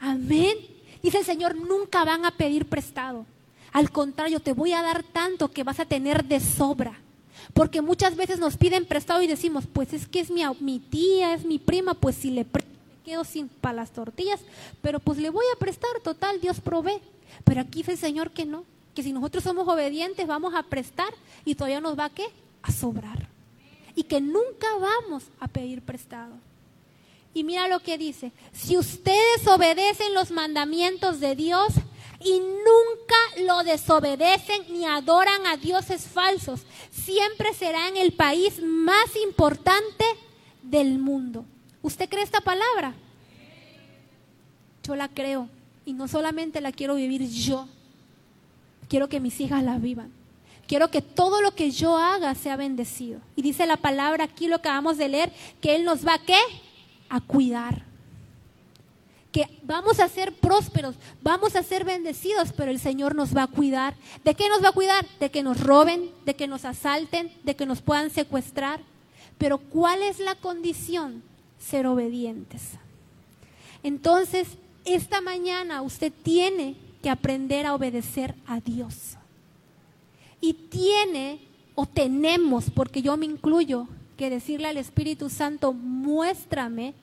Amén. 0.00 0.56
Dice 1.02 1.18
el 1.18 1.24
Señor, 1.24 1.56
nunca 1.56 2.04
van 2.04 2.24
a 2.24 2.30
pedir 2.30 2.66
prestado. 2.66 3.26
Al 3.72 3.90
contrario, 3.90 4.40
te 4.40 4.52
voy 4.52 4.72
a 4.72 4.82
dar 4.82 5.02
tanto 5.02 5.50
que 5.50 5.64
vas 5.64 5.80
a 5.80 5.84
tener 5.84 6.24
de 6.24 6.40
sobra. 6.40 7.00
Porque 7.52 7.82
muchas 7.82 8.16
veces 8.16 8.38
nos 8.38 8.56
piden 8.56 8.86
prestado 8.86 9.20
y 9.22 9.26
decimos, 9.26 9.64
pues 9.72 9.92
es 9.92 10.06
que 10.06 10.20
es 10.20 10.30
mi, 10.30 10.42
mi 10.60 10.78
tía, 10.78 11.34
es 11.34 11.44
mi 11.44 11.58
prima, 11.58 11.94
pues 11.94 12.16
si 12.16 12.30
le 12.30 12.46
quedo 13.04 13.24
sin 13.24 13.48
para 13.48 13.76
las 13.76 13.90
tortillas, 13.90 14.40
pero 14.80 14.98
pues 14.98 15.18
le 15.18 15.30
voy 15.30 15.44
a 15.54 15.58
prestar, 15.58 15.90
total, 16.02 16.40
Dios 16.40 16.60
provee. 16.60 17.00
Pero 17.44 17.60
aquí 17.60 17.80
dice 17.80 17.92
el 17.92 17.98
Señor 17.98 18.30
que 18.30 18.46
no, 18.46 18.64
que 18.94 19.02
si 19.02 19.12
nosotros 19.12 19.44
somos 19.44 19.68
obedientes 19.68 20.26
vamos 20.26 20.54
a 20.54 20.62
prestar 20.62 21.12
y 21.44 21.54
todavía 21.54 21.80
nos 21.80 21.98
va 21.98 22.06
a 22.06 22.10
qué? 22.10 22.26
A 22.62 22.72
sobrar. 22.72 23.28
Y 23.94 24.04
que 24.04 24.20
nunca 24.20 24.66
vamos 24.80 25.24
a 25.40 25.48
pedir 25.48 25.82
prestado. 25.82 26.32
Y 27.34 27.42
mira 27.42 27.66
lo 27.66 27.80
que 27.80 27.98
dice, 27.98 28.32
si 28.52 28.78
ustedes 28.78 29.46
obedecen 29.46 30.14
los 30.14 30.30
mandamientos 30.30 31.18
de 31.18 31.34
Dios 31.34 31.74
y 32.20 32.38
nunca 32.38 33.44
lo 33.44 33.64
desobedecen 33.64 34.62
ni 34.70 34.86
adoran 34.86 35.44
a 35.46 35.56
dioses 35.56 36.06
falsos, 36.06 36.60
siempre 36.92 37.52
serán 37.52 37.96
el 37.96 38.12
país 38.12 38.62
más 38.62 39.16
importante 39.22 40.04
del 40.62 40.98
mundo. 40.98 41.44
¿Usted 41.82 42.08
cree 42.08 42.22
esta 42.22 42.40
palabra? 42.40 42.94
Yo 44.84 44.94
la 44.94 45.08
creo. 45.08 45.48
Y 45.84 45.92
no 45.92 46.06
solamente 46.06 46.60
la 46.60 46.72
quiero 46.72 46.94
vivir 46.94 47.28
yo, 47.28 47.68
quiero 48.88 49.08
que 49.08 49.20
mis 49.20 49.40
hijas 49.40 49.62
la 49.62 49.78
vivan. 49.78 50.12
Quiero 50.66 50.90
que 50.90 51.02
todo 51.02 51.42
lo 51.42 51.54
que 51.54 51.72
yo 51.72 51.98
haga 51.98 52.34
sea 52.34 52.56
bendecido. 52.56 53.20
Y 53.36 53.42
dice 53.42 53.66
la 53.66 53.76
palabra 53.76 54.24
aquí, 54.24 54.46
lo 54.46 54.62
que 54.62 54.68
acabamos 54.68 54.96
de 54.96 55.08
leer, 55.08 55.32
que 55.60 55.74
Él 55.74 55.84
nos 55.84 56.06
va 56.06 56.14
a 56.14 56.18
qué? 56.22 56.38
A 57.14 57.20
cuidar. 57.20 57.84
Que 59.30 59.46
vamos 59.62 60.00
a 60.00 60.08
ser 60.08 60.32
prósperos, 60.32 60.96
vamos 61.22 61.54
a 61.54 61.62
ser 61.62 61.84
bendecidos, 61.84 62.52
pero 62.52 62.72
el 62.72 62.80
Señor 62.80 63.14
nos 63.14 63.36
va 63.36 63.44
a 63.44 63.46
cuidar. 63.46 63.94
¿De 64.24 64.34
qué 64.34 64.48
nos 64.48 64.64
va 64.64 64.70
a 64.70 64.72
cuidar? 64.72 65.06
De 65.20 65.30
que 65.30 65.44
nos 65.44 65.60
roben, 65.60 66.10
de 66.24 66.34
que 66.34 66.48
nos 66.48 66.64
asalten, 66.64 67.32
de 67.44 67.54
que 67.54 67.66
nos 67.66 67.82
puedan 67.82 68.10
secuestrar. 68.10 68.80
Pero 69.38 69.58
¿cuál 69.58 70.02
es 70.02 70.18
la 70.18 70.34
condición? 70.34 71.22
Ser 71.58 71.86
obedientes. 71.86 72.62
Entonces, 73.84 74.48
esta 74.84 75.20
mañana 75.20 75.82
usted 75.82 76.12
tiene 76.24 76.74
que 77.00 77.10
aprender 77.10 77.66
a 77.66 77.74
obedecer 77.74 78.34
a 78.46 78.58
Dios. 78.58 79.16
Y 80.40 80.54
tiene 80.54 81.40
o 81.76 81.86
tenemos, 81.86 82.70
porque 82.70 83.02
yo 83.02 83.16
me 83.16 83.26
incluyo, 83.26 83.86
que 84.16 84.30
decirle 84.30 84.68
al 84.68 84.76
Espíritu 84.76 85.28
Santo, 85.28 85.72
muéstrame 85.72 86.94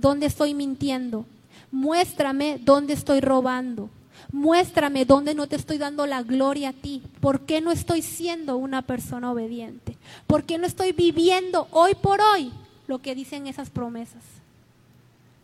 dónde 0.00 0.26
estoy 0.26 0.54
mintiendo, 0.54 1.26
muéstrame 1.70 2.58
dónde 2.62 2.94
estoy 2.94 3.20
robando, 3.20 3.88
muéstrame 4.32 5.04
dónde 5.04 5.34
no 5.34 5.46
te 5.46 5.56
estoy 5.56 5.78
dando 5.78 6.06
la 6.06 6.22
gloria 6.22 6.70
a 6.70 6.72
ti, 6.72 7.02
por 7.20 7.40
qué 7.40 7.60
no 7.60 7.70
estoy 7.72 8.02
siendo 8.02 8.56
una 8.56 8.82
persona 8.82 9.30
obediente, 9.30 9.96
por 10.26 10.44
qué 10.44 10.58
no 10.58 10.66
estoy 10.66 10.92
viviendo 10.92 11.68
hoy 11.70 11.94
por 11.94 12.20
hoy 12.20 12.52
lo 12.86 13.00
que 13.00 13.14
dicen 13.14 13.46
esas 13.46 13.70
promesas. 13.70 14.22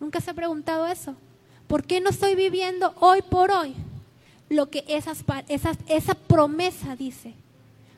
¿Nunca 0.01 0.21
se 0.21 0.31
ha 0.31 0.35
preguntado 0.35 0.87
eso? 0.87 1.15
¿Por 1.69 1.85
qué 1.85 2.01
no 2.01 2.11
estoy 2.11 2.35
viviendo 2.35 2.95
hoy 3.01 3.23
por 3.23 3.51
hoy 3.51 3.75
lo 4.49 4.71
que 4.71 4.85
esas, 4.89 5.25
esa 5.89 6.15
promesa 6.15 6.97
dice? 6.97 7.35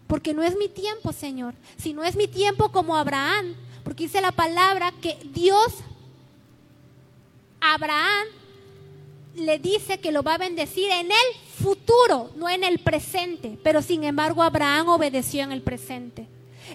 Porque 0.07 0.33
no 0.33 0.43
es 0.43 0.57
mi 0.57 0.69
tiempo, 0.69 1.13
Señor. 1.13 1.55
Si 1.77 1.93
no 1.93 2.03
es 2.03 2.17
mi 2.17 2.29
tiempo 2.29 2.71
como 2.71 2.97
Abraham, 2.97 3.55
porque 3.85 4.05
dice 4.05 4.21
la 4.21 4.33
palabra 4.33 4.93
que 5.03 5.19
Dios, 5.35 5.75
Abraham, 7.61 8.27
le 9.35 9.59
dice 9.59 9.99
que 9.99 10.13
lo 10.13 10.23
va 10.23 10.35
a 10.35 10.39
bendecir 10.39 10.91
en 10.91 11.07
el 11.07 11.57
futuro, 11.59 12.31
no 12.37 12.49
en 12.49 12.65
el 12.65 12.79
presente. 12.79 13.59
Pero 13.63 13.83
sin 13.83 14.05
embargo, 14.05 14.43
Abraham 14.43 14.89
obedeció 14.89 15.43
en 15.43 15.53
el 15.53 15.63
presente. 15.63 16.27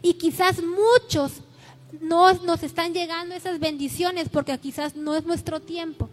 Y 0.02 0.16
quizás 0.16 0.62
muchos 0.62 1.42
no 2.02 2.34
nos 2.34 2.64
están 2.64 2.94
llegando 2.94 3.36
esas 3.36 3.60
bendiciones 3.60 4.30
porque 4.30 4.58
quizás 4.58 4.96
no 4.96 5.16
es 5.16 5.26
nuestro 5.26 5.60
tiempo. 5.60 6.10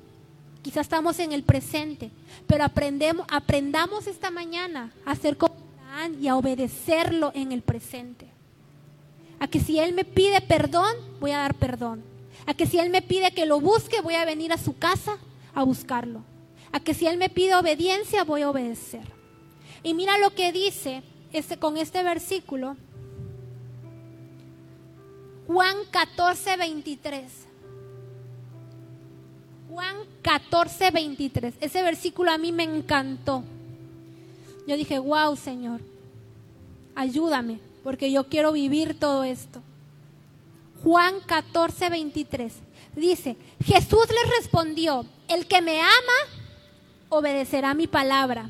Quizás 0.62 0.82
estamos 0.82 1.18
en 1.20 1.32
el 1.32 1.42
presente, 1.42 2.10
pero 2.46 2.64
aprendemos, 2.64 3.26
aprendamos 3.30 4.06
esta 4.06 4.30
mañana 4.30 4.92
a 5.06 5.16
ser 5.16 5.38
como 5.38 5.60
y 6.20 6.28
a 6.28 6.36
obedecerlo 6.36 7.32
en 7.34 7.52
el 7.52 7.62
presente. 7.62 8.26
A 9.38 9.48
que 9.48 9.60
si 9.60 9.78
Él 9.78 9.94
me 9.94 10.04
pide 10.04 10.40
perdón, 10.40 10.94
voy 11.18 11.32
a 11.32 11.38
dar 11.38 11.54
perdón. 11.54 12.02
A 12.47 12.55
que 12.55 12.66
si 12.66 12.78
Él 12.78 12.91
me 12.91 13.03
pide 13.03 13.32
que 13.32 13.47
lo 13.47 13.61
busque, 13.61 14.01
voy 14.01 14.14
a 14.14 14.24
venir 14.24 14.53
a 14.53 14.59
su 14.59 14.76
casa 14.76 15.18
a 15.55 15.62
buscarlo. 15.62 16.22
A 16.72 16.80
que 16.80 16.95
si 16.95 17.07
Él 17.07 17.16
me 17.16 17.28
pide 17.28 17.55
obediencia, 17.55 18.24
voy 18.24 18.43
a 18.43 18.51
obedecer. 18.51 19.05
Y 19.82 19.95
mira 19.95 20.18
lo 20.18 20.34
que 20.34 20.53
dice 20.53 21.03
este, 21.32 21.59
con 21.59 21.76
este 21.76 22.03
versículo. 22.03 22.76
Juan 25.47 25.76
14, 25.91 26.57
23. 26.57 27.32
Juan 29.70 29.97
14, 30.22 30.91
23. 30.91 31.55
Ese 31.61 31.82
versículo 31.82 32.30
a 32.30 32.38
mí 32.38 32.53
me 32.53 32.64
encantó. 32.64 33.43
Yo 34.66 34.76
dije, 34.76 34.99
wow, 34.99 35.36
Señor, 35.36 35.80
ayúdame, 36.95 37.59
porque 37.82 38.12
yo 38.12 38.28
quiero 38.28 38.53
vivir 38.53 38.99
todo 38.99 39.24
esto. 39.24 39.62
Juan 40.83 41.20
14, 41.26 41.91
23. 41.91 42.53
Dice, 42.97 43.37
Jesús 43.64 44.07
les 44.09 44.37
respondió, 44.39 45.05
el 45.28 45.47
que 45.47 45.61
me 45.61 45.81
ama, 45.81 46.41
obedecerá 47.09 47.74
mi 47.74 47.87
palabra. 47.87 48.49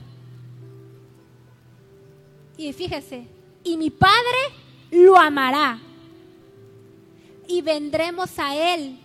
Y 2.56 2.72
fíjese, 2.72 3.26
y 3.64 3.76
mi 3.76 3.90
Padre 3.90 4.38
lo 4.90 5.16
amará. 5.16 5.80
Y 7.48 7.62
vendremos 7.62 8.38
a 8.38 8.74
Él. 8.74 8.98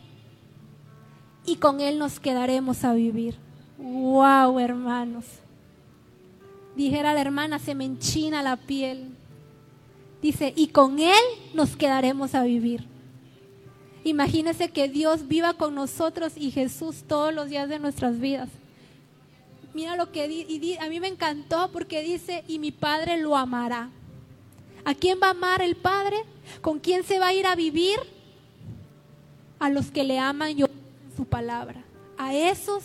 Y 1.45 1.55
con 1.57 1.81
Él 1.81 1.97
nos 1.97 2.19
quedaremos 2.19 2.83
a 2.83 2.93
vivir. 2.93 3.35
¡Wow, 3.77 4.59
hermanos! 4.59 5.25
Dijera 6.75 7.13
la 7.13 7.21
hermana, 7.21 7.59
se 7.59 7.75
me 7.75 7.85
enchina 7.85 8.43
la 8.43 8.57
piel. 8.57 9.15
Dice, 10.21 10.53
y 10.55 10.67
con 10.67 10.99
Él 10.99 11.23
nos 11.53 11.75
quedaremos 11.75 12.35
a 12.35 12.43
vivir. 12.43 12.94
Imagínese 14.05 14.69
que 14.69 14.87
Dios 14.87 15.27
viva 15.27 15.55
con 15.55 15.73
nosotros 15.73 16.33
y 16.35 16.51
Jesús 16.51 17.03
todos 17.07 17.33
los 17.33 17.49
días 17.49 17.67
de 17.67 17.79
nuestras 17.79 18.19
vidas. 18.19 18.49
Mira 19.73 19.95
lo 19.95 20.11
que 20.11 20.27
dice, 20.27 20.77
a 20.79 20.87
mí 20.89 20.99
me 20.99 21.07
encantó 21.07 21.71
porque 21.71 22.03
dice, 22.03 22.43
y 22.47 22.59
mi 22.59 22.71
Padre 22.71 23.17
lo 23.17 23.35
amará. 23.35 23.89
¿A 24.85 24.93
quién 24.93 25.17
va 25.21 25.27
a 25.27 25.31
amar 25.31 25.63
el 25.63 25.75
Padre? 25.75 26.17
¿Con 26.61 26.79
quién 26.79 27.03
se 27.03 27.17
va 27.17 27.29
a 27.29 27.33
ir 27.33 27.47
a 27.47 27.55
vivir? 27.55 27.97
A 29.57 29.71
los 29.71 29.89
que 29.89 30.03
le 30.03 30.19
aman 30.19 30.51
y 30.51 30.63
su 31.17 31.25
palabra. 31.25 31.83
A 32.19 32.35
esos 32.35 32.83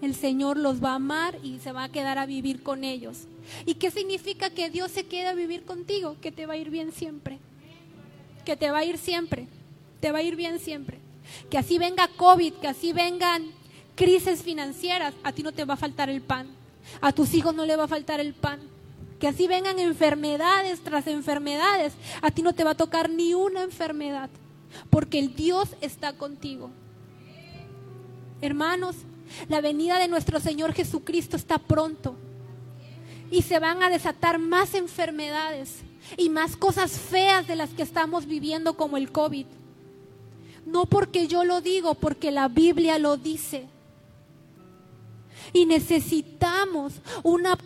el 0.00 0.14
Señor 0.14 0.58
los 0.58 0.82
va 0.82 0.92
a 0.92 0.94
amar 0.94 1.36
y 1.42 1.58
se 1.58 1.72
va 1.72 1.82
a 1.82 1.88
quedar 1.90 2.18
a 2.18 2.26
vivir 2.26 2.62
con 2.62 2.84
ellos. 2.84 3.24
¿Y 3.64 3.74
qué 3.74 3.90
significa 3.90 4.50
que 4.50 4.70
Dios 4.70 4.92
se 4.92 5.06
quede 5.06 5.26
a 5.26 5.34
vivir 5.34 5.64
contigo? 5.64 6.16
Que 6.20 6.30
te 6.30 6.46
va 6.46 6.54
a 6.54 6.56
ir 6.56 6.70
bien 6.70 6.92
siempre. 6.92 7.40
Que 8.44 8.56
te 8.56 8.70
va 8.70 8.78
a 8.78 8.84
ir 8.84 8.96
siempre. 8.96 9.48
Te 10.00 10.12
va 10.12 10.18
a 10.18 10.22
ir 10.22 10.36
bien 10.36 10.58
siempre. 10.58 10.98
Que 11.50 11.58
así 11.58 11.78
venga 11.78 12.08
COVID, 12.08 12.54
que 12.54 12.68
así 12.68 12.92
vengan 12.92 13.50
crisis 13.94 14.42
financieras, 14.42 15.14
a 15.22 15.32
ti 15.32 15.42
no 15.42 15.52
te 15.52 15.64
va 15.64 15.74
a 15.74 15.78
faltar 15.78 16.10
el 16.10 16.20
pan. 16.20 16.48
A 17.00 17.12
tus 17.12 17.34
hijos 17.34 17.54
no 17.54 17.66
le 17.66 17.76
va 17.76 17.84
a 17.84 17.88
faltar 17.88 18.20
el 18.20 18.34
pan 18.34 18.60
que 19.18 19.28
así 19.28 19.46
vengan 19.46 19.78
enfermedades 19.78 20.80
tras 20.80 21.06
enfermedades, 21.06 21.94
a 22.20 22.30
ti 22.30 22.42
no 22.42 22.54
te 22.54 22.64
va 22.64 22.70
a 22.70 22.76
tocar 22.76 23.10
ni 23.10 23.34
una 23.34 23.62
enfermedad, 23.62 24.30
porque 24.90 25.18
el 25.18 25.34
Dios 25.34 25.70
está 25.80 26.12
contigo. 26.12 26.70
Hermanos, 28.40 28.96
la 29.48 29.60
venida 29.60 29.98
de 29.98 30.08
nuestro 30.08 30.40
Señor 30.40 30.72
Jesucristo 30.74 31.36
está 31.36 31.58
pronto 31.58 32.16
y 33.30 33.42
se 33.42 33.58
van 33.58 33.82
a 33.82 33.90
desatar 33.90 34.38
más 34.38 34.74
enfermedades 34.74 35.80
y 36.16 36.28
más 36.28 36.56
cosas 36.56 36.92
feas 36.92 37.46
de 37.48 37.56
las 37.56 37.70
que 37.70 37.82
estamos 37.82 38.26
viviendo 38.26 38.76
como 38.76 38.96
el 38.96 39.10
COVID. 39.10 39.46
No 40.66 40.84
porque 40.84 41.28
yo 41.28 41.44
lo 41.44 41.60
digo, 41.60 41.94
porque 41.94 42.30
la 42.30 42.48
Biblia 42.48 42.98
lo 42.98 43.16
dice. 43.16 43.66
Y 45.52 45.64
necesitamos 45.64 46.94
una 47.22 47.56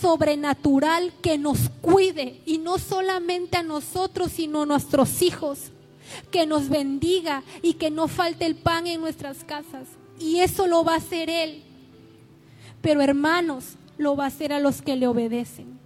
sobrenatural 0.00 1.12
que 1.20 1.38
nos 1.38 1.68
cuide 1.80 2.40
y 2.46 2.58
no 2.58 2.78
solamente 2.78 3.56
a 3.56 3.62
nosotros, 3.62 4.32
sino 4.32 4.62
a 4.62 4.66
nuestros 4.66 5.22
hijos, 5.22 5.72
que 6.30 6.46
nos 6.46 6.68
bendiga 6.68 7.42
y 7.60 7.74
que 7.74 7.90
no 7.90 8.08
falte 8.08 8.46
el 8.46 8.56
pan 8.56 8.86
en 8.86 9.00
nuestras 9.00 9.44
casas. 9.44 9.88
Y 10.18 10.38
eso 10.38 10.66
lo 10.66 10.84
va 10.84 10.94
a 10.94 10.98
hacer 10.98 11.28
Él. 11.28 11.62
Pero 12.80 13.02
hermanos, 13.02 13.76
lo 13.98 14.16
va 14.16 14.24
a 14.24 14.28
hacer 14.28 14.52
a 14.52 14.60
los 14.60 14.80
que 14.80 14.96
le 14.96 15.06
obedecen. 15.06 15.78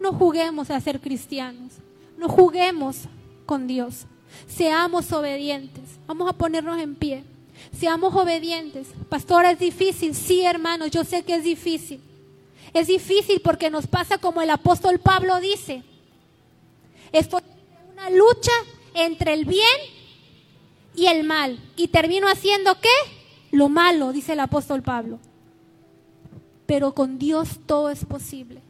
No 0.00 0.12
juguemos 0.12 0.70
a 0.70 0.80
ser 0.80 1.00
cristianos, 1.00 1.72
no 2.16 2.28
juguemos 2.28 3.02
con 3.46 3.66
Dios. 3.66 4.06
Seamos 4.46 5.10
obedientes. 5.12 5.84
Vamos 6.06 6.28
a 6.28 6.32
ponernos 6.32 6.80
en 6.80 6.94
pie. 6.94 7.24
Seamos 7.78 8.14
obedientes. 8.14 8.88
Pastora, 9.08 9.52
es 9.52 9.58
difícil. 9.58 10.14
Sí, 10.14 10.44
hermanos, 10.44 10.90
yo 10.90 11.04
sé 11.04 11.22
que 11.24 11.36
es 11.36 11.44
difícil. 11.44 12.00
Es 12.72 12.88
difícil 12.88 13.40
porque 13.40 13.70
nos 13.70 13.86
pasa 13.86 14.18
como 14.18 14.42
el 14.42 14.50
apóstol 14.50 14.98
Pablo 14.98 15.40
dice. 15.40 15.82
Es 17.12 17.28
una 17.92 18.10
lucha 18.10 18.52
entre 18.94 19.32
el 19.32 19.44
bien 19.44 19.78
y 20.94 21.06
el 21.06 21.24
mal. 21.24 21.58
Y 21.76 21.88
termino 21.88 22.28
haciendo 22.28 22.80
qué? 22.80 22.88
Lo 23.50 23.68
malo, 23.68 24.12
dice 24.12 24.32
el 24.32 24.40
apóstol 24.40 24.82
Pablo. 24.82 25.18
Pero 26.66 26.94
con 26.94 27.18
Dios 27.18 27.60
todo 27.66 27.90
es 27.90 28.04
posible. 28.04 28.60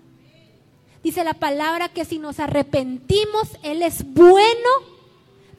Dice 1.02 1.22
la 1.24 1.34
palabra 1.34 1.88
que 1.88 2.04
si 2.04 2.18
nos 2.18 2.40
arrepentimos, 2.40 3.48
Él 3.62 3.82
es 3.82 4.04
bueno 4.04 4.93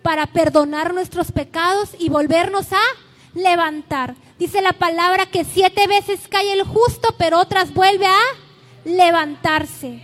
para 0.06 0.28
perdonar 0.28 0.94
nuestros 0.94 1.32
pecados 1.32 1.90
y 1.98 2.10
volvernos 2.10 2.72
a 2.72 2.82
levantar. 3.34 4.14
Dice 4.38 4.62
la 4.62 4.74
palabra 4.74 5.26
que 5.26 5.44
siete 5.44 5.88
veces 5.88 6.28
cae 6.30 6.54
el 6.54 6.62
justo, 6.62 7.16
pero 7.18 7.40
otras 7.40 7.74
vuelve 7.74 8.06
a 8.06 8.20
levantarse. 8.84 10.04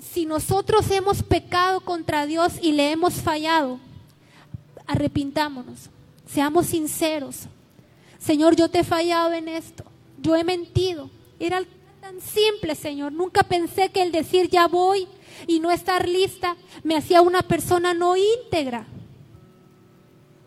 Si 0.00 0.24
nosotros 0.24 0.90
hemos 0.90 1.22
pecado 1.22 1.80
contra 1.80 2.24
Dios 2.24 2.54
y 2.62 2.72
le 2.72 2.90
hemos 2.90 3.16
fallado, 3.16 3.80
arrepintámonos, 4.86 5.90
seamos 6.26 6.68
sinceros. 6.68 7.40
Señor, 8.18 8.56
yo 8.56 8.70
te 8.70 8.78
he 8.78 8.84
fallado 8.84 9.34
en 9.34 9.50
esto, 9.50 9.84
yo 10.22 10.36
he 10.36 10.42
mentido. 10.42 11.10
Era 11.38 11.62
tan 12.00 12.18
simple, 12.22 12.74
Señor. 12.74 13.12
Nunca 13.12 13.42
pensé 13.42 13.90
que 13.90 14.00
el 14.00 14.10
decir 14.10 14.48
ya 14.48 14.68
voy 14.68 15.06
y 15.46 15.60
no 15.60 15.70
estar 15.70 16.08
lista 16.08 16.56
me 16.82 16.96
hacía 16.96 17.22
una 17.22 17.42
persona 17.42 17.94
no 17.94 18.16
íntegra. 18.16 18.86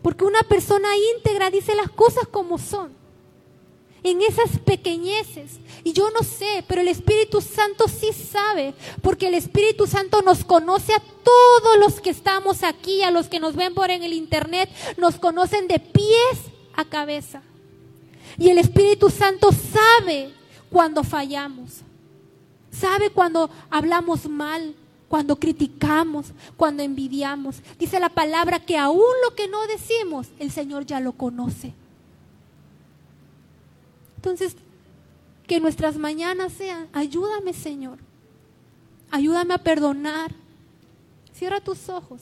Porque 0.02 0.24
una 0.24 0.42
persona 0.42 0.88
íntegra 1.16 1.50
dice 1.50 1.74
las 1.74 1.90
cosas 1.90 2.26
como 2.28 2.58
son. 2.58 2.98
En 4.02 4.22
esas 4.22 4.58
pequeñeces. 4.64 5.60
Y 5.84 5.92
yo 5.92 6.10
no 6.10 6.22
sé, 6.22 6.64
pero 6.66 6.80
el 6.80 6.88
Espíritu 6.88 7.42
Santo 7.42 7.86
sí 7.86 8.12
sabe. 8.14 8.74
Porque 9.02 9.28
el 9.28 9.34
Espíritu 9.34 9.86
Santo 9.86 10.22
nos 10.22 10.42
conoce 10.42 10.94
a 10.94 11.02
todos 11.22 11.78
los 11.78 12.00
que 12.00 12.08
estamos 12.08 12.62
aquí, 12.62 13.02
a 13.02 13.10
los 13.10 13.28
que 13.28 13.40
nos 13.40 13.56
ven 13.56 13.74
por 13.74 13.90
en 13.90 14.02
el 14.02 14.14
Internet. 14.14 14.70
Nos 14.96 15.16
conocen 15.16 15.68
de 15.68 15.78
pies 15.80 16.38
a 16.74 16.86
cabeza. 16.86 17.42
Y 18.38 18.48
el 18.48 18.56
Espíritu 18.56 19.10
Santo 19.10 19.50
sabe 19.52 20.32
cuando 20.70 21.04
fallamos. 21.04 21.82
Sabe 22.70 23.10
cuando 23.10 23.50
hablamos 23.68 24.26
mal 24.28 24.74
cuando 25.10 25.34
criticamos, 25.34 26.26
cuando 26.56 26.84
envidiamos. 26.84 27.56
Dice 27.80 27.98
la 27.98 28.10
palabra 28.10 28.64
que 28.64 28.78
aún 28.78 29.02
lo 29.24 29.34
que 29.34 29.48
no 29.48 29.66
decimos, 29.66 30.28
el 30.38 30.52
Señor 30.52 30.86
ya 30.86 31.00
lo 31.00 31.10
conoce. 31.14 31.74
Entonces, 34.14 34.54
que 35.48 35.58
nuestras 35.58 35.98
mañanas 35.98 36.52
sean, 36.52 36.86
ayúdame 36.92 37.54
Señor, 37.54 37.98
ayúdame 39.10 39.54
a 39.54 39.58
perdonar. 39.58 40.32
Cierra 41.34 41.60
tus 41.60 41.88
ojos. 41.88 42.20